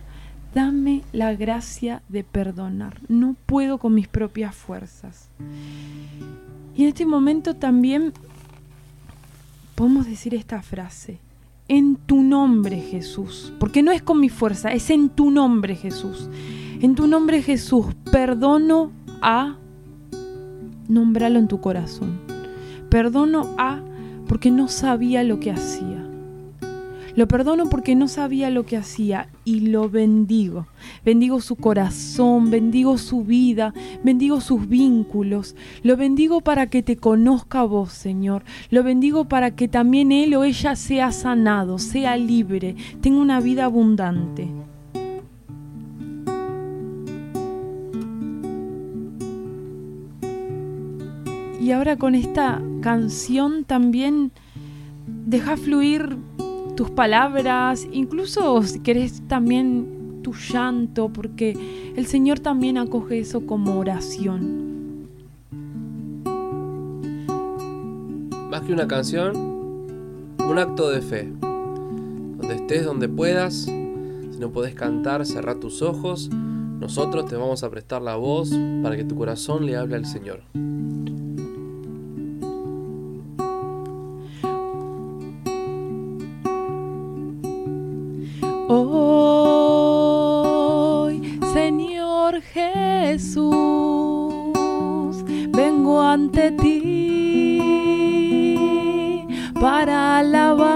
dame 0.55 1.03
la 1.13 1.35
gracia 1.35 2.03
de 2.09 2.25
perdonar. 2.25 3.01
No 3.09 3.37
puedo 3.47 3.79
con 3.79 3.95
mis 3.95 4.09
propias 4.09 4.55
fuerzas. 4.55 5.29
Y 6.75 6.83
en 6.83 6.89
este 6.89 7.07
momento 7.07 7.55
también 7.55 8.13
podemos 9.75 10.07
decir 10.07 10.35
esta 10.35 10.63
frase, 10.63 11.21
en 11.69 11.97
tu 11.97 12.23
nombre 12.23 12.81
Jesús, 12.81 13.53
porque 13.59 13.83
no 13.83 13.93
es 13.93 14.03
con 14.03 14.21
mi 14.21 14.29
fuerza, 14.29 14.73
es 14.73 14.91
en 14.91 15.09
tu 15.11 15.31
nombre 15.31 15.77
Jesús. 15.77 16.29
En 16.81 16.95
tu 16.95 17.07
nombre 17.07 17.43
Jesús, 17.43 17.87
perdono 18.11 18.93
a, 19.23 19.57
nombralo 20.89 21.39
en 21.39 21.49
tu 21.49 21.61
corazón, 21.61 22.21
perdono 22.89 23.55
a 23.59 23.81
porque 24.29 24.51
no 24.51 24.69
sabía 24.69 25.23
lo 25.23 25.41
que 25.41 25.51
hacía. 25.51 26.07
Lo 27.17 27.27
perdono 27.27 27.71
porque 27.71 27.95
no 27.95 28.09
sabía 28.09 28.51
lo 28.51 28.67
que 28.67 28.77
hacía 28.77 29.31
y 29.43 29.61
lo 29.61 29.89
bendigo. 29.89 30.67
Bendigo 31.03 31.41
su 31.41 31.57
corazón, 31.57 32.51
bendigo 32.51 32.99
su 32.99 33.25
vida, 33.25 33.73
bendigo 34.05 34.43
sus 34.43 34.69
vínculos. 34.69 35.57
Lo 35.83 35.97
bendigo 35.97 36.43
para 36.43 36.67
que 36.67 36.83
te 36.83 36.97
conozca 36.97 37.61
a 37.61 37.65
vos, 37.65 37.91
Señor. 37.93 38.45
Lo 38.69 38.83
bendigo 38.83 39.25
para 39.25 39.57
que 39.57 39.67
también 39.67 40.13
él 40.13 40.35
o 40.35 40.45
ella 40.45 40.77
sea 40.77 41.11
sanado, 41.11 41.79
sea 41.79 42.19
libre, 42.19 42.77
tenga 43.01 43.19
una 43.19 43.41
vida 43.41 43.65
abundante. 43.65 44.51
Y 51.59 51.71
ahora 51.73 51.97
con 51.97 52.15
esta 52.15 52.61
canción 52.87 53.65
también 53.65 54.31
deja 55.27 55.57
fluir 55.57 56.19
tus 56.77 56.89
palabras, 56.89 57.85
incluso 57.91 58.63
si 58.63 58.79
querés 58.79 59.23
también 59.27 60.21
tu 60.23 60.33
llanto, 60.35 61.09
porque 61.09 61.93
el 61.97 62.07
Señor 62.07 62.39
también 62.39 62.79
acoge 62.79 63.19
eso 63.19 63.45
como 63.45 63.81
oración. 63.81 65.09
Más 68.53 68.61
que 68.61 68.73
una 68.73 68.87
canción, 68.87 69.37
un 70.49 70.57
acto 70.57 70.89
de 70.89 71.03
fe. 71.03 71.33
Donde 71.41 72.55
estés, 72.55 72.85
donde 72.85 73.09
puedas, 73.09 73.65
si 73.65 74.39
no 74.39 74.53
podés 74.53 74.77
cantar, 74.77 75.27
cerrá 75.27 75.59
tus 75.59 75.83
ojos. 75.83 76.31
Nosotros 76.31 77.27
te 77.27 77.35
vamos 77.35 77.65
a 77.65 77.71
prestar 77.71 78.01
la 78.01 78.15
voz 78.15 78.57
para 78.85 78.97
que 78.97 79.03
tu 79.03 79.17
corazón 79.17 79.67
le 79.67 79.77
hable 79.77 79.97
al 79.97 80.07
Señor. 80.07 80.45
Jesús, 92.43 93.47
vengo 95.53 96.01
ante 96.01 96.51
ti 96.53 97.63
para 99.61 100.19
alabarte. 100.19 100.67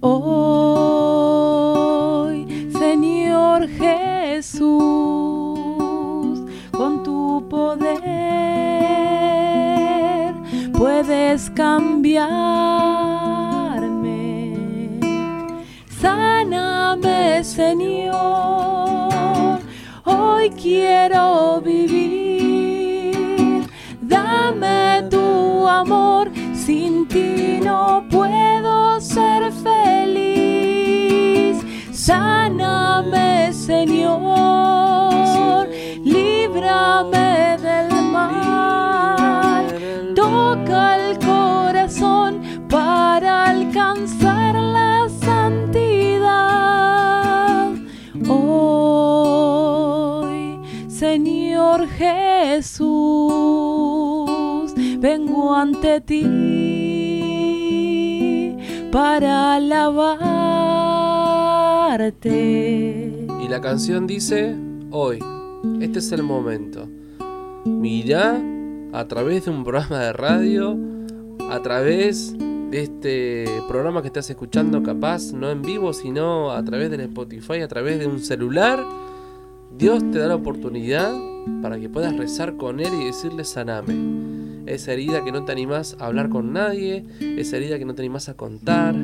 Hoy, 0.00 1.26
Señor 2.78 3.68
Jesús, 3.68 4.62
con 6.70 7.02
tu 7.02 7.46
poder 7.48 7.92
puedes 10.72 11.50
cambiar 11.50 12.91
Señor, 17.42 18.12
hoy 20.04 20.50
quiero 20.50 21.60
vivir. 21.62 23.66
Dame 24.00 25.02
tu 25.10 25.66
amor, 25.66 26.30
sin 26.54 27.08
ti 27.08 27.58
no 27.64 28.04
puedo 28.10 29.00
ser 29.00 29.50
feliz. 29.52 31.56
Sáname, 31.92 33.54
Señor, 33.54 35.66
líbrame 36.04 37.31
ante 55.50 56.00
ti 56.00 56.22
para 58.90 59.54
alabar 59.54 60.62
alabarte. 61.92 63.26
Y 63.42 63.48
la 63.48 63.60
canción 63.60 64.06
dice, 64.06 64.56
hoy, 64.90 65.18
este 65.80 65.98
es 65.98 66.12
el 66.12 66.22
momento. 66.22 66.88
Mirá 67.64 68.40
a 68.92 69.06
través 69.06 69.46
de 69.46 69.50
un 69.50 69.64
programa 69.64 69.98
de 70.00 70.12
radio, 70.12 70.78
a 71.50 71.60
través 71.62 72.36
de 72.38 72.82
este 72.82 73.44
programa 73.68 74.00
que 74.00 74.08
estás 74.08 74.30
escuchando 74.30 74.82
capaz, 74.82 75.32
no 75.32 75.50
en 75.50 75.62
vivo, 75.62 75.92
sino 75.92 76.50
a 76.50 76.62
través 76.64 76.90
del 76.90 77.00
Spotify, 77.00 77.60
a 77.60 77.68
través 77.68 77.98
de 77.98 78.06
un 78.06 78.20
celular. 78.20 78.82
Dios 79.76 80.02
te 80.10 80.18
da 80.18 80.28
la 80.28 80.36
oportunidad 80.36 81.12
para 81.60 81.78
que 81.78 81.88
puedas 81.88 82.16
rezar 82.16 82.56
con 82.56 82.80
Él 82.80 82.92
y 83.00 83.06
decirle 83.06 83.44
saname. 83.44 84.41
Esa 84.66 84.92
herida 84.92 85.24
que 85.24 85.32
no 85.32 85.44
te 85.44 85.52
animás 85.52 85.96
a 85.98 86.06
hablar 86.06 86.28
con 86.28 86.52
nadie, 86.52 87.04
esa 87.20 87.56
herida 87.56 87.78
que 87.78 87.84
no 87.84 87.94
te 87.94 88.02
animás 88.02 88.28
a 88.28 88.34
contar, 88.34 88.94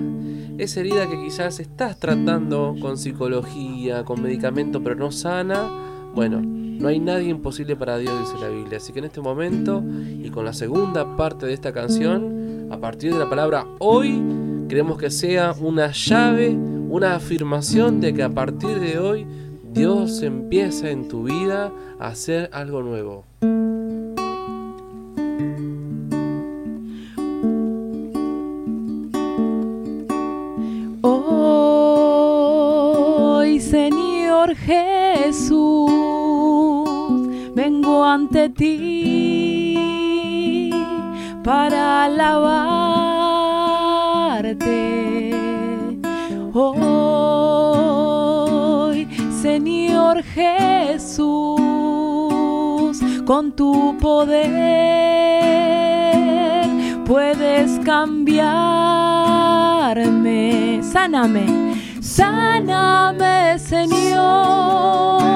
esa 0.58 0.80
herida 0.80 1.08
que 1.08 1.20
quizás 1.22 1.60
estás 1.60 1.98
tratando 1.98 2.74
con 2.80 2.96
psicología, 2.96 4.04
con 4.04 4.22
medicamento, 4.22 4.82
pero 4.82 4.94
no 4.94 5.10
sana. 5.10 5.68
Bueno, 6.14 6.40
no 6.42 6.88
hay 6.88 7.00
nadie 7.00 7.28
imposible 7.28 7.76
para 7.76 7.98
Dios, 7.98 8.14
dice 8.20 8.40
la 8.40 8.48
Biblia. 8.48 8.78
Así 8.78 8.92
que 8.92 9.00
en 9.00 9.06
este 9.06 9.20
momento 9.20 9.82
y 10.22 10.30
con 10.30 10.44
la 10.44 10.52
segunda 10.52 11.16
parte 11.16 11.46
de 11.46 11.52
esta 11.54 11.72
canción, 11.72 12.68
a 12.70 12.78
partir 12.78 13.12
de 13.12 13.18
la 13.18 13.28
palabra 13.28 13.66
hoy, 13.78 14.22
queremos 14.68 14.98
que 14.98 15.10
sea 15.10 15.54
una 15.60 15.90
llave, 15.92 16.50
una 16.50 17.16
afirmación 17.16 18.00
de 18.00 18.14
que 18.14 18.22
a 18.22 18.30
partir 18.30 18.78
de 18.78 18.98
hoy 18.98 19.26
Dios 19.72 20.22
empieza 20.22 20.90
en 20.90 21.08
tu 21.08 21.24
vida 21.24 21.72
a 21.98 22.08
hacer 22.08 22.48
algo 22.52 22.82
nuevo. 22.82 23.24
Señor 34.38 34.54
Jesús, 34.54 35.90
vengo 37.56 38.04
ante 38.04 38.48
ti 38.50 39.74
para 41.42 42.04
alabarte. 42.04 42.94
Hoy, 46.54 47.18
Señor 49.42 50.22
Jesús, 50.22 51.58
con 53.26 53.50
tu 53.56 53.96
poder 53.98 54.38
puedes 57.04 57.80
cambiarme. 57.80 58.38
Sáname, 60.84 61.57
sáname, 62.18 63.58
Señor. 63.60 65.27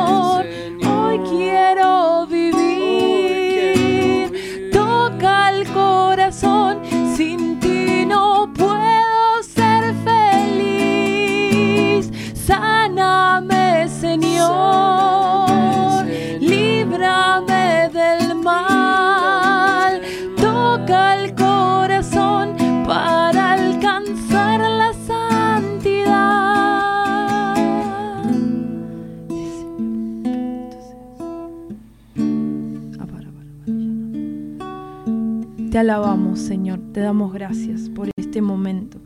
Gracias 37.52 37.90
por 37.90 38.08
este 38.16 38.40
momento. 38.40 38.98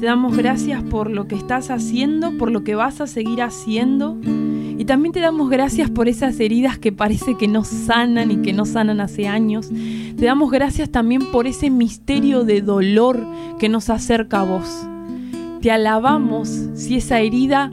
Te 0.00 0.06
damos 0.06 0.34
gracias 0.34 0.82
por 0.84 1.10
lo 1.10 1.28
que 1.28 1.34
estás 1.34 1.70
haciendo, 1.70 2.32
por 2.38 2.50
lo 2.50 2.64
que 2.64 2.74
vas 2.74 3.02
a 3.02 3.06
seguir 3.06 3.42
haciendo. 3.42 4.16
Y 4.24 4.86
también 4.86 5.12
te 5.12 5.20
damos 5.20 5.50
gracias 5.50 5.90
por 5.90 6.08
esas 6.08 6.40
heridas 6.40 6.78
que 6.78 6.90
parece 6.90 7.36
que 7.36 7.48
no 7.48 7.64
sanan 7.64 8.30
y 8.30 8.36
que 8.38 8.54
no 8.54 8.64
sanan 8.64 9.02
hace 9.02 9.28
años. 9.28 9.68
Te 9.68 10.24
damos 10.24 10.50
gracias 10.50 10.88
también 10.88 11.30
por 11.30 11.46
ese 11.46 11.68
misterio 11.68 12.44
de 12.44 12.62
dolor 12.62 13.26
que 13.58 13.68
nos 13.68 13.90
acerca 13.90 14.40
a 14.40 14.44
vos. 14.44 14.86
Te 15.60 15.70
alabamos 15.70 16.48
si 16.76 16.96
esa 16.96 17.20
herida 17.20 17.70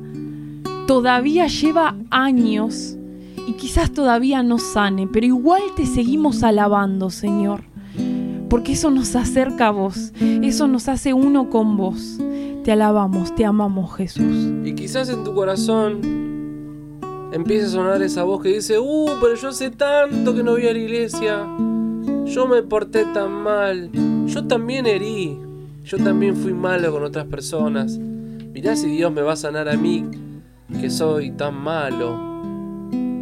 todavía 0.85 1.47
lleva 1.47 1.95
años 2.09 2.97
y 3.47 3.53
quizás 3.53 3.89
todavía 3.89 4.43
no 4.43 4.59
sane, 4.59 5.07
pero 5.07 5.25
igual 5.25 5.61
te 5.77 5.85
seguimos 5.85 6.43
alabando, 6.43 7.09
Señor 7.09 7.72
porque 8.53 8.73
eso 8.73 8.91
nos 8.91 9.15
acerca 9.15 9.69
a 9.69 9.71
vos, 9.71 10.13
eso 10.21 10.67
nos 10.67 10.87
hace 10.87 11.11
uno 11.11 11.49
con 11.49 11.75
vos. 11.75 12.19
Te 12.63 12.71
alabamos, 12.71 13.33
te 13.33 13.45
amamos 13.45 13.95
Jesús. 13.95 14.51
Y 14.63 14.75
quizás 14.75 15.09
en 15.09 15.23
tu 15.23 15.33
corazón 15.33 16.01
empiece 17.31 17.65
a 17.65 17.69
sonar 17.69 18.03
esa 18.03 18.21
voz 18.21 18.43
que 18.43 18.49
dice, 18.49 18.77
uh, 18.77 19.09
pero 19.19 19.33
yo 19.33 19.47
hace 19.49 19.71
tanto 19.71 20.35
que 20.35 20.43
no 20.43 20.51
voy 20.51 20.67
a 20.67 20.73
la 20.73 20.77
iglesia, 20.77 21.47
yo 22.25 22.45
me 22.45 22.61
porté 22.61 23.05
tan 23.05 23.31
mal, 23.31 23.89
yo 24.27 24.45
también 24.45 24.85
herí, 24.85 25.35
yo 25.83 25.97
también 25.97 26.35
fui 26.35 26.53
malo 26.53 26.91
con 26.91 27.01
otras 27.03 27.25
personas. 27.25 27.97
Mirá 27.97 28.75
si 28.75 28.87
Dios 28.87 29.11
me 29.11 29.23
va 29.23 29.33
a 29.33 29.35
sanar 29.35 29.67
a 29.67 29.75
mí, 29.75 30.05
que 30.79 30.91
soy 30.91 31.31
tan 31.31 31.55
malo, 31.55 32.19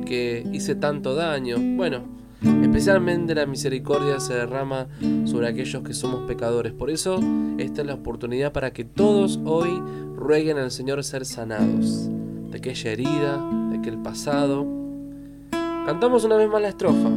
que 0.05 0.45
hice 0.51 0.75
tanto 0.75 1.15
daño. 1.15 1.55
Bueno, 1.77 2.20
Especialmente 2.41 3.35
la 3.35 3.45
misericordia 3.45 4.19
se 4.19 4.33
derrama 4.33 4.87
sobre 5.25 5.47
aquellos 5.47 5.83
que 5.83 5.93
somos 5.93 6.21
pecadores. 6.27 6.73
Por 6.73 6.89
eso 6.89 7.19
esta 7.57 7.81
es 7.81 7.87
la 7.87 7.93
oportunidad 7.93 8.51
para 8.51 8.73
que 8.73 8.83
todos 8.83 9.39
hoy 9.45 9.81
rueguen 10.15 10.57
al 10.57 10.71
Señor 10.71 11.03
ser 11.03 11.25
sanados 11.25 12.09
de 12.49 12.57
aquella 12.57 12.91
herida, 12.91 13.49
de 13.69 13.77
aquel 13.77 13.97
pasado. 13.97 14.65
Cantamos 15.85 16.23
una 16.23 16.35
vez 16.37 16.49
más 16.49 16.61
la 16.61 16.69
estrofa. 16.69 17.09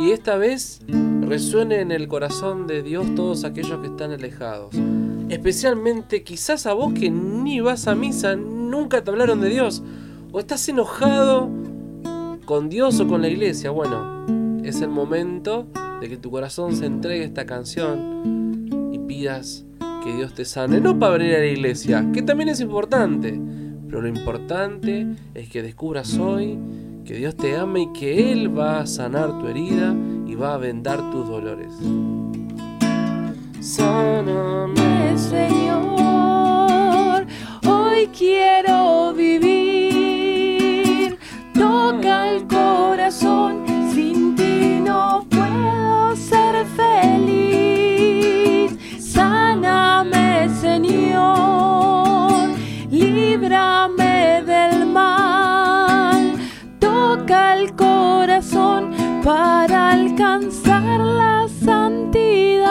Y 0.00 0.10
esta 0.10 0.36
vez 0.36 0.80
resuene 1.22 1.80
en 1.80 1.92
el 1.92 2.08
corazón 2.08 2.66
de 2.66 2.82
Dios 2.82 3.14
todos 3.14 3.44
aquellos 3.44 3.80
que 3.80 3.86
están 3.86 4.10
alejados. 4.10 4.74
Especialmente 5.30 6.22
quizás 6.22 6.66
a 6.66 6.74
vos 6.74 6.92
que 6.92 7.10
ni 7.10 7.60
vas 7.60 7.86
a 7.86 7.94
misa, 7.94 8.36
nunca 8.36 9.02
te 9.02 9.10
hablaron 9.10 9.40
de 9.40 9.48
Dios. 9.48 9.82
O 10.32 10.40
estás 10.40 10.68
enojado 10.68 11.48
con 12.44 12.68
Dios 12.68 13.00
o 13.00 13.08
con 13.08 13.22
la 13.22 13.28
iglesia. 13.28 13.70
Bueno, 13.70 14.26
es 14.62 14.80
el 14.80 14.88
momento 14.88 15.66
de 16.00 16.08
que 16.08 16.16
tu 16.16 16.30
corazón 16.30 16.74
se 16.76 16.86
entregue 16.86 17.22
a 17.22 17.26
esta 17.26 17.46
canción 17.46 18.90
y 18.92 18.98
pidas 19.00 19.64
que 20.02 20.14
Dios 20.14 20.34
te 20.34 20.44
sane. 20.44 20.80
No 20.80 20.98
para 20.98 21.18
venir 21.18 21.34
a 21.34 21.38
la 21.38 21.46
iglesia, 21.46 22.10
que 22.12 22.22
también 22.22 22.50
es 22.50 22.60
importante. 22.60 23.40
Pero 23.86 24.02
lo 24.02 24.08
importante 24.08 25.06
es 25.34 25.48
que 25.48 25.62
descubras 25.62 26.18
hoy 26.18 26.58
que 27.04 27.14
Dios 27.14 27.36
te 27.36 27.56
ama 27.56 27.80
y 27.80 27.92
que 27.92 28.32
Él 28.32 28.56
va 28.56 28.80
a 28.80 28.86
sanar 28.86 29.38
tu 29.38 29.46
herida 29.46 29.94
y 30.26 30.34
va 30.34 30.54
a 30.54 30.58
vendar 30.58 31.10
tus 31.10 31.28
dolores. 31.28 31.72
Sáname, 33.60 35.16
Señor, 35.16 35.66
hoy 37.66 38.08
quiero 38.08 39.12
vivir. 39.14 39.53
Para 59.24 59.92
alcanzar 59.92 61.00
la 61.00 61.48
santidad. 61.48 62.62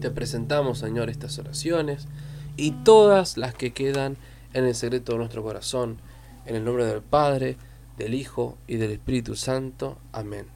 Te 0.00 0.10
presentamos, 0.10 0.78
Señor, 0.78 1.10
estas 1.10 1.38
oraciones 1.38 2.08
y 2.56 2.70
todas 2.70 3.36
las 3.36 3.52
que 3.54 3.74
quedan 3.74 4.16
en 4.54 4.64
el 4.64 4.74
secreto 4.74 5.12
de 5.12 5.18
nuestro 5.18 5.42
corazón. 5.42 5.98
En 6.46 6.56
el 6.56 6.64
nombre 6.64 6.86
del 6.86 7.02
Padre, 7.02 7.58
del 7.98 8.14
Hijo 8.14 8.56
y 8.66 8.76
del 8.76 8.90
Espíritu 8.92 9.36
Santo. 9.36 9.98
Amén. 10.12 10.46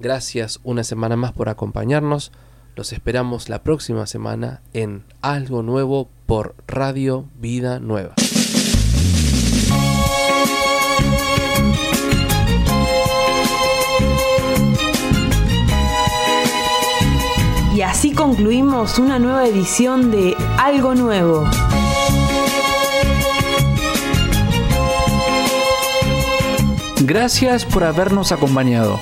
Gracias 0.00 0.58
una 0.64 0.82
semana 0.82 1.14
más 1.14 1.32
por 1.32 1.48
acompañarnos. 1.48 2.32
Los 2.74 2.92
esperamos 2.92 3.48
la 3.48 3.62
próxima 3.62 4.08
semana 4.08 4.60
en 4.72 5.04
Algo 5.22 5.62
Nuevo 5.62 6.08
por 6.26 6.56
Radio 6.66 7.26
Vida 7.38 7.78
Nueva. 7.78 8.16
Y 17.80 17.82
así 17.82 18.12
concluimos 18.12 18.98
una 18.98 19.18
nueva 19.18 19.46
edición 19.46 20.10
de 20.10 20.36
Algo 20.58 20.94
Nuevo. 20.94 21.48
Gracias 27.00 27.64
por 27.64 27.84
habernos 27.84 28.32
acompañado. 28.32 29.00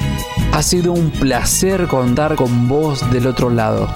Ha 0.52 0.62
sido 0.62 0.92
un 0.92 1.10
placer 1.10 1.88
contar 1.88 2.36
con 2.36 2.68
vos 2.68 3.10
del 3.10 3.26
otro 3.26 3.50
lado. 3.50 3.92